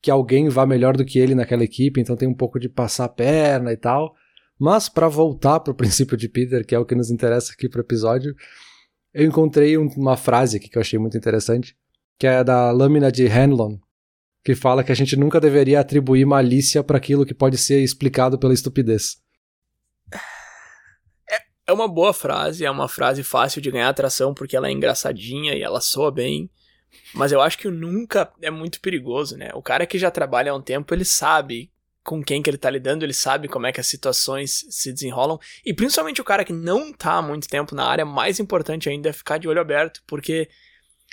que 0.00 0.10
alguém 0.10 0.48
vá 0.48 0.64
melhor 0.64 0.96
do 0.96 1.04
que 1.04 1.18
ele 1.18 1.34
naquela 1.34 1.64
equipe, 1.64 2.00
então 2.00 2.16
tem 2.16 2.26
um 2.26 2.34
pouco 2.34 2.58
de 2.58 2.66
passar 2.66 3.04
a 3.04 3.08
perna 3.10 3.74
e 3.74 3.76
tal. 3.76 4.14
Mas 4.58 4.88
para 4.88 5.06
voltar 5.06 5.60
para 5.60 5.70
o 5.70 5.76
princípio 5.76 6.16
de 6.16 6.30
Peter, 6.30 6.64
que 6.64 6.74
é 6.74 6.78
o 6.78 6.86
que 6.86 6.94
nos 6.94 7.10
interessa 7.10 7.52
aqui 7.52 7.68
para 7.68 7.80
o 7.80 7.84
episódio, 7.84 8.34
eu 9.18 9.26
encontrei 9.26 9.76
uma 9.76 10.16
frase 10.16 10.58
aqui 10.58 10.68
que 10.68 10.78
eu 10.78 10.80
achei 10.80 10.96
muito 10.96 11.18
interessante, 11.18 11.76
que 12.16 12.24
é 12.24 12.44
da 12.44 12.70
lâmina 12.70 13.10
de 13.10 13.26
Hanlon, 13.26 13.76
que 14.44 14.54
fala 14.54 14.84
que 14.84 14.92
a 14.92 14.94
gente 14.94 15.16
nunca 15.16 15.40
deveria 15.40 15.80
atribuir 15.80 16.24
malícia 16.24 16.84
para 16.84 16.98
aquilo 16.98 17.26
que 17.26 17.34
pode 17.34 17.58
ser 17.58 17.82
explicado 17.82 18.38
pela 18.38 18.54
estupidez. 18.54 19.20
É, 21.28 21.38
é 21.66 21.72
uma 21.72 21.88
boa 21.88 22.12
frase, 22.12 22.64
é 22.64 22.70
uma 22.70 22.88
frase 22.88 23.24
fácil 23.24 23.60
de 23.60 23.72
ganhar 23.72 23.88
atração 23.88 24.32
porque 24.32 24.56
ela 24.56 24.68
é 24.68 24.72
engraçadinha 24.72 25.52
e 25.52 25.62
ela 25.62 25.80
soa 25.80 26.12
bem. 26.12 26.48
Mas 27.12 27.32
eu 27.32 27.40
acho 27.40 27.58
que 27.58 27.66
o 27.66 27.72
nunca 27.72 28.32
é 28.40 28.52
muito 28.52 28.80
perigoso, 28.80 29.36
né? 29.36 29.50
O 29.52 29.60
cara 29.60 29.84
que 29.84 29.98
já 29.98 30.12
trabalha 30.12 30.52
há 30.52 30.54
um 30.54 30.62
tempo, 30.62 30.94
ele 30.94 31.04
sabe 31.04 31.72
com 32.08 32.22
quem 32.22 32.42
que 32.42 32.48
ele 32.48 32.56
tá 32.56 32.70
lidando, 32.70 33.04
ele 33.04 33.12
sabe 33.12 33.48
como 33.48 33.66
é 33.66 33.72
que 33.72 33.80
as 33.80 33.86
situações 33.86 34.64
se 34.70 34.90
desenrolam. 34.90 35.38
E 35.62 35.74
principalmente 35.74 36.22
o 36.22 36.24
cara 36.24 36.42
que 36.42 36.54
não 36.54 36.90
tá 36.90 37.16
há 37.16 37.22
muito 37.22 37.46
tempo 37.46 37.74
na 37.74 37.84
área, 37.84 38.02
mais 38.02 38.40
importante 38.40 38.88
ainda 38.88 39.10
é 39.10 39.12
ficar 39.12 39.36
de 39.36 39.46
olho 39.46 39.60
aberto, 39.60 40.02
porque 40.06 40.48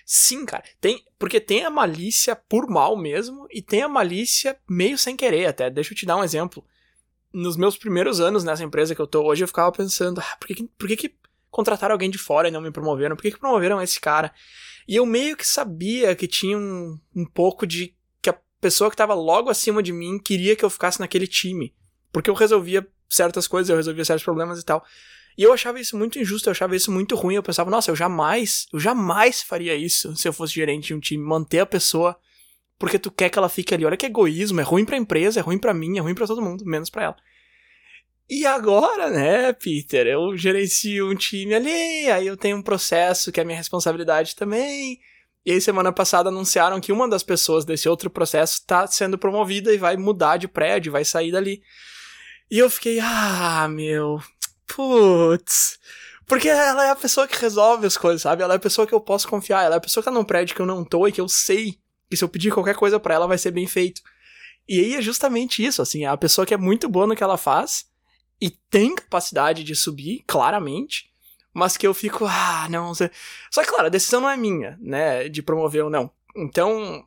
sim, 0.06 0.46
cara, 0.46 0.64
tem, 0.80 1.04
porque 1.20 1.42
tem 1.42 1.66
a 1.66 1.70
malícia 1.70 2.34
por 2.34 2.70
mal 2.70 2.96
mesmo 2.96 3.46
e 3.52 3.62
tem 3.62 3.82
a 3.82 3.90
malícia 3.90 4.58
meio 4.70 4.98
sem 4.98 5.18
querer 5.18 5.48
até. 5.48 5.70
Deixa 5.70 5.92
eu 5.92 5.98
te 5.98 6.06
dar 6.06 6.16
um 6.16 6.24
exemplo. 6.24 6.64
Nos 7.34 7.58
meus 7.58 7.76
primeiros 7.76 8.22
anos 8.22 8.46
nessa 8.46 8.64
empresa 8.64 8.96
que 8.96 9.02
eu 9.02 9.08
tô 9.08 9.22
hoje, 9.26 9.44
eu 9.44 9.50
ficava 9.50 9.74
pensando, 9.74 10.22
ah, 10.22 10.38
por 10.40 10.48
que, 10.48 10.64
por 10.78 10.88
que, 10.88 10.96
que 10.96 11.16
contrataram 11.52 11.92
alguém 11.92 12.10
de 12.10 12.18
fora 12.18 12.48
e 12.48 12.52
não 12.52 12.62
me 12.62 12.72
promoveram? 12.72 13.18
Por 13.18 13.24
que, 13.24 13.32
que 13.32 13.40
promoveram 13.40 13.82
esse 13.82 14.00
cara? 14.00 14.34
E 14.88 14.96
eu 14.96 15.06
meio 15.06 15.36
que 15.36 15.46
sabia 15.46 16.16
que 16.16 16.26
tinha 16.26 16.58
um, 16.58 16.98
um 17.14 17.26
pouco 17.26 17.68
de 17.68 17.94
pessoa 18.62 18.90
que 18.90 18.96
estava 18.96 19.14
logo 19.14 19.50
acima 19.50 19.82
de 19.84 19.94
mim 19.94 20.20
queria 20.20 20.56
que 20.56 20.66
eu 20.66 20.70
ficasse 20.70 21.00
naquele 21.00 21.28
time. 21.28 21.74
Porque 22.12 22.30
eu 22.30 22.34
resolvia 22.34 22.88
certas 23.10 23.48
coisas, 23.48 23.70
eu 23.70 23.76
resolvia 23.76 24.06
certos 24.06 24.24
problemas 24.24 24.60
e 24.60 24.66
tal. 24.66 24.84
E 25.38 25.44
eu 25.44 25.52
achava 25.52 25.80
isso 25.80 25.98
muito 25.98 26.18
injusto, 26.18 26.48
eu 26.48 26.52
achava 26.52 26.76
isso 26.76 26.92
muito 26.92 27.16
ruim. 27.16 27.36
Eu 27.36 27.44
pensava, 27.44 27.70
nossa, 27.70 27.92
eu 27.92 27.96
jamais, 27.96 28.68
eu 28.72 28.80
jamais 28.80 29.42
faria 29.42 29.76
isso 29.76 30.16
se 30.16 30.28
eu 30.28 30.34
fosse 30.34 30.54
gerente 30.54 30.88
de 30.88 30.94
um 30.94 31.00
time. 31.00 31.24
Manter 31.24 31.60
a 31.60 31.66
pessoa 31.66 32.18
porque 32.78 33.00
tu 33.00 33.12
quer 33.12 33.30
que 33.30 33.38
ela 33.38 33.50
fique 33.50 33.74
ali. 33.74 33.86
Olha 33.86 33.98
que 33.98 34.06
egoísmo, 34.06 34.60
é 34.60 34.64
ruim 34.64 34.86
pra 34.86 34.98
empresa, 34.98 35.40
é 35.40 35.44
ruim 35.44 35.58
para 35.58 35.74
mim, 35.74 35.98
é 35.98 36.02
ruim 36.02 36.16
para 36.16 36.28
todo 36.28 36.42
mundo, 36.42 36.66
menos 36.66 36.90
para 36.90 37.04
ela. 37.04 37.16
E 38.30 38.46
agora, 38.46 39.10
né, 39.10 39.54
Peter, 39.54 40.08
eu 40.08 40.36
gerencio 40.36 41.10
um 41.10 41.16
time 41.16 41.54
ali, 41.54 42.10
aí 42.10 42.26
eu 42.26 42.36
tenho 42.36 42.58
um 42.58 42.62
processo 42.62 43.32
que 43.32 43.40
é 43.40 43.44
minha 43.44 43.58
responsabilidade 43.58 44.36
também. 44.36 45.00
E 45.46 45.52
aí, 45.52 45.62
semana 45.62 45.92
passada, 45.92 46.30
anunciaram 46.30 46.82
que 46.82 46.92
uma 46.92 47.08
das 47.08 47.22
pessoas 47.22 47.64
desse 47.64 47.88
outro 47.88 48.10
processo 48.10 48.56
está 48.56 48.88
sendo 48.88 49.18
promovida 49.18 49.72
e 49.72 49.78
vai 49.78 49.96
mudar 49.96 50.38
de 50.38 50.48
prédio, 50.48 50.92
vai 50.92 51.06
sair 51.06 51.32
dali. 51.32 51.62
E 52.50 52.58
eu 52.58 52.70
fiquei, 52.70 53.00
ah, 53.00 53.68
meu, 53.70 54.20
putz. 54.68 55.78
Porque 56.26 56.50
ela 56.50 56.86
é 56.86 56.90
a 56.90 56.96
pessoa 56.96 57.28
que 57.28 57.40
resolve 57.40 57.86
as 57.86 57.98
coisas, 57.98 58.24
sabe? 58.24 58.42
Ela 58.42 58.56
é 58.56 58.58
a 58.58 58.60
pessoa 58.60 58.88
que 58.88 58.94
eu 58.94 59.00
posso 59.00 59.28
confiar, 59.28 59.64
ela 59.64 59.76
é 59.76 59.78
a 59.78 59.82
pessoa 59.82 60.02
que 60.02 60.10
tá 60.10 60.12
num 60.12 60.24
prédio 60.24 60.56
que 60.56 60.62
eu 60.62 60.66
não 60.66 60.84
tô 60.84 61.08
e 61.08 61.12
que 61.12 61.22
eu 61.22 61.30
sei 61.30 61.78
que 62.10 62.18
se 62.18 62.24
eu 62.24 62.30
pedir 62.30 62.52
qualquer 62.52 62.76
coisa 62.76 63.00
para 63.00 63.14
ela 63.14 63.28
vai 63.28 63.38
ser 63.38 63.52
bem 63.52 63.68
feito. 63.68 64.02
E 64.68 64.80
aí 64.80 64.96
é 64.96 65.02
justamente 65.02 65.64
isso, 65.64 65.82
assim, 65.82 66.06
é 66.06 66.08
a 66.08 66.18
pessoa 66.18 66.46
que 66.46 66.54
é 66.54 66.58
muito 66.58 66.90
boa 66.90 67.06
no 67.06 67.16
que 67.16 67.24
ela 67.24 67.38
faz 67.38 67.86
e 68.42 68.50
tem 68.50 68.96
capacidade 68.96 69.64
de 69.64 69.76
subir, 69.76 70.24
claramente, 70.26 71.14
mas 71.56 71.78
que 71.78 71.88
eu 71.88 71.94
fico, 71.94 72.26
ah, 72.26 72.68
não. 72.70 72.94
Sei. 72.94 73.10
Só 73.50 73.64
que, 73.64 73.70
claro, 73.70 73.86
a 73.86 73.90
decisão 73.90 74.20
não 74.20 74.30
é 74.30 74.36
minha, 74.36 74.78
né, 74.82 75.30
de 75.30 75.42
promover 75.42 75.86
ou 75.86 75.90
não. 75.90 76.12
Então, 76.36 77.02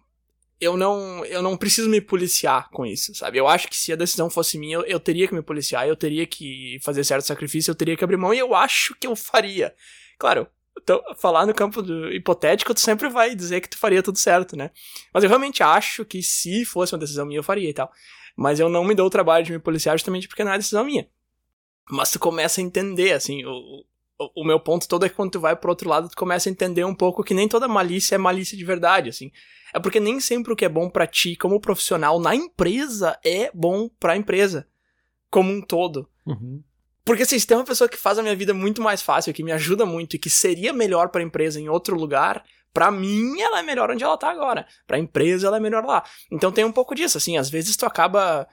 eu 0.58 0.74
não, 0.74 1.22
eu 1.26 1.42
não 1.42 1.54
preciso 1.54 1.86
me 1.86 2.00
policiar 2.00 2.70
com 2.70 2.86
isso, 2.86 3.14
sabe? 3.14 3.36
Eu 3.36 3.46
acho 3.46 3.68
que 3.68 3.76
se 3.76 3.92
a 3.92 3.96
decisão 3.96 4.30
fosse 4.30 4.58
minha, 4.58 4.76
eu, 4.76 4.82
eu 4.84 4.98
teria 4.98 5.28
que 5.28 5.34
me 5.34 5.42
policiar, 5.42 5.86
eu 5.86 5.94
teria 5.94 6.26
que 6.26 6.78
fazer 6.82 7.04
certo 7.04 7.26
sacrifício, 7.26 7.70
eu 7.70 7.74
teria 7.74 7.94
que 7.94 8.02
abrir 8.02 8.16
mão 8.16 8.32
e 8.32 8.38
eu 8.38 8.54
acho 8.54 8.94
que 8.98 9.06
eu 9.06 9.14
faria. 9.14 9.74
Claro, 10.18 10.48
então, 10.82 11.02
falar 11.18 11.44
no 11.44 11.52
campo 11.52 11.82
hipotético, 12.10 12.72
tu 12.72 12.80
sempre 12.80 13.10
vai 13.10 13.34
dizer 13.34 13.60
que 13.60 13.68
tu 13.68 13.76
faria 13.76 14.02
tudo 14.02 14.16
certo, 14.16 14.56
né? 14.56 14.70
Mas 15.12 15.24
eu 15.24 15.28
realmente 15.28 15.62
acho 15.62 16.06
que 16.06 16.22
se 16.22 16.64
fosse 16.64 16.94
uma 16.94 17.00
decisão 17.00 17.26
minha, 17.26 17.40
eu 17.40 17.44
faria 17.44 17.68
e 17.68 17.74
tal. 17.74 17.92
Mas 18.34 18.58
eu 18.58 18.70
não 18.70 18.82
me 18.82 18.94
dou 18.94 19.06
o 19.06 19.10
trabalho 19.10 19.44
de 19.44 19.52
me 19.52 19.58
policiar 19.58 19.98
justamente 19.98 20.26
porque 20.26 20.42
não 20.42 20.52
é 20.52 20.56
decisão 20.56 20.86
minha. 20.86 21.06
Mas 21.90 22.10
tu 22.10 22.18
começa 22.18 22.62
a 22.62 22.64
entender, 22.64 23.12
assim, 23.12 23.44
o, 23.44 23.84
o 24.34 24.44
meu 24.44 24.58
ponto 24.58 24.88
todo 24.88 25.06
é 25.06 25.08
que 25.08 25.14
quando 25.14 25.32
tu 25.32 25.40
vai 25.40 25.54
pro 25.54 25.70
outro 25.70 25.88
lado, 25.88 26.08
tu 26.08 26.16
começa 26.16 26.48
a 26.48 26.52
entender 26.52 26.84
um 26.84 26.94
pouco 26.94 27.22
que 27.22 27.34
nem 27.34 27.48
toda 27.48 27.68
malícia 27.68 28.16
é 28.16 28.18
malícia 28.18 28.56
de 28.56 28.64
verdade, 28.64 29.08
assim. 29.08 29.30
É 29.72 29.78
porque 29.78 30.00
nem 30.00 30.18
sempre 30.18 30.52
o 30.52 30.56
que 30.56 30.64
é 30.64 30.68
bom 30.68 30.88
para 30.88 31.06
ti 31.06 31.36
como 31.36 31.60
profissional 31.60 32.18
na 32.18 32.34
empresa 32.34 33.18
é 33.24 33.50
bom 33.54 33.88
pra 34.00 34.16
empresa 34.16 34.66
como 35.30 35.52
um 35.52 35.60
todo. 35.60 36.08
Uhum. 36.26 36.62
Porque 37.04 37.22
assim, 37.22 37.38
se 37.38 37.46
tem 37.46 37.56
uma 37.56 37.64
pessoa 37.64 37.88
que 37.88 37.96
faz 37.96 38.18
a 38.18 38.22
minha 38.22 38.36
vida 38.36 38.52
muito 38.52 38.82
mais 38.82 39.00
fácil, 39.00 39.32
que 39.32 39.42
me 39.42 39.52
ajuda 39.52 39.86
muito 39.86 40.16
e 40.16 40.18
que 40.18 40.28
seria 40.28 40.72
melhor 40.72 41.08
para 41.08 41.20
a 41.20 41.24
empresa 41.24 41.60
em 41.60 41.68
outro 41.68 41.96
lugar, 41.96 42.44
para 42.72 42.90
mim 42.90 43.40
ela 43.40 43.60
é 43.60 43.62
melhor 43.62 43.90
onde 43.90 44.04
ela 44.04 44.16
tá 44.16 44.30
agora. 44.30 44.66
Para 44.86 44.96
a 44.96 45.00
empresa 45.00 45.46
ela 45.46 45.56
é 45.58 45.60
melhor 45.60 45.84
lá. 45.84 46.02
Então 46.30 46.52
tem 46.52 46.64
um 46.64 46.72
pouco 46.72 46.94
disso, 46.94 47.18
assim, 47.18 47.36
às 47.36 47.48
vezes 47.48 47.76
tu 47.76 47.86
acaba 47.86 48.46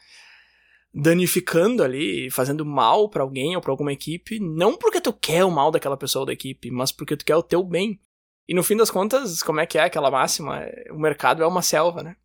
danificando 0.97 1.83
ali, 1.83 2.31
fazendo 2.31 2.65
mal 2.65 3.09
para 3.09 3.21
alguém 3.21 3.53
ou 3.53 3.61
para 3.61 3.69
alguma 3.69 3.91
equipe, 3.91 4.39
não 4.39 4.77
porque 4.77 5.01
tu 5.01 5.11
quer 5.11 5.43
o 5.43 5.51
mal 5.51 5.69
daquela 5.69 5.97
pessoa 5.97 6.21
ou 6.21 6.25
da 6.25 6.31
equipe, 6.31 6.71
mas 6.71 6.89
porque 6.89 7.17
tu 7.17 7.25
quer 7.25 7.35
o 7.35 7.43
teu 7.43 7.61
bem. 7.61 7.99
E 8.47 8.53
no 8.53 8.63
fim 8.63 8.77
das 8.77 8.89
contas, 8.89 9.43
como 9.43 9.59
é 9.59 9.65
que 9.65 9.77
é 9.77 9.83
aquela 9.83 10.09
máxima? 10.09 10.65
O 10.91 10.97
mercado 10.97 11.43
é 11.43 11.47
uma 11.47 11.61
selva, 11.61 12.01
né? 12.01 12.15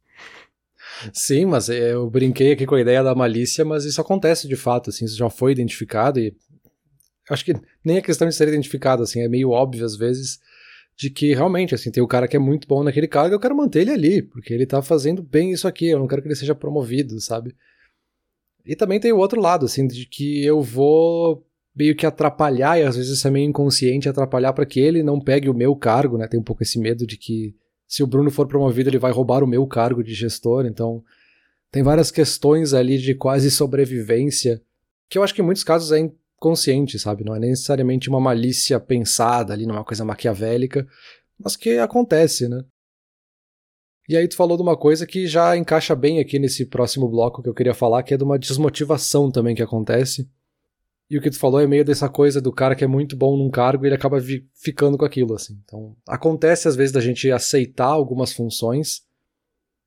Sim, 1.12 1.46
mas 1.46 1.68
eu 1.68 2.08
brinquei 2.08 2.52
aqui 2.52 2.64
com 2.64 2.76
a 2.76 2.80
ideia 2.80 3.02
da 3.02 3.14
malícia, 3.14 3.64
mas 3.64 3.84
isso 3.84 4.00
acontece 4.00 4.46
de 4.46 4.56
fato, 4.56 4.90
assim, 4.90 5.04
isso 5.04 5.16
já 5.16 5.28
foi 5.28 5.50
identificado 5.50 6.20
e 6.20 6.32
acho 7.28 7.44
que 7.44 7.54
nem 7.84 7.96
é 7.96 8.00
questão 8.00 8.28
de 8.28 8.34
ser 8.34 8.48
identificado, 8.48 9.02
assim, 9.02 9.20
é 9.20 9.28
meio 9.28 9.50
óbvio 9.50 9.84
às 9.84 9.96
vezes 9.96 10.38
de 10.96 11.10
que 11.10 11.34
realmente, 11.34 11.74
assim, 11.74 11.90
tem 11.90 12.02
o 12.02 12.08
cara 12.08 12.28
que 12.28 12.36
é 12.36 12.40
muito 12.40 12.68
bom 12.68 12.84
naquele 12.84 13.08
cargo, 13.08 13.34
eu 13.34 13.40
quero 13.40 13.56
manter 13.56 13.80
ele 13.80 13.90
ali, 13.90 14.22
porque 14.22 14.52
ele 14.52 14.66
tá 14.66 14.80
fazendo 14.82 15.22
bem 15.22 15.50
isso 15.50 15.66
aqui, 15.66 15.88
eu 15.88 15.98
não 15.98 16.06
quero 16.06 16.22
que 16.22 16.28
ele 16.28 16.36
seja 16.36 16.54
promovido, 16.54 17.20
sabe? 17.20 17.54
E 18.64 18.76
também 18.76 19.00
tem 19.00 19.12
o 19.12 19.18
outro 19.18 19.40
lado, 19.40 19.66
assim, 19.66 19.86
de 19.86 20.06
que 20.06 20.44
eu 20.44 20.62
vou 20.62 21.44
meio 21.74 21.94
que 21.94 22.06
atrapalhar, 22.06 22.78
e 22.78 22.82
às 22.82 22.96
vezes 22.96 23.18
isso 23.18 23.26
é 23.26 23.30
meio 23.30 23.48
inconsciente, 23.48 24.08
atrapalhar 24.08 24.52
para 24.52 24.66
que 24.66 24.80
ele 24.80 25.02
não 25.02 25.20
pegue 25.20 25.48
o 25.48 25.54
meu 25.54 25.74
cargo, 25.76 26.18
né? 26.18 26.26
Tem 26.26 26.38
um 26.38 26.42
pouco 26.42 26.62
esse 26.62 26.78
medo 26.78 27.06
de 27.06 27.16
que 27.16 27.54
se 27.86 28.02
o 28.02 28.06
Bruno 28.06 28.30
for 28.30 28.46
promovido, 28.46 28.90
ele 28.90 28.98
vai 28.98 29.12
roubar 29.12 29.42
o 29.42 29.46
meu 29.46 29.66
cargo 29.66 30.02
de 30.02 30.14
gestor, 30.14 30.66
então 30.66 31.02
tem 31.70 31.82
várias 31.82 32.10
questões 32.10 32.74
ali 32.74 32.98
de 32.98 33.14
quase 33.14 33.50
sobrevivência, 33.50 34.60
que 35.08 35.16
eu 35.16 35.22
acho 35.22 35.34
que 35.34 35.40
em 35.40 35.44
muitos 35.44 35.64
casos 35.64 35.92
é 35.92 35.98
inconsciente, 35.98 36.98
sabe? 36.98 37.24
Não 37.24 37.34
é 37.34 37.38
necessariamente 37.38 38.08
uma 38.08 38.20
malícia 38.20 38.78
pensada 38.78 39.52
ali, 39.52 39.66
não 39.66 39.74
é 39.74 39.78
uma 39.78 39.84
coisa 39.84 40.04
maquiavélica, 40.04 40.86
mas 41.38 41.56
que 41.56 41.78
acontece, 41.78 42.48
né? 42.48 42.64
E 44.10 44.16
aí 44.16 44.26
tu 44.26 44.34
falou 44.34 44.56
de 44.56 44.62
uma 44.64 44.76
coisa 44.76 45.06
que 45.06 45.28
já 45.28 45.56
encaixa 45.56 45.94
bem 45.94 46.18
aqui 46.18 46.36
nesse 46.36 46.66
próximo 46.66 47.08
bloco 47.08 47.40
que 47.40 47.48
eu 47.48 47.54
queria 47.54 47.72
falar, 47.72 48.02
que 48.02 48.12
é 48.12 48.16
de 48.16 48.24
uma 48.24 48.36
desmotivação 48.36 49.30
também 49.30 49.54
que 49.54 49.62
acontece. 49.62 50.28
E 51.08 51.16
o 51.16 51.22
que 51.22 51.30
tu 51.30 51.38
falou 51.38 51.60
é 51.60 51.66
meio 51.68 51.84
dessa 51.84 52.08
coisa 52.08 52.40
do 52.40 52.52
cara 52.52 52.74
que 52.74 52.82
é 52.82 52.88
muito 52.88 53.14
bom 53.14 53.36
num 53.36 53.48
cargo 53.48 53.84
e 53.84 53.86
ele 53.86 53.94
acaba 53.94 54.18
ficando 54.52 54.98
com 54.98 55.04
aquilo, 55.04 55.36
assim. 55.36 55.56
Então, 55.64 55.94
acontece 56.08 56.66
às 56.66 56.74
vezes 56.74 56.90
da 56.90 57.00
gente 57.00 57.30
aceitar 57.30 57.86
algumas 57.86 58.32
funções, 58.32 59.02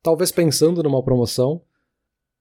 talvez 0.02 0.32
pensando 0.32 0.82
numa 0.82 1.04
promoção, 1.04 1.62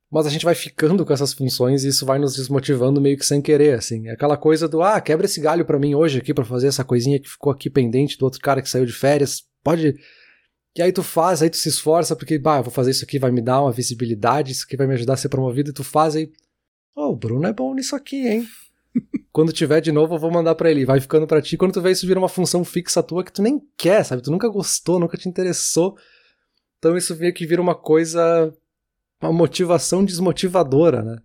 mas 0.08 0.24
a 0.24 0.30
gente 0.30 0.44
vai 0.44 0.54
ficando 0.54 1.04
com 1.04 1.12
essas 1.12 1.32
funções 1.32 1.82
e 1.82 1.88
isso 1.88 2.06
vai 2.06 2.20
nos 2.20 2.36
desmotivando 2.36 3.00
meio 3.00 3.18
que 3.18 3.26
sem 3.26 3.42
querer, 3.42 3.76
assim. 3.76 4.06
É 4.06 4.12
aquela 4.12 4.36
coisa 4.36 4.68
do, 4.68 4.82
ah, 4.82 5.00
quebra 5.00 5.26
esse 5.26 5.40
galho 5.40 5.64
para 5.64 5.80
mim 5.80 5.96
hoje 5.96 6.20
aqui 6.20 6.32
para 6.32 6.44
fazer 6.44 6.68
essa 6.68 6.84
coisinha 6.84 7.18
que 7.18 7.28
ficou 7.28 7.50
aqui 7.50 7.68
pendente 7.68 8.16
do 8.16 8.24
outro 8.24 8.38
cara 8.40 8.62
que 8.62 8.70
saiu 8.70 8.86
de 8.86 8.92
férias. 8.92 9.42
Pode 9.64 9.96
e 10.76 10.82
aí 10.82 10.92
tu 10.92 11.02
faz, 11.02 11.42
aí 11.42 11.50
tu 11.50 11.56
se 11.56 11.68
esforça, 11.68 12.16
porque, 12.16 12.38
bah, 12.38 12.58
eu 12.58 12.62
vou 12.62 12.72
fazer 12.72 12.92
isso 12.92 13.04
aqui, 13.04 13.18
vai 13.18 13.30
me 13.30 13.42
dar 13.42 13.62
uma 13.62 13.72
visibilidade, 13.72 14.52
isso 14.52 14.64
aqui 14.64 14.76
vai 14.76 14.86
me 14.86 14.94
ajudar 14.94 15.14
a 15.14 15.16
ser 15.16 15.28
promovido, 15.28 15.70
e 15.70 15.72
tu 15.72 15.84
faz 15.84 16.16
aí. 16.16 16.32
Oh, 16.94 17.08
o 17.08 17.16
Bruno 17.16 17.46
é 17.46 17.52
bom 17.52 17.74
nisso 17.74 17.94
aqui, 17.94 18.26
hein? 18.26 18.48
Quando 19.32 19.52
tiver 19.52 19.80
de 19.80 19.92
novo, 19.92 20.14
eu 20.14 20.18
vou 20.18 20.30
mandar 20.30 20.54
para 20.54 20.70
ele. 20.70 20.84
Vai 20.84 21.00
ficando 21.00 21.26
para 21.26 21.40
ti. 21.40 21.56
Quando 21.56 21.72
tu 21.72 21.80
vê 21.80 21.90
isso 21.90 22.06
vira 22.06 22.18
uma 22.18 22.28
função 22.28 22.64
fixa 22.64 23.02
tua 23.02 23.24
que 23.24 23.32
tu 23.32 23.42
nem 23.42 23.60
quer, 23.76 24.04
sabe? 24.04 24.22
Tu 24.22 24.30
nunca 24.30 24.48
gostou, 24.48 24.98
nunca 24.98 25.16
te 25.16 25.28
interessou. 25.28 25.96
Então 26.78 26.96
isso 26.96 27.16
meio 27.16 27.32
que 27.32 27.46
vira 27.46 27.62
uma 27.62 27.74
coisa. 27.74 28.52
Uma 29.22 29.32
motivação 29.32 30.04
desmotivadora, 30.04 31.02
né? 31.02 31.16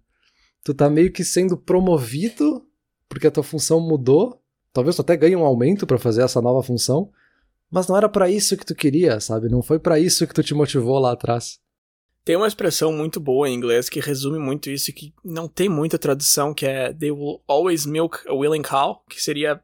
Tu 0.64 0.74
tá 0.74 0.90
meio 0.90 1.12
que 1.12 1.26
sendo 1.26 1.58
promovido 1.58 2.66
porque 3.10 3.28
a 3.28 3.32
tua 3.32 3.44
função 3.44 3.80
mudou. 3.80 4.42
Talvez 4.72 4.96
tu 4.96 5.02
até 5.02 5.18
ganhe 5.18 5.36
um 5.36 5.44
aumento 5.44 5.86
para 5.86 5.98
fazer 5.98 6.24
essa 6.24 6.42
nova 6.42 6.64
função 6.64 7.12
Mas 7.70 7.88
não 7.88 7.98
era 7.98 8.08
para 8.08 8.30
isso 8.30 8.56
que 8.56 8.66
tu 8.66 8.74
queria, 8.74 9.20
sabe? 9.20 9.50
Não 9.50 9.62
foi 9.62 9.80
para 9.80 10.00
isso 10.00 10.26
que 10.26 10.34
tu 10.34 10.44
te 10.44 10.54
motivou 10.54 11.00
lá 11.00 11.12
atrás. 11.12 11.60
Tem 12.24 12.36
uma 12.36 12.48
expressão 12.48 12.92
muito 12.92 13.20
boa 13.20 13.48
em 13.48 13.54
inglês 13.54 13.88
que 13.90 14.00
resume 14.00 14.38
muito 14.38 14.70
isso 14.70 14.90
e 14.90 14.94
que 14.94 15.14
não 15.24 15.48
tem 15.48 15.70
muita 15.70 15.98
tradução, 15.98 16.54
que 16.54 16.66
é 16.66 16.94
They 16.94 17.12
will 17.12 17.42
always 17.48 17.86
milk 17.86 18.20
a 18.28 18.34
willing 18.34 18.64
cow, 18.64 19.02
que 19.10 19.22
seria 19.22 19.62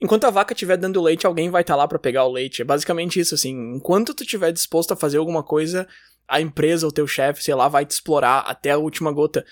enquanto 0.00 0.24
a 0.24 0.30
vaca 0.30 0.52
estiver 0.52 0.76
dando 0.76 1.00
leite, 1.00 1.26
alguém 1.26 1.48
vai 1.48 1.62
estar 1.62 1.74
tá 1.74 1.78
lá 1.78 1.88
para 1.88 1.98
pegar 1.98 2.24
o 2.24 2.32
leite. 2.32 2.62
É 2.62 2.64
basicamente 2.64 3.18
isso, 3.18 3.34
assim. 3.34 3.74
Enquanto 3.74 4.14
tu 4.14 4.22
estiver 4.22 4.52
disposto 4.52 4.92
a 4.92 4.96
fazer 4.96 5.16
alguma 5.16 5.42
coisa, 5.42 5.88
a 6.28 6.40
empresa, 6.40 6.86
o 6.86 6.92
teu 6.92 7.06
chefe, 7.06 7.42
sei 7.42 7.54
lá, 7.54 7.68
vai 7.68 7.86
te 7.86 7.92
explorar 7.92 8.40
até 8.40 8.72
a 8.72 8.78
última 8.78 9.10
gota. 9.10 9.44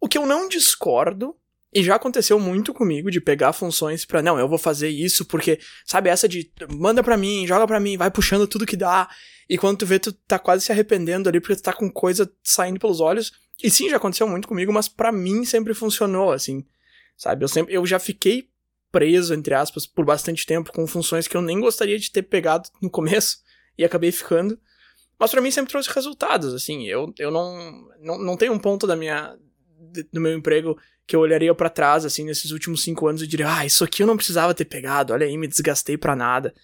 O 0.00 0.08
que 0.08 0.16
eu 0.16 0.26
não 0.26 0.48
discordo, 0.48 1.36
e 1.72 1.82
já 1.82 1.96
aconteceu 1.96 2.40
muito 2.40 2.72
comigo 2.72 3.10
de 3.10 3.20
pegar 3.20 3.52
funções 3.52 4.04
para 4.04 4.22
não, 4.22 4.38
eu 4.38 4.48
vou 4.48 4.58
fazer 4.58 4.88
isso 4.88 5.24
porque, 5.24 5.58
sabe, 5.84 6.08
essa 6.08 6.28
de 6.28 6.50
manda 6.70 7.02
para 7.02 7.16
mim, 7.16 7.46
joga 7.46 7.66
para 7.66 7.78
mim, 7.78 7.96
vai 7.96 8.10
puxando 8.10 8.46
tudo 8.46 8.66
que 8.66 8.76
dá. 8.76 9.08
E 9.48 9.58
quando 9.58 9.78
tu 9.78 9.86
vê, 9.86 9.98
tu 9.98 10.12
tá 10.12 10.38
quase 10.38 10.64
se 10.64 10.72
arrependendo 10.72 11.28
ali 11.28 11.40
porque 11.40 11.56
tu 11.56 11.62
tá 11.62 11.72
com 11.72 11.90
coisa 11.90 12.30
saindo 12.42 12.80
pelos 12.80 13.00
olhos. 13.00 13.32
E 13.62 13.70
sim, 13.70 13.88
já 13.88 13.96
aconteceu 13.96 14.26
muito 14.26 14.48
comigo, 14.48 14.72
mas 14.72 14.88
para 14.88 15.12
mim 15.12 15.44
sempre 15.44 15.74
funcionou, 15.74 16.32
assim. 16.32 16.64
Sabe? 17.16 17.44
Eu 17.44 17.48
sempre 17.48 17.74
eu 17.74 17.84
já 17.84 17.98
fiquei 17.98 18.48
preso, 18.90 19.34
entre 19.34 19.52
aspas, 19.52 19.86
por 19.86 20.04
bastante 20.04 20.46
tempo 20.46 20.72
com 20.72 20.86
funções 20.86 21.28
que 21.28 21.36
eu 21.36 21.42
nem 21.42 21.60
gostaria 21.60 21.98
de 21.98 22.10
ter 22.10 22.22
pegado 22.22 22.68
no 22.80 22.88
começo 22.88 23.38
e 23.76 23.84
acabei 23.84 24.10
ficando. 24.10 24.58
Mas 25.18 25.30
para 25.30 25.40
mim 25.40 25.50
sempre 25.50 25.70
trouxe 25.70 25.90
resultados, 25.92 26.54
assim. 26.54 26.86
Eu, 26.86 27.12
eu 27.18 27.30
não, 27.30 27.88
não, 28.00 28.18
não 28.18 28.36
tenho 28.36 28.52
um 28.52 28.58
ponto 28.58 28.86
da 28.86 28.96
minha 28.96 29.36
do 30.12 30.20
meu 30.20 30.34
emprego 30.34 30.78
que 31.06 31.16
eu 31.16 31.20
olharia 31.20 31.54
para 31.54 31.70
trás, 31.70 32.04
assim, 32.04 32.24
nesses 32.24 32.50
últimos 32.50 32.82
cinco 32.82 33.06
anos 33.06 33.22
e 33.22 33.26
diria, 33.26 33.52
ah, 33.52 33.64
isso 33.64 33.82
aqui 33.82 34.02
eu 34.02 34.06
não 34.06 34.16
precisava 34.16 34.52
ter 34.54 34.66
pegado, 34.66 35.12
olha 35.12 35.26
aí, 35.26 35.36
me 35.38 35.48
desgastei 35.48 35.96
para 35.96 36.14
nada. 36.14 36.54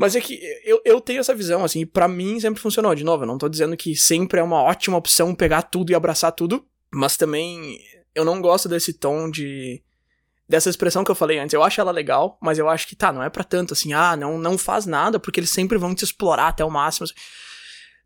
Mas 0.00 0.16
é 0.16 0.20
que 0.20 0.40
eu, 0.64 0.80
eu 0.84 0.98
tenho 0.98 1.20
essa 1.20 1.34
visão, 1.34 1.62
assim, 1.62 1.84
para 1.84 2.08
mim 2.08 2.40
sempre 2.40 2.58
funcionou. 2.58 2.94
De 2.94 3.04
novo, 3.04 3.24
eu 3.24 3.26
não 3.26 3.36
tô 3.36 3.48
dizendo 3.50 3.76
que 3.76 3.94
sempre 3.94 4.40
é 4.40 4.42
uma 4.42 4.62
ótima 4.62 4.96
opção 4.96 5.34
pegar 5.34 5.60
tudo 5.60 5.92
e 5.92 5.94
abraçar 5.94 6.32
tudo, 6.32 6.66
mas 6.90 7.18
também 7.18 7.78
eu 8.14 8.24
não 8.24 8.40
gosto 8.40 8.66
desse 8.66 8.94
tom 8.94 9.30
de. 9.30 9.82
dessa 10.48 10.70
expressão 10.70 11.04
que 11.04 11.10
eu 11.10 11.14
falei 11.14 11.38
antes. 11.38 11.52
Eu 11.52 11.62
acho 11.62 11.82
ela 11.82 11.90
legal, 11.92 12.38
mas 12.40 12.58
eu 12.58 12.66
acho 12.66 12.88
que 12.88 12.96
tá, 12.96 13.12
não 13.12 13.22
é 13.22 13.28
para 13.28 13.44
tanto 13.44 13.74
assim, 13.74 13.92
ah, 13.92 14.16
não, 14.16 14.38
não 14.38 14.56
faz 14.56 14.86
nada, 14.86 15.20
porque 15.20 15.38
eles 15.38 15.50
sempre 15.50 15.76
vão 15.76 15.94
te 15.94 16.02
explorar 16.02 16.48
até 16.48 16.64
o 16.64 16.70
máximo. 16.70 17.06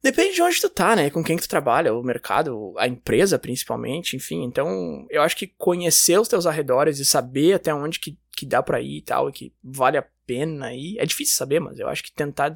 Depende 0.04 0.34
de 0.34 0.42
onde 0.42 0.60
tu 0.60 0.68
tá, 0.68 0.94
né? 0.94 1.08
Com 1.08 1.24
quem 1.24 1.38
tu 1.38 1.48
trabalha, 1.48 1.94
o 1.94 2.02
mercado, 2.02 2.74
a 2.76 2.86
empresa 2.86 3.38
principalmente, 3.38 4.14
enfim. 4.14 4.44
Então, 4.44 5.06
eu 5.08 5.22
acho 5.22 5.34
que 5.34 5.46
conhecer 5.46 6.20
os 6.20 6.28
teus 6.28 6.44
arredores 6.44 6.98
e 6.98 7.06
saber 7.06 7.54
até 7.54 7.74
onde 7.74 7.98
que, 7.98 8.18
que 8.36 8.44
dá 8.44 8.62
pra 8.62 8.82
ir 8.82 8.98
e 8.98 9.00
tal, 9.00 9.30
e 9.30 9.32
que 9.32 9.54
vale 9.64 9.96
a 9.96 10.06
pena 10.26 10.66
aí. 10.66 10.94
É 10.98 11.06
difícil 11.06 11.34
saber, 11.34 11.58
mas 11.58 11.78
eu 11.78 11.88
acho 11.88 12.02
que 12.02 12.12
tentar 12.12 12.52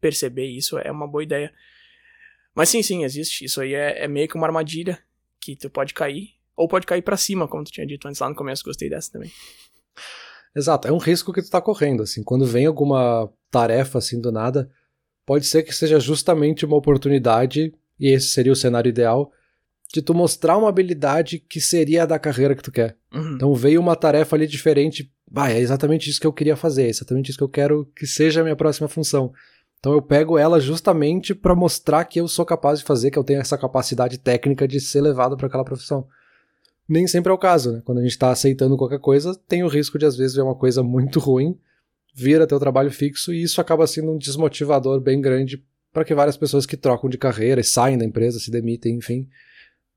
perceber 0.00 0.46
isso 0.46 0.76
é 0.76 0.90
uma 0.90 1.06
boa 1.06 1.22
ideia. 1.22 1.54
Mas 2.52 2.68
sim, 2.68 2.82
sim, 2.82 3.04
existe. 3.04 3.44
Isso 3.44 3.60
aí 3.60 3.74
é, 3.74 4.02
é 4.02 4.08
meio 4.08 4.26
que 4.26 4.34
uma 4.34 4.48
armadilha 4.48 4.98
que 5.40 5.54
tu 5.54 5.70
pode 5.70 5.94
cair. 5.94 6.30
Ou 6.56 6.66
pode 6.66 6.84
cair 6.84 7.02
para 7.02 7.16
cima, 7.16 7.46
como 7.46 7.62
tu 7.62 7.70
tinha 7.70 7.86
dito 7.86 8.08
antes 8.08 8.20
lá 8.20 8.28
no 8.28 8.34
começo. 8.34 8.64
Gostei 8.64 8.90
dessa 8.90 9.12
também. 9.12 9.30
Exato, 10.52 10.88
é 10.88 10.92
um 10.92 10.98
risco 10.98 11.32
que 11.32 11.42
tu 11.42 11.48
tá 11.48 11.60
correndo, 11.60 12.02
assim. 12.02 12.24
Quando 12.24 12.44
vem 12.44 12.66
alguma 12.66 13.32
tarefa 13.52 13.98
assim 13.98 14.20
do 14.20 14.32
nada, 14.32 14.68
pode 15.28 15.44
ser 15.44 15.62
que 15.62 15.74
seja 15.74 16.00
justamente 16.00 16.64
uma 16.64 16.78
oportunidade, 16.78 17.70
e 18.00 18.08
esse 18.08 18.28
seria 18.28 18.50
o 18.50 18.56
cenário 18.56 18.88
ideal, 18.88 19.30
de 19.92 20.00
tu 20.00 20.14
mostrar 20.14 20.56
uma 20.56 20.70
habilidade 20.70 21.38
que 21.38 21.60
seria 21.60 22.04
a 22.04 22.06
da 22.06 22.18
carreira 22.18 22.54
que 22.54 22.62
tu 22.62 22.72
quer. 22.72 22.96
Uhum. 23.12 23.34
Então 23.34 23.54
veio 23.54 23.78
uma 23.78 23.94
tarefa 23.94 24.34
ali 24.34 24.46
diferente, 24.46 25.12
bah, 25.30 25.50
é 25.50 25.58
exatamente 25.58 26.08
isso 26.08 26.18
que 26.18 26.26
eu 26.26 26.32
queria 26.32 26.56
fazer, 26.56 26.84
é 26.84 26.88
exatamente 26.88 27.28
isso 27.28 27.36
que 27.36 27.44
eu 27.44 27.48
quero 27.48 27.84
que 27.94 28.06
seja 28.06 28.40
a 28.40 28.42
minha 28.42 28.56
próxima 28.56 28.88
função. 28.88 29.30
Então 29.78 29.92
eu 29.92 30.00
pego 30.00 30.38
ela 30.38 30.58
justamente 30.58 31.34
para 31.34 31.54
mostrar 31.54 32.06
que 32.06 32.18
eu 32.18 32.26
sou 32.26 32.46
capaz 32.46 32.78
de 32.78 32.86
fazer, 32.86 33.10
que 33.10 33.18
eu 33.18 33.24
tenho 33.24 33.42
essa 33.42 33.58
capacidade 33.58 34.16
técnica 34.16 34.66
de 34.66 34.80
ser 34.80 35.02
levado 35.02 35.36
para 35.36 35.46
aquela 35.46 35.62
profissão. 35.62 36.06
Nem 36.88 37.06
sempre 37.06 37.30
é 37.30 37.34
o 37.34 37.38
caso, 37.38 37.72
né? 37.72 37.82
Quando 37.84 37.98
a 37.98 38.02
gente 38.02 38.12
está 38.12 38.30
aceitando 38.30 38.78
qualquer 38.78 38.98
coisa, 38.98 39.38
tem 39.46 39.62
o 39.62 39.68
risco 39.68 39.98
de 39.98 40.06
às 40.06 40.16
vezes 40.16 40.34
ver 40.34 40.42
uma 40.42 40.54
coisa 40.54 40.82
muito 40.82 41.20
ruim, 41.20 41.54
vira 42.18 42.48
teu 42.48 42.58
trabalho 42.58 42.90
fixo 42.90 43.32
e 43.32 43.42
isso 43.42 43.60
acaba 43.60 43.86
sendo 43.86 44.10
um 44.10 44.18
desmotivador 44.18 45.00
bem 45.00 45.20
grande 45.20 45.64
para 45.92 46.04
que 46.04 46.14
várias 46.14 46.36
pessoas 46.36 46.66
que 46.66 46.76
trocam 46.76 47.08
de 47.08 47.16
carreira 47.16 47.60
e 47.60 47.64
saem 47.64 47.96
da 47.96 48.04
empresa, 48.04 48.40
se 48.40 48.50
demitem, 48.50 48.96
enfim, 48.96 49.28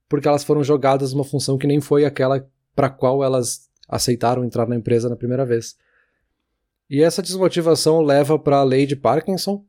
porque 0.08 0.28
elas 0.28 0.44
foram 0.44 0.64
jogadas 0.64 1.14
numa 1.14 1.24
função 1.24 1.58
que 1.58 1.66
nem 1.66 1.82
foi 1.82 2.06
aquela 2.06 2.48
para 2.76 2.92
qual 2.92 3.24
elas 3.24 3.70
aceitaram 3.90 4.46
entrar 4.46 4.68
na 4.68 4.76
empresa 4.76 5.10
na 5.10 5.16
primeira 5.16 5.46
vez. 5.46 5.76
E 6.88 7.02
essa 7.02 7.24
desmotivação 7.24 8.02
leva 8.02 8.38
para 8.38 8.58
a 8.58 8.64
lei 8.64 8.86
de 8.86 8.96
Parkinson, 8.96 9.66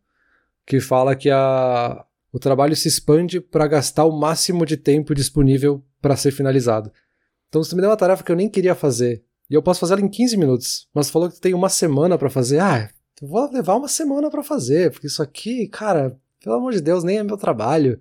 que 0.67 0.79
fala 0.79 1.17
que 1.17 1.31
a, 1.31 2.05
o 2.31 2.39
trabalho 2.39 2.77
se 2.77 2.87
expande 2.87 3.41
para 3.41 3.67
gastar 3.67 4.05
o 4.05 4.13
máximo 4.13 4.67
de 4.67 4.77
tempo 4.77 5.15
disponível 5.15 5.83
para 6.01 6.17
ser 6.17 6.33
finalizado. 6.33 6.93
Então, 7.49 7.65
se 7.65 7.75
me 7.75 7.81
der 7.81 7.89
uma 7.89 7.97
tarefa 7.97 8.23
que 8.23 8.31
eu 8.31 8.37
nem 8.37 8.49
queria 8.49 8.75
fazer, 8.75 9.25
e 9.53 9.55
eu 9.55 9.63
posso 9.63 9.81
fazer 9.81 9.93
ela 9.93 10.03
em 10.03 10.09
15 10.09 10.35
minutos, 10.39 10.89
mas 10.95 11.11
falou 11.11 11.31
que 11.31 11.39
tem 11.39 11.53
uma 11.53 11.69
semana 11.69 12.17
para 12.17 12.31
fazer, 12.31 12.59
ah, 12.59 12.89
eu 13.21 13.29
vou 13.29 13.53
levar 13.53 13.77
uma 13.77 13.87
semana 13.87 14.31
para 14.31 14.43
fazer, 14.43 14.91
porque 14.91 15.07
isso 15.07 15.23
aqui, 15.23 15.69
cara, 15.69 16.19
pelo 16.43 16.57
amor 16.57 16.73
de 16.73 16.81
Deus, 16.81 17.05
nem 17.05 17.19
é 17.19 17.23
meu 17.23 17.37
trabalho. 17.37 18.01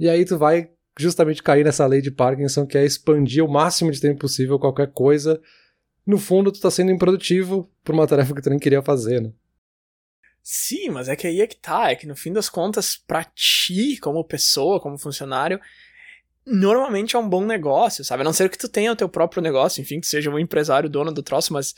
E 0.00 0.08
aí 0.08 0.24
tu 0.24 0.38
vai 0.38 0.70
justamente 0.98 1.42
cair 1.42 1.62
nessa 1.62 1.84
lei 1.84 2.00
de 2.00 2.10
Parkinson, 2.10 2.66
que 2.66 2.78
é 2.78 2.86
expandir 2.86 3.44
o 3.44 3.52
máximo 3.52 3.92
de 3.92 4.00
tempo 4.00 4.20
possível 4.20 4.58
qualquer 4.58 4.90
coisa. 4.90 5.38
No 6.06 6.16
fundo, 6.16 6.50
tu 6.50 6.58
tá 6.58 6.70
sendo 6.70 6.90
improdutivo 6.90 7.70
por 7.84 7.94
uma 7.94 8.06
tarefa 8.06 8.34
que 8.34 8.40
tu 8.40 8.48
nem 8.48 8.58
queria 8.58 8.80
fazer, 8.80 9.20
né? 9.20 9.30
Sim, 10.42 10.88
mas 10.88 11.06
é 11.06 11.14
que 11.14 11.26
aí 11.26 11.42
é 11.42 11.46
que 11.46 11.56
tá, 11.56 11.90
é 11.90 11.94
que 11.94 12.06
no 12.06 12.16
fim 12.16 12.32
das 12.32 12.48
contas, 12.48 12.96
pra 12.96 13.24
ti, 13.24 13.98
como 13.98 14.24
pessoa, 14.24 14.80
como 14.80 14.96
funcionário, 14.96 15.60
normalmente 16.46 17.16
é 17.16 17.18
um 17.18 17.28
bom 17.28 17.44
negócio, 17.44 18.04
sabe? 18.04 18.22
A 18.22 18.24
não 18.24 18.32
ser 18.32 18.48
que 18.50 18.58
tu 18.58 18.68
tenha 18.68 18.92
o 18.92 18.96
teu 18.96 19.08
próprio 19.08 19.42
negócio, 19.42 19.80
enfim, 19.80 20.00
que 20.00 20.06
seja 20.06 20.30
um 20.30 20.38
empresário, 20.38 20.90
dono 20.90 21.12
do 21.12 21.22
troço, 21.22 21.52
mas. 21.52 21.74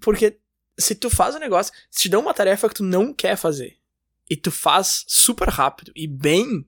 Porque 0.00 0.38
se 0.78 0.94
tu 0.94 1.08
faz 1.08 1.34
um 1.34 1.38
negócio, 1.38 1.72
se 1.90 2.02
te 2.02 2.08
dão 2.08 2.20
uma 2.20 2.34
tarefa 2.34 2.68
que 2.68 2.74
tu 2.76 2.84
não 2.84 3.12
quer 3.12 3.36
fazer, 3.36 3.78
e 4.28 4.36
tu 4.36 4.50
faz 4.50 5.04
super 5.06 5.48
rápido 5.48 5.92
e 5.94 6.06
bem, 6.06 6.66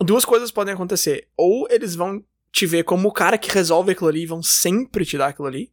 duas 0.00 0.24
coisas 0.24 0.50
podem 0.50 0.74
acontecer. 0.74 1.28
Ou 1.36 1.66
eles 1.70 1.94
vão 1.94 2.24
te 2.52 2.66
ver 2.66 2.84
como 2.84 3.08
o 3.08 3.12
cara 3.12 3.38
que 3.38 3.50
resolve 3.50 3.92
aquilo 3.92 4.08
ali 4.08 4.22
e 4.22 4.26
vão 4.26 4.42
sempre 4.42 5.04
te 5.04 5.16
dar 5.16 5.28
aquilo 5.28 5.48
ali. 5.48 5.72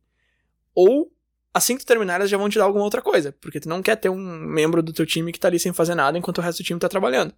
Ou, 0.74 1.12
assim 1.54 1.78
que 1.78 1.84
tu 1.84 1.88
terminar, 1.88 2.20
eles 2.20 2.30
já 2.30 2.38
vão 2.38 2.50
te 2.50 2.58
dar 2.58 2.66
alguma 2.66 2.86
outra 2.86 3.02
coisa. 3.02 3.32
Porque 3.34 3.60
tu 3.60 3.70
não 3.70 3.82
quer 3.82 3.96
ter 3.98 4.10
um 4.10 4.18
membro 4.18 4.82
do 4.82 4.94
teu 4.94 5.06
time 5.06 5.32
que 5.32 5.40
tá 5.40 5.48
ali 5.50 5.60
sem 5.60 5.74
fazer 5.74 5.96
nada 5.96 6.18
enquanto 6.18 6.38
o 6.38 6.42
resto 6.42 6.64
do 6.64 6.66
time 6.66 6.80
tá 6.80 6.90
trabalhando. 6.90 7.34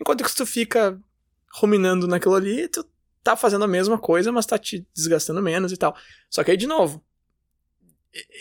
Enquanto 0.00 0.24
que 0.24 0.34
tu 0.34 0.46
fica 0.46 0.98
ruminando 1.52 2.06
naquilo 2.06 2.34
ali, 2.34 2.68
tu 2.68 2.84
tá 3.22 3.36
fazendo 3.36 3.64
a 3.64 3.68
mesma 3.68 3.98
coisa, 3.98 4.32
mas 4.32 4.46
tá 4.46 4.58
te 4.58 4.86
desgastando 4.94 5.42
menos 5.42 5.72
e 5.72 5.76
tal. 5.76 5.96
Só 6.28 6.42
que 6.42 6.50
aí, 6.50 6.56
de 6.56 6.66
novo, 6.66 7.04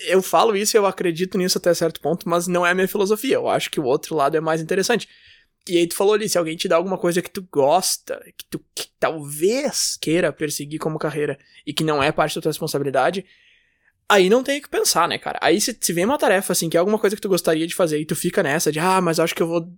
eu 0.08 0.22
falo 0.22 0.56
isso 0.56 0.76
e 0.76 0.78
eu 0.78 0.86
acredito 0.86 1.38
nisso 1.38 1.58
até 1.58 1.74
certo 1.74 2.02
ponto, 2.02 2.28
mas 2.28 2.48
não 2.48 2.66
é 2.66 2.72
a 2.72 2.76
minha 2.76 2.88
filosofia. 2.88 3.36
Eu 3.36 3.48
acho 3.48 3.70
que 3.70 3.80
o 3.80 3.86
outro 3.86 4.16
lado 4.16 4.36
é 4.36 4.42
mais 4.42 4.62
interessante. 4.62 5.08
E 5.68 5.78
aí 5.78 5.88
tu 5.88 5.96
falou 5.96 6.14
ali, 6.14 6.28
se 6.28 6.38
alguém 6.38 6.58
te 6.58 6.68
dá 6.68 6.76
alguma 6.76 6.98
coisa 6.98 7.22
que 7.22 7.30
tu 7.30 7.48
gosta, 7.52 8.20
que 8.36 8.46
tu 8.46 8.60
que 8.74 8.88
talvez 9.00 9.98
queira 10.02 10.34
perseguir 10.34 10.80
como 10.80 10.98
carreira 10.98 11.38
e 11.66 11.74
que 11.74 11.84
não 11.84 12.02
é 12.02 12.12
parte 12.12 12.36
da 12.36 12.42
tua 12.42 12.50
responsabilidade, 12.50 13.24
aí 14.10 14.30
não 14.30 14.44
tem 14.44 14.60
o 14.60 14.62
que 14.62 14.70
pensar, 14.70 15.08
né, 15.08 15.20
cara? 15.20 15.38
Aí 15.42 15.62
se, 15.62 15.78
se 15.80 15.94
vem 15.94 16.06
uma 16.06 16.18
tarefa 16.18 16.52
assim, 16.52 16.68
que 16.68 16.76
é 16.76 16.80
alguma 16.80 16.98
coisa 16.98 17.16
que 17.16 17.22
tu 17.22 17.30
gostaria 17.30 17.68
de 17.68 17.76
fazer 17.76 18.00
e 18.00 18.06
tu 18.06 18.16
fica 18.16 18.42
nessa 18.42 18.72
de, 18.72 18.80
ah, 18.80 19.00
mas 19.00 19.20
acho 19.20 19.36
que 19.36 19.44
eu 19.44 19.48
vou 19.48 19.72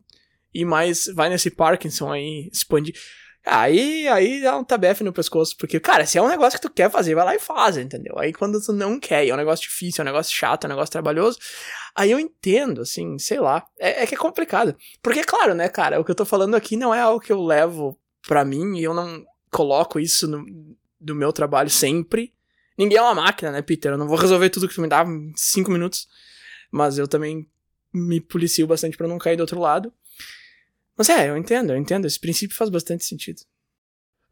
ir 0.54 0.66
mais, 0.66 1.08
vai 1.14 1.30
nesse 1.30 1.52
Parkinson 1.52 2.12
aí, 2.12 2.50
expandir. 2.52 2.96
Aí, 3.46 4.08
aí 4.08 4.42
dá 4.42 4.58
um 4.58 4.64
tabefe 4.64 5.04
no 5.04 5.12
pescoço, 5.12 5.58
porque, 5.58 5.78
cara, 5.78 6.06
se 6.06 6.18
é 6.18 6.22
um 6.22 6.30
negócio 6.30 6.58
que 6.58 6.66
tu 6.68 6.74
quer 6.74 6.90
fazer, 6.90 7.14
vai 7.14 7.26
lá 7.26 7.36
e 7.36 7.40
faz, 7.40 7.76
entendeu? 7.76 8.18
Aí 8.18 8.32
quando 8.32 8.62
tu 8.62 8.72
não 8.72 8.98
quer, 8.98 9.28
é 9.28 9.34
um 9.34 9.38
negócio 9.38 9.64
difícil, 9.64 10.02
é 10.02 10.04
um 10.04 10.12
negócio 10.12 10.34
chato, 10.34 10.64
é 10.64 10.68
um 10.68 10.70
negócio 10.70 10.92
trabalhoso, 10.92 11.38
aí 11.94 12.12
eu 12.12 12.20
entendo, 12.20 12.82
assim, 12.82 13.20
sei 13.20 13.42
lá. 13.42 13.66
É, 13.78 14.04
é 14.04 14.08
que 14.08 14.16
é 14.16 14.18
complicado. 14.18 14.76
Porque, 15.02 15.24
claro, 15.26 15.54
né, 15.54 15.68
cara, 15.68 16.00
o 16.00 16.06
que 16.06 16.12
eu 16.12 16.16
tô 16.16 16.24
falando 16.24 16.56
aqui 16.56 16.78
não 16.78 16.96
é 16.96 17.02
algo 17.02 17.20
que 17.20 17.34
eu 17.34 17.42
levo 17.44 18.00
pra 18.26 18.46
mim 18.46 18.78
e 18.78 18.84
eu 18.84 18.94
não 18.94 19.26
coloco 19.52 20.00
isso 20.00 20.26
no, 20.26 20.46
do 21.00 21.14
meu 21.14 21.34
trabalho 21.34 21.70
sempre. 21.70 22.34
Ninguém 22.78 22.98
é 22.98 23.02
uma 23.02 23.16
máquina, 23.16 23.52
né, 23.52 23.62
Peter? 23.62 23.92
Eu 23.92 23.98
não 23.98 24.08
vou 24.08 24.18
resolver 24.18 24.50
tudo 24.50 24.70
que 24.70 24.76
tu 24.76 24.82
me 24.82 24.88
dá 24.88 25.04
em 25.04 25.34
cinco 25.36 25.70
minutos. 25.70 26.08
Mas 26.72 26.98
eu 26.98 27.08
também 27.08 27.48
me 27.94 28.20
policio 28.20 28.66
bastante 28.66 28.98
para 28.98 29.08
não 29.08 29.20
cair 29.20 29.36
do 29.36 29.42
outro 29.42 29.60
lado. 29.60 29.94
Mas 30.98 31.10
é, 31.10 31.30
eu 31.30 31.38
entendo, 31.38 31.72
eu 31.72 31.78
entendo. 31.78 32.06
Esse 32.06 32.20
princípio 32.20 32.56
faz 32.56 32.70
bastante 32.70 33.04
sentido. 33.04 33.42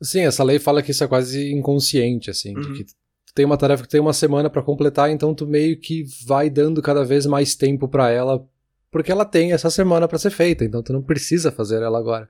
Sim, 0.02 0.22
essa 0.22 0.44
lei 0.44 0.60
fala 0.60 0.82
que 0.82 0.92
isso 0.92 1.04
é 1.04 1.08
quase 1.08 1.52
inconsciente, 1.52 2.30
assim, 2.30 2.56
uhum. 2.56 2.62
de 2.62 2.74
que 2.74 2.84
tu 2.86 3.34
tem 3.36 3.46
uma 3.46 3.58
tarefa 3.58 3.84
que 3.84 3.90
tem 3.90 4.02
uma 4.02 4.14
semana 4.14 4.50
para 4.50 4.64
completar, 4.64 5.10
então 5.12 5.34
tu 5.34 5.46
meio 5.46 5.80
que 5.80 6.06
vai 6.26 6.50
dando 6.50 6.82
cada 6.82 7.04
vez 7.04 7.26
mais 7.26 7.56
tempo 7.56 7.88
para 7.88 8.10
ela, 8.10 8.44
porque 8.90 9.12
ela 9.12 9.26
tem 9.26 9.54
essa 9.54 9.70
semana 9.70 10.08
para 10.08 10.18
ser 10.18 10.32
feita, 10.32 10.66
então 10.66 10.82
tu 10.82 10.92
não 10.92 11.04
precisa 11.04 11.52
fazer 11.52 11.82
ela 11.84 12.00
agora. 12.00 12.28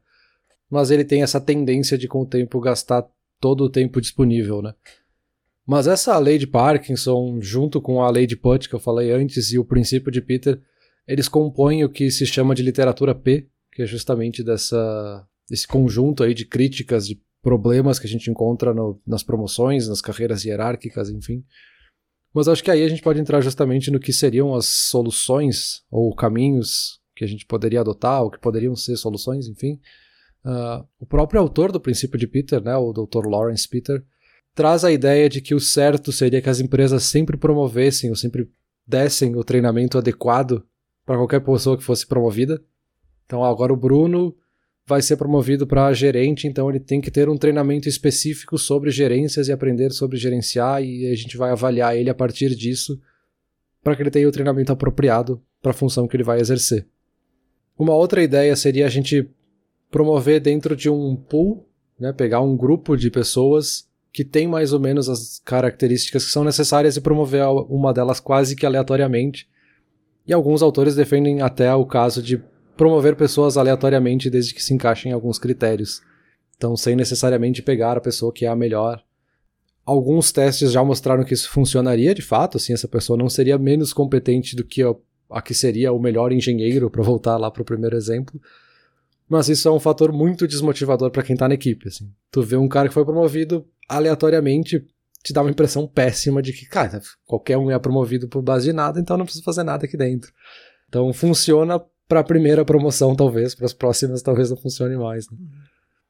Mas 0.69 0.91
ele 0.91 1.05
tem 1.05 1.23
essa 1.23 1.39
tendência 1.39 1.97
de 1.97 2.07
com 2.07 2.21
o 2.21 2.25
tempo 2.25 2.59
gastar 2.59 3.05
todo 3.39 3.63
o 3.63 3.69
tempo 3.69 4.01
disponível, 4.01 4.61
né? 4.61 4.73
Mas 5.65 5.87
essa 5.87 6.17
lei 6.17 6.37
de 6.37 6.47
Parkinson, 6.47 7.39
junto 7.41 7.81
com 7.81 8.01
a 8.01 8.09
lei 8.09 8.27
de 8.27 8.35
Putt 8.35 8.67
que 8.67 8.75
eu 8.75 8.79
falei 8.79 9.11
antes 9.11 9.51
e 9.51 9.59
o 9.59 9.65
princípio 9.65 10.11
de 10.11 10.21
Peter, 10.21 10.59
eles 11.07 11.27
compõem 11.27 11.83
o 11.83 11.89
que 11.89 12.11
se 12.11 12.25
chama 12.25 12.53
de 12.53 12.61
literatura 12.61 13.15
P, 13.15 13.47
que 13.71 13.81
é 13.81 13.85
justamente 13.85 14.43
dessa, 14.43 15.27
desse 15.49 15.67
conjunto 15.67 16.23
aí 16.23 16.33
de 16.33 16.45
críticas, 16.45 17.07
de 17.07 17.21
problemas 17.41 17.97
que 17.97 18.05
a 18.05 18.09
gente 18.09 18.29
encontra 18.29 18.73
no, 18.73 19.01
nas 19.05 19.23
promoções, 19.23 19.87
nas 19.87 20.01
carreiras 20.01 20.45
hierárquicas, 20.45 21.09
enfim. 21.09 21.43
Mas 22.33 22.47
acho 22.47 22.63
que 22.63 22.71
aí 22.71 22.83
a 22.83 22.89
gente 22.89 23.01
pode 23.01 23.19
entrar 23.19 23.41
justamente 23.41 23.91
no 23.91 23.99
que 23.99 24.13
seriam 24.13 24.55
as 24.55 24.65
soluções 24.65 25.83
ou 25.89 26.15
caminhos 26.15 27.01
que 27.15 27.25
a 27.25 27.27
gente 27.27 27.45
poderia 27.45 27.81
adotar, 27.81 28.23
ou 28.23 28.31
que 28.31 28.39
poderiam 28.39 28.75
ser 28.75 28.95
soluções, 28.97 29.47
enfim. 29.47 29.79
Uh, 30.43 30.87
o 30.99 31.05
próprio 31.05 31.41
autor 31.41 31.71
do 31.71 31.79
princípio 31.79 32.17
de 32.17 32.25
Peter, 32.25 32.61
né, 32.63 32.75
o 32.75 32.93
Dr. 32.93 33.27
Lawrence 33.27 33.67
Peter, 33.67 34.03
traz 34.55 34.83
a 34.83 34.91
ideia 34.91 35.29
de 35.29 35.41
que 35.41 35.53
o 35.53 35.59
certo 35.59 36.11
seria 36.11 36.41
que 36.41 36.49
as 36.49 36.59
empresas 36.59 37.03
sempre 37.03 37.37
promovessem 37.37 38.09
ou 38.09 38.15
sempre 38.15 38.49
dessem 38.87 39.35
o 39.35 39.43
treinamento 39.43 39.97
adequado 39.97 40.65
para 41.05 41.17
qualquer 41.17 41.41
pessoa 41.41 41.77
que 41.77 41.83
fosse 41.83 42.07
promovida. 42.07 42.61
Então 43.31 43.45
agora 43.45 43.71
o 43.71 43.77
Bruno 43.77 44.35
vai 44.85 45.01
ser 45.01 45.15
promovido 45.15 45.65
para 45.65 45.93
gerente, 45.93 46.49
então 46.49 46.69
ele 46.69 46.81
tem 46.81 46.99
que 46.99 47.09
ter 47.09 47.29
um 47.29 47.37
treinamento 47.37 47.87
específico 47.87 48.57
sobre 48.57 48.91
gerências 48.91 49.47
e 49.47 49.53
aprender 49.53 49.91
sobre 49.91 50.17
gerenciar, 50.17 50.83
e 50.83 51.09
a 51.09 51.15
gente 51.15 51.37
vai 51.37 51.49
avaliar 51.49 51.95
ele 51.95 52.09
a 52.09 52.13
partir 52.13 52.53
disso 52.53 52.99
para 53.81 53.95
que 53.95 54.03
ele 54.03 54.11
tenha 54.11 54.27
o 54.27 54.33
treinamento 54.33 54.73
apropriado 54.73 55.41
para 55.61 55.71
a 55.71 55.73
função 55.73 56.09
que 56.09 56.17
ele 56.17 56.25
vai 56.25 56.41
exercer. 56.41 56.85
Uma 57.79 57.95
outra 57.95 58.21
ideia 58.21 58.53
seria 58.53 58.85
a 58.85 58.89
gente 58.89 59.29
promover 59.89 60.41
dentro 60.41 60.75
de 60.75 60.89
um 60.89 61.15
pool, 61.15 61.65
né, 61.97 62.11
pegar 62.11 62.41
um 62.41 62.57
grupo 62.57 62.97
de 62.97 63.09
pessoas 63.09 63.87
que 64.11 64.25
tem 64.25 64.45
mais 64.45 64.73
ou 64.73 64.79
menos 64.79 65.07
as 65.07 65.39
características 65.45 66.25
que 66.25 66.31
são 66.31 66.43
necessárias 66.43 66.97
e 66.97 67.01
promover 67.01 67.45
uma 67.69 67.93
delas 67.93 68.19
quase 68.19 68.57
que 68.57 68.65
aleatoriamente. 68.65 69.47
E 70.27 70.33
alguns 70.33 70.61
autores 70.61 70.95
defendem 70.95 71.41
até 71.41 71.73
o 71.73 71.85
caso 71.85 72.21
de 72.21 72.50
promover 72.81 73.15
pessoas 73.15 73.57
aleatoriamente 73.57 74.27
desde 74.27 74.55
que 74.55 74.63
se 74.63 74.73
encaixem 74.73 75.11
em 75.11 75.13
alguns 75.13 75.37
critérios. 75.37 76.01
Então, 76.57 76.75
sem 76.75 76.95
necessariamente 76.95 77.61
pegar 77.61 77.95
a 77.95 78.01
pessoa 78.01 78.33
que 78.33 78.43
é 78.43 78.49
a 78.49 78.55
melhor. 78.55 79.03
Alguns 79.85 80.31
testes 80.31 80.71
já 80.71 80.83
mostraram 80.83 81.23
que 81.23 81.35
isso 81.35 81.47
funcionaria 81.51 82.15
de 82.15 82.23
fato, 82.23 82.57
assim, 82.57 82.73
essa 82.73 82.87
pessoa 82.87 83.15
não 83.15 83.29
seria 83.29 83.55
menos 83.59 83.93
competente 83.93 84.55
do 84.55 84.63
que 84.63 84.81
a, 84.81 84.95
a 85.29 85.43
que 85.43 85.53
seria 85.53 85.93
o 85.93 85.99
melhor 85.99 86.31
engenheiro, 86.31 86.89
para 86.89 87.03
voltar 87.03 87.37
lá 87.37 87.51
para 87.51 87.61
o 87.61 87.65
primeiro 87.65 87.95
exemplo. 87.95 88.41
Mas 89.29 89.47
isso 89.47 89.67
é 89.67 89.71
um 89.71 89.79
fator 89.79 90.11
muito 90.11 90.47
desmotivador 90.47 91.11
para 91.11 91.21
quem 91.21 91.35
tá 91.35 91.47
na 91.47 91.53
equipe, 91.53 91.87
assim. 91.87 92.11
Tu 92.31 92.41
vê 92.41 92.55
um 92.55 92.67
cara 92.67 92.87
que 92.87 92.95
foi 92.95 93.05
promovido 93.05 93.63
aleatoriamente, 93.87 94.83
te 95.23 95.31
dá 95.31 95.43
uma 95.43 95.51
impressão 95.51 95.85
péssima 95.85 96.41
de 96.41 96.51
que, 96.51 96.65
cara, 96.65 96.99
qualquer 97.27 97.59
um 97.59 97.69
é 97.69 97.77
promovido 97.77 98.27
por 98.27 98.41
base 98.41 98.65
de 98.65 98.73
nada, 98.73 98.99
então 98.99 99.17
não 99.17 99.25
precisa 99.25 99.45
fazer 99.45 99.61
nada 99.61 99.85
aqui 99.85 99.95
dentro. 99.95 100.33
Então 100.89 101.13
funciona 101.13 101.79
para 102.11 102.19
a 102.19 102.25
primeira 102.25 102.65
promoção, 102.65 103.15
talvez, 103.15 103.55
para 103.55 103.65
as 103.65 103.71
próximas 103.71 104.21
talvez 104.21 104.49
não 104.49 104.57
funcione 104.57 104.97
mais. 104.97 105.29
Né? 105.29 105.37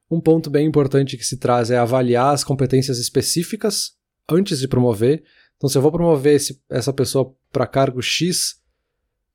Um 0.09 0.19
ponto 0.19 0.49
bem 0.49 0.65
importante 0.65 1.15
que 1.15 1.23
se 1.23 1.37
traz 1.37 1.69
é 1.69 1.77
avaliar 1.77 2.33
as 2.33 2.43
competências 2.43 2.97
específicas 2.97 3.91
antes 4.27 4.57
de 4.57 4.67
promover. 4.67 5.23
Então, 5.55 5.69
se 5.69 5.77
eu 5.77 5.81
vou 5.83 5.91
promover 5.91 6.37
esse, 6.37 6.59
essa 6.71 6.91
pessoa 6.91 7.31
para 7.51 7.67
cargo 7.67 8.01
X, 8.01 8.55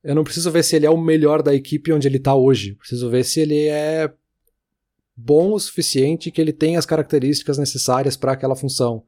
eu 0.03 0.13
não 0.13 0.25
preciso 0.25 0.51
ver 0.51 0.61
se 0.61 0.75
ele 0.75 0.85
é 0.85 0.89
o 0.89 0.97
melhor 0.97 1.41
da 1.41 1.55
equipe 1.55 1.93
onde 1.93 2.05
ele 2.05 2.17
está 2.17 2.35
hoje. 2.35 2.75
Preciso 2.75 3.09
ver 3.09 3.23
se 3.23 3.39
ele 3.39 3.67
é 3.67 4.13
bom 5.15 5.53
o 5.53 5.59
suficiente 5.61 6.29
que 6.31 6.41
ele 6.41 6.51
tem 6.51 6.75
as 6.75 6.85
características 6.85 7.57
necessárias 7.57 8.17
para 8.17 8.33
aquela 8.33 8.57
função. 8.57 9.05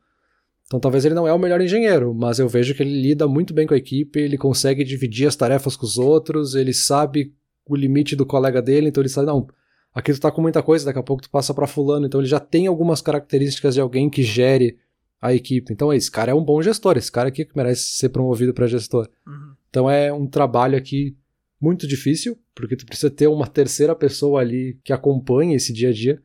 Então 0.66 0.80
talvez 0.80 1.04
ele 1.04 1.16
não 1.16 1.28
é 1.28 1.34
o 1.34 1.40
melhor 1.40 1.60
engenheiro, 1.60 2.14
mas 2.14 2.40
eu 2.40 2.48
vejo 2.48 2.74
que 2.74 2.84
ele 2.84 3.02
lida 3.02 3.28
muito 3.28 3.54
bem 3.54 3.68
com 3.68 3.74
a 3.74 3.78
equipe, 3.78 4.18
ele 4.18 4.38
consegue 4.38 4.86
dividir 4.86 5.28
as 5.28 5.36
tarefas 5.36 5.76
com 5.76 5.86
os 5.86 5.98
outros, 5.98 6.56
ele 6.56 6.74
sabe 6.74 7.34
o 7.70 7.76
limite 7.76 8.16
do 8.16 8.26
colega 8.26 8.62
dele, 8.62 8.90
então 8.90 9.02
ele 9.02 9.10
sabe, 9.10 9.28
não, 9.28 9.48
aqui 9.94 10.12
tu 10.12 10.20
tá 10.20 10.32
com 10.32 10.42
muita 10.42 10.62
coisa, 10.62 10.86
daqui 10.86 11.00
a 11.00 11.04
pouco 11.04 11.24
tu 11.24 11.30
passa 11.30 11.54
para 11.54 11.68
fulano, 11.68 12.06
então 12.06 12.20
ele 12.20 12.28
já 12.28 12.40
tem 12.40 12.68
algumas 12.68 13.02
características 13.02 13.76
de 13.76 13.82
alguém 13.82 14.10
que 14.10 14.24
gere 14.24 14.78
a 15.22 15.34
equipe. 15.34 15.72
Então, 15.72 15.94
esse 15.94 16.10
cara 16.10 16.32
é 16.32 16.34
um 16.34 16.44
bom 16.44 16.62
gestor, 16.62 16.98
esse 16.98 17.12
cara 17.12 17.30
aqui 17.30 17.46
que 17.46 17.56
merece 17.56 17.98
ser 17.98 18.10
promovido 18.10 18.54
para 18.54 18.68
gestor. 18.68 19.08
Uhum. 19.28 19.54
Então 19.70 19.90
é 19.90 20.12
um 20.12 20.26
trabalho 20.26 20.78
aqui 20.78 21.16
muito 21.62 21.86
difícil, 21.86 22.38
porque 22.56 22.76
tu 22.76 22.86
precisa 22.86 23.10
ter 23.12 23.28
uma 23.28 23.46
terceira 23.46 23.96
pessoa 23.96 24.42
ali 24.42 24.80
que 24.84 24.94
acompanhe 24.94 25.56
esse 25.56 25.74
dia 25.74 25.90
a 25.90 25.94
dia. 25.94 26.22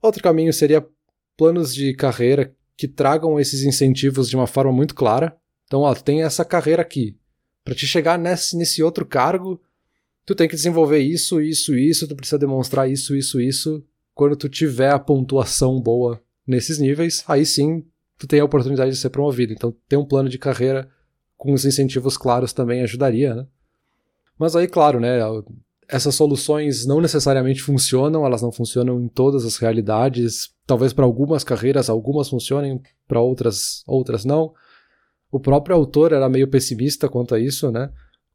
Outro 0.00 0.22
caminho 0.22 0.52
seria 0.52 0.86
planos 1.36 1.74
de 1.74 1.92
carreira 1.94 2.54
que 2.76 2.88
tragam 2.88 3.38
esses 3.38 3.62
incentivos 3.64 4.28
de 4.28 4.36
uma 4.36 4.46
forma 4.46 4.72
muito 4.72 4.94
clara. 4.94 5.36
Então, 5.66 5.80
ó, 5.80 5.94
tu 5.94 6.02
tem 6.02 6.22
essa 6.22 6.44
carreira 6.44 6.80
aqui. 6.80 7.16
Para 7.64 7.74
te 7.74 7.86
chegar 7.86 8.18
nesse, 8.18 8.56
nesse 8.56 8.82
outro 8.82 9.04
cargo, 9.04 9.60
tu 10.30 10.34
tem 10.36 10.46
que 10.46 10.54
desenvolver 10.54 11.00
isso, 11.00 11.40
isso, 11.40 11.74
isso, 11.74 12.06
tu 12.06 12.14
precisa 12.14 12.38
demonstrar 12.38 12.88
isso, 12.88 13.16
isso, 13.16 13.40
isso. 13.40 13.84
Quando 14.14 14.36
tu 14.36 14.48
tiver 14.48 14.90
a 14.90 14.98
pontuação 14.98 15.80
boa 15.80 16.22
nesses 16.46 16.78
níveis, 16.78 17.24
aí 17.26 17.44
sim 17.44 17.84
tu 18.16 18.28
tem 18.28 18.38
a 18.38 18.44
oportunidade 18.44 18.92
de 18.92 18.96
ser 18.96 19.10
promovido. 19.10 19.52
Então, 19.52 19.74
ter 19.88 19.96
um 19.96 20.04
plano 20.04 20.28
de 20.28 20.38
carreira 20.38 20.88
com 21.36 21.52
os 21.52 21.64
incentivos 21.64 22.16
claros 22.16 22.52
também 22.52 22.80
ajudaria, 22.80 23.34
né? 23.34 23.46
Mas 24.38 24.54
aí, 24.54 24.68
claro, 24.68 25.00
né, 25.00 25.18
essas 25.88 26.14
soluções 26.14 26.86
não 26.86 27.00
necessariamente 27.00 27.60
funcionam, 27.60 28.24
elas 28.24 28.40
não 28.40 28.52
funcionam 28.52 29.00
em 29.00 29.08
todas 29.08 29.44
as 29.44 29.56
realidades. 29.56 30.50
Talvez 30.64 30.92
para 30.92 31.04
algumas 31.04 31.42
carreiras 31.42 31.90
algumas 31.90 32.28
funcionem, 32.28 32.80
para 33.08 33.20
outras 33.20 33.82
outras 33.84 34.24
não. 34.24 34.54
O 35.28 35.40
próprio 35.40 35.74
autor 35.74 36.12
era 36.12 36.28
meio 36.28 36.46
pessimista 36.46 37.08
quanto 37.08 37.34
a 37.34 37.40
isso, 37.40 37.72
né? 37.72 37.90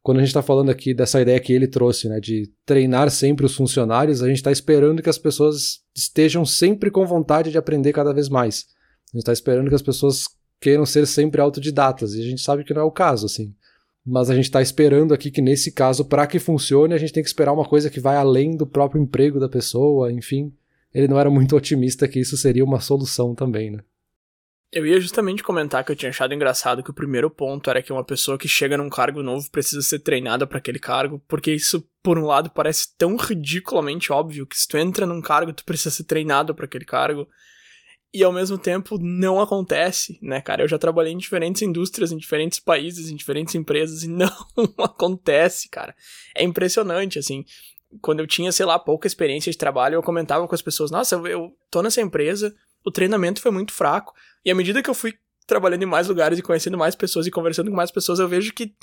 Quando 0.05 0.19
a 0.19 0.21
gente 0.21 0.29
está 0.29 0.43
falando 0.43 0.69
aqui 0.69 0.93
dessa 0.93 1.19
ideia 1.19 1.39
que 1.39 1.51
ele 1.51 1.67
trouxe, 1.67 2.07
né, 2.07 2.19
de 2.19 2.53
treinar 2.63 3.09
sempre 3.09 3.43
os 3.43 3.55
funcionários, 3.55 4.21
a 4.21 4.27
gente 4.27 4.37
está 4.37 4.51
esperando 4.51 5.01
que 5.01 5.09
as 5.09 5.17
pessoas 5.17 5.79
estejam 5.95 6.45
sempre 6.45 6.91
com 6.91 7.07
vontade 7.07 7.49
de 7.49 7.57
aprender 7.57 7.91
cada 7.91 8.13
vez 8.13 8.29
mais. 8.29 8.67
A 9.11 9.17
gente 9.17 9.23
está 9.23 9.33
esperando 9.33 9.67
que 9.67 9.73
as 9.73 9.81
pessoas 9.81 10.25
queiram 10.61 10.85
ser 10.85 11.07
sempre 11.07 11.41
autodidatas, 11.41 12.13
e 12.13 12.21
a 12.21 12.23
gente 12.23 12.39
sabe 12.39 12.63
que 12.63 12.71
não 12.71 12.83
é 12.83 12.85
o 12.85 12.91
caso, 12.91 13.25
assim. 13.25 13.55
Mas 14.05 14.29
a 14.29 14.35
gente 14.35 14.45
está 14.45 14.61
esperando 14.61 15.11
aqui 15.11 15.31
que, 15.31 15.41
nesse 15.41 15.71
caso, 15.71 16.05
para 16.05 16.27
que 16.27 16.37
funcione, 16.37 16.93
a 16.93 16.99
gente 16.99 17.11
tem 17.11 17.23
que 17.23 17.29
esperar 17.29 17.51
uma 17.51 17.65
coisa 17.67 17.89
que 17.89 17.99
vai 17.99 18.15
além 18.15 18.55
do 18.55 18.67
próprio 18.67 19.01
emprego 19.01 19.39
da 19.39 19.49
pessoa, 19.49 20.11
enfim. 20.11 20.53
Ele 20.93 21.07
não 21.07 21.19
era 21.19 21.31
muito 21.31 21.57
otimista 21.57 22.07
que 22.07 22.19
isso 22.19 22.37
seria 22.37 22.63
uma 22.63 22.79
solução 22.79 23.33
também, 23.33 23.71
né? 23.71 23.79
Eu 24.75 24.85
ia 24.85 24.99
justamente 24.99 25.41
comentar 25.41 25.85
que 25.85 25.93
eu 25.93 25.95
tinha 25.95 26.09
achado 26.09 26.33
engraçado 26.33 26.83
que 26.83 26.89
o 26.89 26.93
primeiro 26.93 27.29
ponto 27.29 27.69
era 27.69 27.81
que 27.81 27.93
uma 27.93 28.03
pessoa 28.03 28.37
que 28.37 28.45
chega 28.45 28.75
num 28.75 28.89
cargo 28.89 29.23
novo 29.23 29.49
precisa 29.49 29.81
ser 29.81 29.99
treinada 29.99 30.45
para 30.45 30.57
aquele 30.57 30.79
cargo, 30.79 31.23
porque 31.29 31.53
isso, 31.53 31.87
por 32.03 32.19
um 32.19 32.25
lado, 32.25 32.49
parece 32.49 32.93
tão 32.97 33.15
ridiculamente 33.15 34.11
óbvio 34.11 34.45
que 34.45 34.57
se 34.57 34.67
tu 34.67 34.77
entra 34.77 35.05
num 35.05 35.21
cargo, 35.21 35.53
tu 35.53 35.63
precisa 35.63 35.91
ser 35.91 36.03
treinado 36.03 36.53
para 36.53 36.65
aquele 36.65 36.83
cargo. 36.83 37.25
E 38.13 38.21
ao 38.21 38.33
mesmo 38.33 38.57
tempo 38.57 38.97
não 38.99 39.39
acontece, 39.39 40.19
né, 40.21 40.41
cara? 40.41 40.63
Eu 40.63 40.67
já 40.67 40.77
trabalhei 40.77 41.13
em 41.13 41.17
diferentes 41.17 41.61
indústrias, 41.61 42.11
em 42.11 42.17
diferentes 42.17 42.59
países, 42.59 43.09
em 43.09 43.15
diferentes 43.15 43.55
empresas 43.55 44.03
e 44.03 44.07
não 44.11 44.27
acontece, 44.79 45.69
cara. 45.69 45.95
É 46.35 46.43
impressionante, 46.43 47.17
assim. 47.17 47.45
Quando 48.01 48.19
eu 48.19 48.27
tinha, 48.27 48.51
sei 48.51 48.65
lá, 48.65 48.77
pouca 48.77 49.07
experiência 49.07 49.49
de 49.49 49.57
trabalho, 49.57 49.95
eu 49.95 50.03
comentava 50.03 50.45
com 50.45 50.55
as 50.55 50.61
pessoas: 50.61 50.91
Nossa, 50.91 51.15
eu, 51.15 51.27
eu 51.27 51.57
tô 51.71 51.81
nessa 51.81 52.01
empresa, 52.01 52.53
o 52.85 52.91
treinamento 52.91 53.41
foi 53.41 53.51
muito 53.51 53.73
fraco. 53.73 54.13
E 54.43 54.51
à 54.51 54.55
medida 54.55 54.81
que 54.81 54.89
eu 54.89 54.93
fui 54.93 55.13
trabalhando 55.47 55.83
em 55.83 55.87
mais 55.87 56.07
lugares 56.07 56.37
e 56.37 56.41
conhecendo 56.41 56.77
mais 56.77 56.95
pessoas 56.95 57.25
e 57.25 57.31
conversando 57.31 57.69
com 57.69 57.75
mais 57.75 57.91
pessoas, 57.91 58.19
eu 58.19 58.27
vejo 58.27 58.53
que 58.53 58.73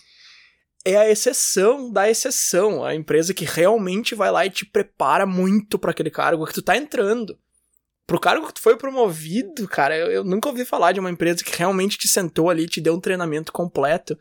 é 0.84 0.96
a 0.96 1.09
exceção 1.09 1.90
da 1.92 2.11
exceção, 2.11 2.84
a 2.84 2.94
empresa 2.94 3.32
que 3.32 3.44
realmente 3.44 4.14
vai 4.14 4.30
lá 4.32 4.44
e 4.44 4.50
te 4.50 4.66
prepara 4.66 5.24
muito 5.24 5.78
para 5.78 5.92
aquele 5.92 6.11
cargo 6.11 6.44
que 6.46 6.55
tu 6.55 6.62
tá 6.62 6.76
entrando. 6.76 7.38
Pro 8.05 8.18
cargo 8.18 8.46
que 8.48 8.55
tu 8.55 8.61
foi 8.61 8.76
promovido, 8.76 9.68
cara, 9.68 9.96
eu, 9.96 10.11
eu, 10.11 10.24
nunca 10.24 10.48
ouvi 10.48 10.64
falar 10.64 10.90
de 10.90 10.98
uma 10.98 11.11
empresa 11.11 11.44
que 11.44 11.57
realmente 11.57 11.96
te 11.96 12.09
sentou 12.09 12.50
ali 12.50 12.66
te 12.66 12.80
deu 12.80 12.94
um 12.94 13.00
treinamento 13.00 13.53
completo. 13.53 14.18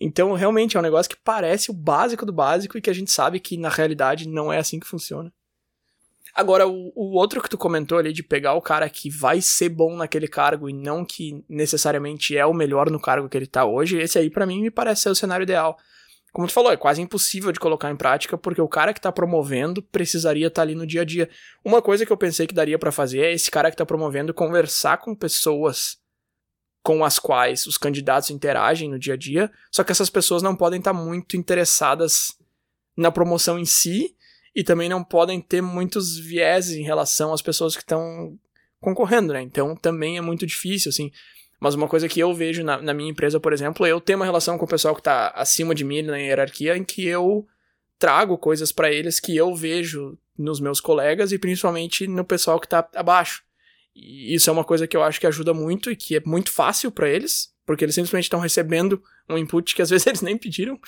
Então, 0.00 0.32
realmente 0.32 0.76
é 0.76 0.80
um 0.80 0.82
negócio 0.82 1.08
que 1.08 1.22
parece 1.22 1.70
o 1.70 1.74
básico 1.74 2.26
do 2.26 2.32
básico 2.32 2.76
e 2.76 2.80
que 2.80 2.90
a 2.90 2.92
gente 2.92 3.12
sabe 3.12 3.38
que 3.38 3.56
na 3.56 3.68
realidade 3.68 4.28
não 4.28 4.52
é 4.52 4.58
assim 4.58 4.80
que 4.80 4.86
funciona. 4.86 5.32
Agora, 6.34 6.66
o, 6.66 6.92
o, 6.96 7.14
outro 7.18 7.42
que 7.42 7.48
tu 7.48 7.58
comentou 7.58 7.98
ali 7.98 8.10
de 8.12 8.22
pegar 8.22 8.54
o 8.54 8.62
cara 8.62 8.88
que 8.88 9.10
vai 9.10 9.42
ser 9.42 9.68
bom 9.68 9.94
naquele 9.96 10.26
cargo 10.26 10.68
e 10.68 10.72
não 10.72 11.04
que 11.04 11.44
necessariamente 11.46 12.36
é 12.36 12.46
o 12.46 12.54
melhor 12.54 12.90
no 12.90 12.98
cargo 12.98 13.28
que 13.28 13.36
ele 13.36 13.46
tá 13.46 13.66
hoje, 13.66 13.98
esse 13.98 14.18
aí 14.18 14.30
para 14.30 14.46
mim 14.46 14.62
me 14.62 14.70
parece 14.70 15.02
ser 15.02 15.10
o 15.10 15.14
cenário 15.14 15.44
ideal. 15.44 15.76
Como 16.32 16.46
tu 16.46 16.54
falou, 16.54 16.72
é 16.72 16.76
quase 16.78 17.02
impossível 17.02 17.52
de 17.52 17.60
colocar 17.60 17.90
em 17.90 17.96
prática 17.96 18.38
porque 18.38 18.62
o 18.62 18.68
cara 18.68 18.94
que 18.94 19.00
tá 19.00 19.12
promovendo 19.12 19.82
precisaria 19.82 20.46
estar 20.46 20.60
tá 20.60 20.62
ali 20.62 20.74
no 20.74 20.86
dia 20.86 21.02
a 21.02 21.04
dia. 21.04 21.28
Uma 21.62 21.82
coisa 21.82 22.06
que 22.06 22.12
eu 22.12 22.16
pensei 22.16 22.46
que 22.46 22.54
daria 22.54 22.78
para 22.78 22.90
fazer 22.90 23.20
é 23.20 23.32
esse 23.34 23.50
cara 23.50 23.70
que 23.70 23.76
tá 23.76 23.84
promovendo 23.84 24.32
conversar 24.32 24.96
com 24.96 25.14
pessoas 25.14 25.98
com 26.82 27.04
as 27.04 27.18
quais 27.18 27.66
os 27.66 27.76
candidatos 27.76 28.30
interagem 28.30 28.88
no 28.88 28.98
dia 28.98 29.14
a 29.14 29.16
dia, 29.16 29.52
só 29.70 29.84
que 29.84 29.92
essas 29.92 30.10
pessoas 30.10 30.42
não 30.42 30.56
podem 30.56 30.78
estar 30.78 30.94
tá 30.94 30.98
muito 30.98 31.36
interessadas 31.36 32.34
na 32.96 33.12
promoção 33.12 33.58
em 33.58 33.64
si 33.64 34.16
e 34.54 34.62
também 34.62 34.88
não 34.88 35.02
podem 35.02 35.40
ter 35.40 35.62
muitos 35.62 36.18
vieses 36.18 36.76
em 36.76 36.82
relação 36.82 37.32
às 37.32 37.42
pessoas 37.42 37.74
que 37.74 37.82
estão 37.82 38.38
concorrendo, 38.80 39.32
né? 39.32 39.40
Então 39.40 39.74
também 39.74 40.18
é 40.18 40.20
muito 40.20 40.46
difícil, 40.46 40.90
assim. 40.90 41.10
Mas 41.58 41.74
uma 41.74 41.86
coisa 41.86 42.08
que 42.08 42.18
eu 42.18 42.34
vejo 42.34 42.64
na, 42.64 42.82
na 42.82 42.92
minha 42.92 43.10
empresa, 43.10 43.38
por 43.38 43.52
exemplo, 43.52 43.86
eu 43.86 44.00
tenho 44.00 44.18
uma 44.18 44.24
relação 44.24 44.58
com 44.58 44.64
o 44.64 44.68
pessoal 44.68 44.94
que 44.94 45.00
está 45.00 45.28
acima 45.28 45.74
de 45.74 45.84
mim 45.84 46.02
na 46.02 46.16
hierarquia, 46.16 46.76
em 46.76 46.84
que 46.84 47.06
eu 47.06 47.46
trago 47.98 48.36
coisas 48.36 48.72
para 48.72 48.90
eles 48.90 49.20
que 49.20 49.36
eu 49.36 49.54
vejo 49.54 50.18
nos 50.36 50.58
meus 50.58 50.80
colegas 50.80 51.30
e 51.30 51.38
principalmente 51.38 52.06
no 52.08 52.24
pessoal 52.24 52.58
que 52.58 52.66
tá 52.66 52.86
abaixo. 52.96 53.44
E 53.94 54.34
isso 54.34 54.50
é 54.50 54.52
uma 54.52 54.64
coisa 54.64 54.88
que 54.88 54.96
eu 54.96 55.02
acho 55.02 55.20
que 55.20 55.26
ajuda 55.26 55.54
muito 55.54 55.90
e 55.90 55.94
que 55.94 56.16
é 56.16 56.22
muito 56.26 56.50
fácil 56.50 56.90
para 56.90 57.08
eles, 57.08 57.54
porque 57.64 57.84
eles 57.84 57.94
simplesmente 57.94 58.24
estão 58.24 58.40
recebendo 58.40 59.00
um 59.32 59.38
input 59.38 59.74
que 59.74 59.82
às 59.82 59.90
vezes 59.90 60.06
eles 60.08 60.22
nem 60.22 60.36
pediram, 60.36 60.78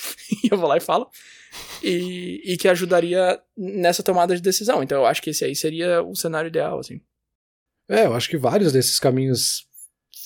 e 0.43 0.49
eu 0.51 0.59
vou 0.59 0.69
lá 0.69 0.77
e 0.77 0.81
falo, 0.81 1.09
e, 1.83 2.41
e 2.45 2.57
que 2.57 2.69
ajudaria 2.69 3.41
nessa 3.57 4.03
tomada 4.03 4.35
de 4.35 4.43
decisão. 4.43 4.83
Então 4.83 4.99
eu 4.99 5.07
acho 5.07 5.23
que 5.23 5.31
esse 5.31 5.45
aí 5.45 5.55
seria 5.55 6.03
o 6.03 6.15
cenário 6.15 6.49
ideal, 6.49 6.79
assim. 6.79 7.01
É, 7.89 8.07
eu 8.07 8.15
acho 8.15 8.29
que 8.29 8.39
vários 8.39 8.73
desses 8.73 8.99
caminhos 8.99 9.67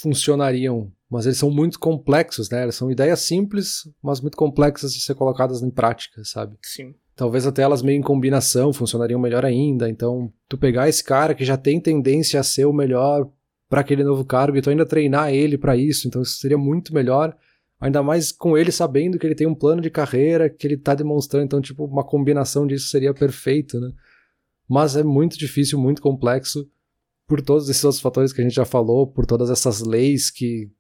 funcionariam, 0.01 0.93
mas 1.11 1.27
eles 1.27 1.39
são 1.39 1.51
muito 1.51 1.79
complexos, 1.79 2.49
né? 2.51 2.63
Eles 2.63 2.77
são 2.77 2.91
ideias 2.91 3.21
simples, 3.21 3.89
mas 4.03 4.21
muito 4.21 4.37
complexas 4.37 4.93
de 4.93 5.01
ser 5.01 5.15
colocadas 5.15 5.63
em 5.63 5.71
prática, 5.71 6.23
sabe? 6.25 6.57
Sim. 6.63 6.95
Talvez 7.17 7.47
até 7.47 7.63
elas 7.63 7.83
meio 7.83 7.99
em 7.99 8.03
combinação 8.03 8.73
funcionariam 8.73 9.19
melhor 9.19 9.45
ainda. 9.45 9.89
Então, 9.89 10.33
tu 10.49 10.57
pegar 10.57 10.89
esse 10.89 11.03
cara 11.03 11.35
que 11.35 11.45
já 11.45 11.57
tem 11.57 11.81
tendência 11.81 12.39
a 12.39 12.45
ser 12.45 12.65
o 12.65 12.73
melhor 12.73 13.29
para 13.69 13.81
aquele 13.81 14.05
novo 14.05 14.25
cargo 14.25 14.57
e 14.57 14.63
tu 14.63 14.71
ainda 14.71 14.87
treinar 14.87 15.33
ele 15.33 15.59
para 15.59 15.77
isso, 15.77 16.09
então 16.09 16.23
isso 16.23 16.39
seria 16.39 16.57
muito 16.57 16.95
melhor. 16.95 17.37
Ainda 17.81 18.03
mais 18.03 18.33
com 18.33 18.59
ele 18.59 18.73
sabendo 18.73 19.19
que 19.19 19.27
ele 19.27 19.35
tem 19.35 19.47
um 19.47 19.55
plano 19.55 19.81
de 19.81 19.91
carreira 19.91 20.51
que 20.51 20.67
ele 20.67 20.77
tá 20.77 20.95
demonstrando, 20.95 21.45
então 21.45 21.61
tipo, 21.61 21.85
uma 21.85 22.05
combinação 22.05 22.67
disso 22.67 22.89
seria 22.89 23.15
perfeito, 23.15 23.79
né? 23.79 23.93
Mas 24.69 24.97
é 24.97 25.03
muito 25.03 25.39
difícil, 25.39 25.79
muito 25.79 26.03
complexo 26.03 26.69
por 27.27 27.41
todos 27.41 27.69
esses 27.69 27.85
outros 27.85 28.01
fatores 28.01 28.33
que 28.33 28.41
a 28.41 28.45
gente 28.45 28.55
já 28.55 28.65
falou, 28.65 29.07
por 29.07 29.25
todas 29.25 29.49
essas 29.49 29.81
leis 29.81 30.31
que 30.31 30.71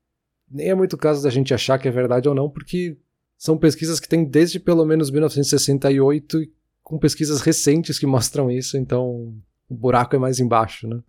nem 0.51 0.70
é 0.70 0.74
muito 0.74 0.96
caso 0.96 1.22
da 1.22 1.30
gente 1.30 1.55
achar 1.55 1.78
que 1.78 1.86
é 1.86 1.90
verdade 1.90 2.28
ou 2.28 2.34
não, 2.34 2.51
porque 2.51 2.99
são 3.36 3.57
pesquisas 3.57 4.01
que 4.01 4.09
tem 4.09 4.24
desde 4.24 4.59
pelo 4.59 4.84
menos 4.84 5.11
1968 5.11 6.40
com 6.82 6.99
pesquisas 6.99 7.40
recentes 7.40 7.99
que 7.99 8.07
mostram 8.09 8.51
isso, 8.51 8.76
então 8.76 9.38
o 9.68 9.74
buraco 9.74 10.16
é 10.16 10.18
mais 10.18 10.40
embaixo, 10.40 10.88
né? 10.88 11.01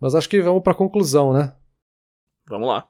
Mas 0.00 0.14
acho 0.14 0.28
que 0.28 0.40
vamos 0.40 0.62
para 0.62 0.72
a 0.72 0.76
conclusão, 0.76 1.32
né? 1.32 1.54
Vamos 2.48 2.68
lá. 2.68 2.88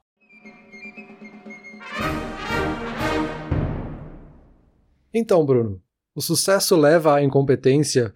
Então, 5.17 5.45
Bruno, 5.45 5.81
o 6.13 6.21
sucesso 6.21 6.75
leva 6.75 7.15
à 7.15 7.23
incompetência? 7.23 8.13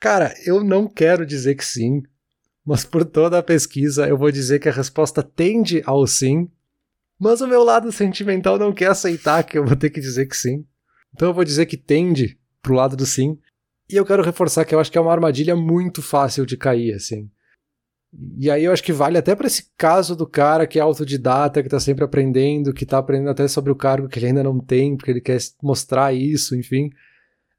Cara, 0.00 0.34
eu 0.46 0.64
não 0.64 0.88
quero 0.88 1.26
dizer 1.26 1.56
que 1.56 1.64
sim, 1.64 2.02
mas 2.64 2.86
por 2.86 3.04
toda 3.04 3.36
a 3.36 3.42
pesquisa 3.42 4.08
eu 4.08 4.16
vou 4.16 4.32
dizer 4.32 4.58
que 4.58 4.66
a 4.66 4.72
resposta 4.72 5.22
tende 5.22 5.82
ao 5.84 6.06
sim, 6.06 6.50
mas 7.20 7.42
o 7.42 7.46
meu 7.46 7.62
lado 7.62 7.92
sentimental 7.92 8.58
não 8.58 8.72
quer 8.72 8.88
aceitar 8.92 9.42
que 9.44 9.58
eu 9.58 9.66
vou 9.66 9.76
ter 9.76 9.90
que 9.90 10.00
dizer 10.00 10.24
que 10.24 10.34
sim. 10.34 10.64
Então 11.12 11.28
eu 11.28 11.34
vou 11.34 11.44
dizer 11.44 11.66
que 11.66 11.76
tende 11.76 12.38
pro 12.62 12.74
lado 12.74 12.96
do 12.96 13.04
sim. 13.04 13.38
E 13.90 13.94
eu 13.94 14.06
quero 14.06 14.22
reforçar 14.22 14.64
que 14.64 14.74
eu 14.74 14.80
acho 14.80 14.90
que 14.90 14.96
é 14.96 15.00
uma 15.02 15.12
armadilha 15.12 15.54
muito 15.54 16.00
fácil 16.00 16.46
de 16.46 16.56
cair, 16.56 16.94
assim. 16.94 17.30
E 18.38 18.50
aí 18.50 18.64
eu 18.64 18.72
acho 18.72 18.82
que 18.82 18.92
vale 18.92 19.16
até 19.16 19.34
para 19.34 19.46
esse 19.46 19.70
caso 19.76 20.14
do 20.14 20.26
cara 20.26 20.66
que 20.66 20.78
é 20.78 20.82
autodidata, 20.82 21.62
que 21.62 21.68
tá 21.68 21.80
sempre 21.80 22.04
aprendendo, 22.04 22.74
que 22.74 22.84
tá 22.84 22.98
aprendendo 22.98 23.30
até 23.30 23.48
sobre 23.48 23.72
o 23.72 23.76
cargo 23.76 24.08
que 24.08 24.18
ele 24.18 24.26
ainda 24.26 24.42
não 24.42 24.58
tem, 24.58 24.96
porque 24.96 25.10
ele 25.10 25.20
quer 25.20 25.38
mostrar 25.62 26.12
isso, 26.12 26.54
enfim. 26.54 26.90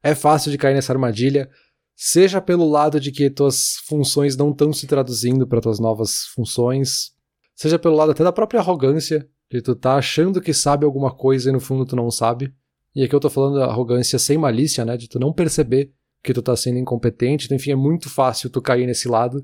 É 0.04 0.14
fácil 0.14 0.52
de 0.52 0.58
cair 0.58 0.76
nessa 0.76 0.94
armadilha 0.94 1.50
seja 1.96 2.42
pelo 2.42 2.70
lado 2.70 3.00
de 3.00 3.12
que 3.12 3.30
tuas 3.30 3.78
funções 3.86 4.36
não 4.36 4.52
estão 4.52 4.74
se 4.74 4.88
traduzindo 4.88 5.48
para 5.48 5.62
tuas 5.62 5.80
novas 5.80 6.26
funções, 6.34 7.12
seja 7.56 7.78
pelo 7.78 7.96
lado 7.96 8.12
até 8.12 8.24
da 8.24 8.32
própria 8.32 8.60
arrogância, 8.60 9.28
de 9.50 9.62
tu 9.62 9.76
tá 9.76 9.96
achando 9.96 10.42
que 10.42 10.54
sabe 10.54 10.86
alguma 10.86 11.16
coisa 11.16 11.50
e 11.50 11.54
no 11.54 11.60
fundo 11.60 11.86
tu 11.86 11.96
não 11.96 12.10
sabe. 12.10 12.54
E 12.96 13.04
aqui 13.04 13.14
eu 13.14 13.20
tô 13.20 13.30
falando 13.30 13.58
da 13.58 13.66
arrogância 13.66 14.18
sem 14.20 14.38
malícia, 14.38 14.84
né, 14.84 14.98
de 14.98 15.08
tu 15.08 15.20
não 15.20 15.32
perceber 15.32 15.92
que 16.24 16.34
tu 16.34 16.42
tá 16.42 16.56
sendo 16.56 16.80
incompetente, 16.80 17.46
então, 17.46 17.58
enfim, 17.58 17.72
é 17.72 17.76
muito 17.76 18.10
fácil 18.10 18.50
tu 18.50 18.62
cair 18.62 18.86
nesse 18.86 19.08
lado. 19.08 19.44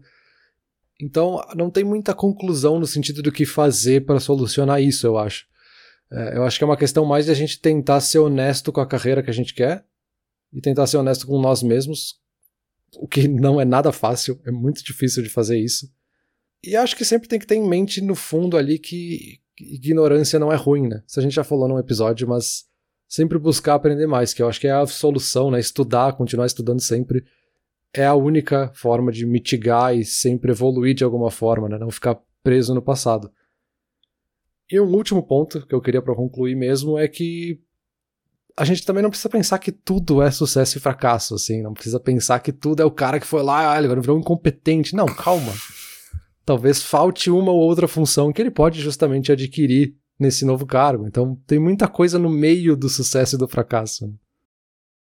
Então, 1.02 1.42
não 1.56 1.70
tem 1.70 1.84
muita 1.84 2.14
conclusão 2.14 2.80
no 2.80 2.86
sentido 2.86 3.22
do 3.22 3.32
que 3.32 3.46
fazer 3.46 4.06
para 4.06 4.20
solucionar 4.20 4.82
isso, 4.82 5.08
eu 5.08 5.18
acho. 5.18 5.48
É, 6.12 6.38
eu 6.38 6.44
acho 6.44 6.58
que 6.58 6.64
é 6.64 6.68
uma 6.68 6.78
questão 6.78 7.06
mais 7.06 7.26
de 7.26 7.32
a 7.32 7.36
gente 7.36 7.60
tentar 7.60 8.02
ser 8.02 8.20
honesto 8.20 8.72
com 8.72 8.82
a 8.82 8.88
carreira 8.88 9.24
que 9.24 9.30
a 9.30 9.34
gente 9.34 9.54
quer 9.54 9.86
e 10.52 10.60
tentar 10.60 10.88
ser 10.88 10.98
honesto 10.98 11.26
com 11.26 11.40
nós 11.40 11.64
mesmos, 11.64 12.20
o 12.98 13.08
que 13.08 13.28
não 13.30 13.62
é 13.62 13.66
nada 13.66 13.92
fácil, 13.92 14.40
é 14.46 14.52
muito 14.52 14.84
difícil 14.84 15.24
de 15.24 15.30
fazer 15.30 15.58
isso. 15.58 15.90
E 16.62 16.76
acho 16.76 16.96
que 16.96 17.06
sempre 17.06 17.30
tem 17.30 17.40
que 17.40 17.48
ter 17.48 17.56
em 17.56 17.68
mente 17.68 18.02
no 18.02 18.16
fundo 18.16 18.58
ali 18.58 18.78
que 18.78 19.40
ignorância 19.58 20.40
não 20.40 20.52
é 20.52 20.56
ruim, 20.56 20.88
né? 20.88 21.04
Isso 21.08 21.20
a 21.20 21.24
gente 21.24 21.34
já 21.36 21.44
falou 21.44 21.68
num 21.68 21.80
episódio, 21.80 22.28
mas 22.28 22.66
sempre 23.08 23.38
buscar 23.38 23.76
aprender 23.76 24.08
mais, 24.08 24.34
que 24.34 24.42
eu 24.42 24.50
acho 24.50 24.60
que 24.60 24.68
é 24.68 24.72
a 24.72 24.86
solução, 24.86 25.50
né? 25.50 25.60
Estudar, 25.60 26.14
continuar 26.14 26.46
estudando 26.46 26.82
sempre 26.82 27.24
é 27.94 28.06
a 28.06 28.16
única 28.16 28.72
forma 28.76 29.12
de 29.12 29.26
mitigar 29.26 29.96
e 29.96 30.06
sempre 30.06 30.52
evoluir 30.52 30.94
de 30.94 31.04
alguma 31.04 31.32
forma, 31.32 31.68
né? 31.68 31.78
Não 31.78 31.90
ficar 31.90 32.20
preso 32.44 32.74
no 32.74 32.82
passado. 32.82 33.32
E 34.72 34.80
um 34.80 34.94
último 34.94 35.24
ponto 35.24 35.66
que 35.66 35.74
eu 35.74 35.82
queria 35.82 36.02
para 36.02 36.16
concluir 36.16 36.56
mesmo 36.56 36.98
é 36.98 37.08
que 37.08 37.60
a 38.56 38.64
gente 38.64 38.86
também 38.86 39.02
não 39.02 39.10
precisa 39.10 39.30
pensar 39.30 39.58
que 39.58 39.72
tudo 39.72 40.22
é 40.22 40.30
sucesso 40.30 40.78
e 40.78 40.82
fracasso, 40.82 41.34
assim. 41.34 41.62
Não 41.62 41.74
precisa 41.74 42.00
pensar 42.00 42.40
que 42.40 42.52
tudo 42.52 42.82
é 42.82 42.86
o 42.86 42.92
cara 42.92 43.20
que 43.20 43.26
foi 43.26 43.42
lá, 43.42 43.74
ah, 43.74 43.78
ele 43.78 43.86
agora 43.86 44.02
virou 44.02 44.20
incompetente. 44.20 44.96
Não, 44.96 45.06
calma. 45.06 45.54
Talvez 46.46 46.84
falte 46.84 47.32
uma 47.32 47.52
ou 47.52 47.60
outra 47.60 47.88
função 47.88 48.32
que 48.34 48.42
ele 48.42 48.52
pode 48.52 48.82
justamente 48.82 49.32
adquirir 49.32 49.96
nesse 50.20 50.46
novo 50.46 50.66
cargo. 50.66 51.08
Então 51.08 51.40
tem 51.48 51.58
muita 51.58 51.88
coisa 51.88 52.20
no 52.20 52.30
meio 52.30 52.76
do 52.76 52.90
sucesso 52.90 53.36
e 53.36 53.40
do 53.40 53.48
fracasso. 53.48 54.14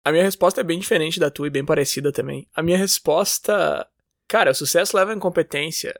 A 0.07 0.11
minha 0.13 0.23
resposta 0.23 0.61
é 0.61 0.63
bem 0.63 0.79
diferente 0.79 1.19
da 1.19 1.29
tua 1.29 1.47
e 1.47 1.49
bem 1.49 1.65
parecida 1.65 2.13
também. 2.13 2.47
A 2.55 2.63
minha 2.63 2.77
resposta, 2.77 3.85
cara, 4.25 4.51
o 4.51 4.55
sucesso 4.55 4.95
leva 4.95 5.11
à 5.11 5.13
incompetência. 5.13 5.99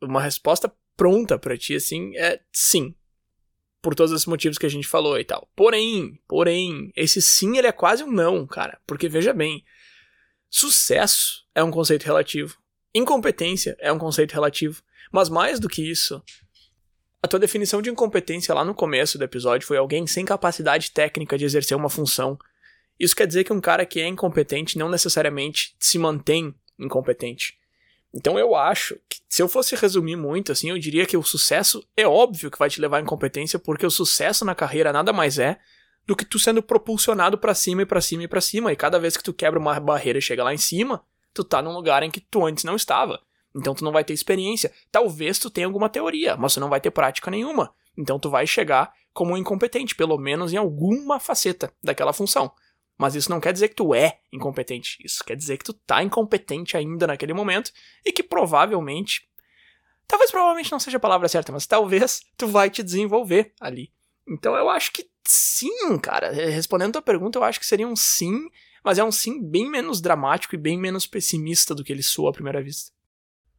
Uma 0.00 0.22
resposta 0.22 0.74
pronta 0.96 1.38
para 1.38 1.58
ti 1.58 1.74
assim 1.74 2.16
é 2.16 2.40
sim 2.50 2.94
por 3.82 3.94
todos 3.94 4.10
esses 4.10 4.24
motivos 4.24 4.56
que 4.56 4.64
a 4.64 4.70
gente 4.70 4.88
falou 4.88 5.20
e 5.20 5.24
tal. 5.26 5.46
Porém, 5.54 6.18
porém, 6.26 6.90
esse 6.96 7.20
sim 7.20 7.58
ele 7.58 7.66
é 7.66 7.72
quase 7.72 8.02
um 8.02 8.10
não, 8.10 8.46
cara, 8.46 8.80
porque 8.86 9.06
veja 9.06 9.34
bem, 9.34 9.62
sucesso 10.48 11.44
é 11.54 11.62
um 11.62 11.70
conceito 11.70 12.04
relativo, 12.04 12.56
incompetência 12.94 13.76
é 13.80 13.92
um 13.92 13.98
conceito 13.98 14.32
relativo, 14.32 14.82
mas 15.12 15.28
mais 15.28 15.60
do 15.60 15.68
que 15.68 15.82
isso, 15.82 16.24
a 17.22 17.28
tua 17.28 17.38
definição 17.38 17.82
de 17.82 17.90
incompetência 17.90 18.54
lá 18.54 18.64
no 18.64 18.74
começo 18.74 19.18
do 19.18 19.24
episódio 19.24 19.66
foi 19.66 19.76
alguém 19.76 20.06
sem 20.06 20.24
capacidade 20.24 20.90
técnica 20.90 21.36
de 21.36 21.44
exercer 21.44 21.76
uma 21.76 21.90
função. 21.90 22.38
Isso 23.02 23.16
quer 23.16 23.26
dizer 23.26 23.42
que 23.42 23.52
um 23.52 23.60
cara 23.60 23.84
que 23.84 24.00
é 24.00 24.06
incompetente 24.06 24.78
não 24.78 24.88
necessariamente 24.88 25.74
se 25.80 25.98
mantém 25.98 26.54
incompetente. 26.78 27.58
Então 28.14 28.38
eu 28.38 28.54
acho 28.54 28.94
que, 29.08 29.18
se 29.28 29.42
eu 29.42 29.48
fosse 29.48 29.74
resumir 29.74 30.14
muito, 30.14 30.52
assim, 30.52 30.70
eu 30.70 30.78
diria 30.78 31.04
que 31.04 31.16
o 31.16 31.22
sucesso 31.22 31.84
é 31.96 32.06
óbvio 32.06 32.48
que 32.48 32.58
vai 32.58 32.70
te 32.70 32.80
levar 32.80 32.98
à 32.98 33.00
incompetência, 33.00 33.58
porque 33.58 33.84
o 33.84 33.90
sucesso 33.90 34.44
na 34.44 34.54
carreira 34.54 34.92
nada 34.92 35.12
mais 35.12 35.40
é 35.40 35.58
do 36.06 36.14
que 36.14 36.24
tu 36.24 36.38
sendo 36.38 36.62
propulsionado 36.62 37.36
para 37.36 37.54
cima 37.54 37.82
e 37.82 37.86
para 37.86 38.00
cima 38.00 38.22
e 38.22 38.28
para 38.28 38.40
cima, 38.40 38.72
e 38.72 38.76
cada 38.76 39.00
vez 39.00 39.16
que 39.16 39.22
tu 39.24 39.34
quebra 39.34 39.58
uma 39.58 39.80
barreira 39.80 40.20
e 40.20 40.22
chega 40.22 40.44
lá 40.44 40.54
em 40.54 40.58
cima, 40.58 41.02
tu 41.34 41.42
tá 41.42 41.60
num 41.60 41.72
lugar 41.72 42.04
em 42.04 42.10
que 42.10 42.20
tu 42.20 42.46
antes 42.46 42.62
não 42.62 42.76
estava. 42.76 43.20
Então 43.52 43.74
tu 43.74 43.82
não 43.82 43.90
vai 43.90 44.04
ter 44.04 44.12
experiência. 44.12 44.72
Talvez 44.92 45.40
tu 45.40 45.50
tenha 45.50 45.66
alguma 45.66 45.88
teoria, 45.88 46.36
mas 46.36 46.54
tu 46.54 46.60
não 46.60 46.68
vai 46.68 46.80
ter 46.80 46.92
prática 46.92 47.32
nenhuma. 47.32 47.74
Então 47.98 48.16
tu 48.16 48.30
vai 48.30 48.46
chegar 48.46 48.92
como 49.12 49.32
um 49.32 49.36
incompetente, 49.36 49.96
pelo 49.96 50.16
menos 50.16 50.52
em 50.52 50.56
alguma 50.56 51.18
faceta 51.18 51.72
daquela 51.82 52.12
função. 52.12 52.52
Mas 52.98 53.14
isso 53.14 53.30
não 53.30 53.40
quer 53.40 53.52
dizer 53.52 53.68
que 53.68 53.74
tu 53.74 53.94
é 53.94 54.20
incompetente. 54.32 54.96
Isso 55.04 55.24
quer 55.24 55.36
dizer 55.36 55.56
que 55.56 55.64
tu 55.64 55.72
tá 55.72 56.02
incompetente 56.02 56.76
ainda 56.76 57.06
naquele 57.06 57.32
momento 57.32 57.72
e 58.04 58.12
que 58.12 58.22
provavelmente. 58.22 59.28
Talvez 60.06 60.30
provavelmente 60.30 60.70
não 60.70 60.78
seja 60.78 60.98
a 60.98 61.00
palavra 61.00 61.28
certa, 61.28 61.52
mas 61.52 61.66
talvez 61.66 62.20
tu 62.36 62.46
vai 62.46 62.68
te 62.68 62.82
desenvolver 62.82 63.52
ali. 63.60 63.90
Então 64.28 64.54
eu 64.54 64.68
acho 64.68 64.92
que 64.92 65.08
sim, 65.26 65.98
cara. 65.98 66.30
Respondendo 66.32 66.90
a 66.90 66.92
tua 66.92 67.02
pergunta, 67.02 67.38
eu 67.38 67.44
acho 67.44 67.58
que 67.58 67.66
seria 67.66 67.88
um 67.88 67.96
sim, 67.96 68.48
mas 68.84 68.98
é 68.98 69.04
um 69.04 69.12
sim 69.12 69.42
bem 69.42 69.70
menos 69.70 70.00
dramático 70.00 70.54
e 70.54 70.58
bem 70.58 70.78
menos 70.78 71.06
pessimista 71.06 71.74
do 71.74 71.82
que 71.82 71.92
ele 71.92 72.02
soa 72.02 72.30
à 72.30 72.32
primeira 72.32 72.62
vista. 72.62 72.92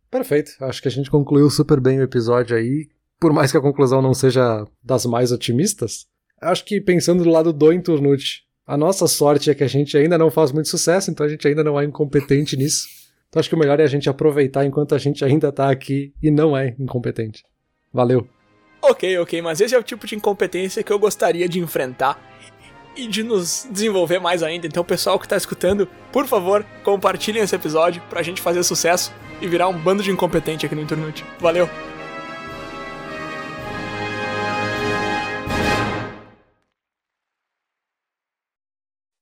Perfeito. 0.10 0.52
Acho 0.62 0.82
que 0.82 0.88
a 0.88 0.92
gente 0.92 1.10
concluiu 1.10 1.50
super 1.50 1.80
bem 1.80 2.00
o 2.00 2.04
episódio 2.04 2.56
aí. 2.56 2.88
Por 3.20 3.34
mais 3.34 3.52
que 3.52 3.58
a 3.58 3.62
conclusão 3.62 4.02
não 4.02 4.14
seja 4.14 4.66
das 4.84 5.06
mais 5.06 5.32
otimistas, 5.32 6.06
acho 6.42 6.66
que 6.66 6.80
pensando 6.80 7.24
do 7.24 7.30
lado 7.30 7.52
do 7.52 7.72
Inturnute, 7.72 8.46
a 8.66 8.78
nossa 8.78 9.08
sorte 9.08 9.50
é 9.52 9.56
que 9.56 9.64
a 9.64 9.68
gente 9.68 9.98
ainda 9.98 10.18
não 10.18 10.32
faz 10.32 10.52
muito 10.52 10.70
sucesso, 10.70 11.12
então 11.12 11.26
a 11.26 11.30
gente 11.30 11.48
ainda 11.48 11.64
não 11.64 11.80
é 11.80 11.84
incompetente 11.84 12.56
nisso. 12.56 12.88
Então 13.30 13.40
acho 13.40 13.50
que 13.50 13.56
o 13.56 13.60
melhor 13.60 13.80
é 13.80 13.84
a 13.84 13.88
gente 13.88 14.10
aproveitar 14.10 14.66
enquanto 14.66 14.96
a 14.96 14.98
gente 14.98 15.26
ainda 15.26 15.52
tá 15.52 15.70
aqui 15.70 16.14
e 16.22 16.30
não 16.30 16.56
é 16.56 16.76
incompetente. 16.80 17.44
Valeu. 17.92 18.28
Ok, 18.82 19.18
ok, 19.20 19.42
mas 19.42 19.62
esse 19.62 19.74
é 19.74 19.80
o 19.80 19.84
tipo 19.84 20.06
de 20.06 20.16
incompetência 20.16 20.84
que 20.84 20.92
eu 20.92 21.00
gostaria 21.00 21.48
de 21.48 21.60
enfrentar 21.60 22.22
e 22.96 23.08
de 23.08 23.24
nos 23.24 23.68
desenvolver 23.72 24.20
mais 24.20 24.44
ainda. 24.44 24.68
Então, 24.68 24.84
pessoal 24.84 25.18
que 25.20 25.28
tá 25.28 25.38
escutando, 25.38 25.88
por 26.12 26.28
favor, 26.28 26.66
compartilhem 26.84 27.42
esse 27.42 27.56
episódio 27.56 28.02
pra 28.10 28.22
gente 28.22 28.42
fazer 28.42 28.64
sucesso 28.64 29.12
e 29.42 29.48
virar 29.48 29.68
um 29.68 29.78
bando 29.78 30.04
de 30.04 30.12
incompetente 30.12 30.66
aqui 30.66 30.76
no 30.76 30.82
Internute. 30.82 31.26
Valeu! 31.40 31.93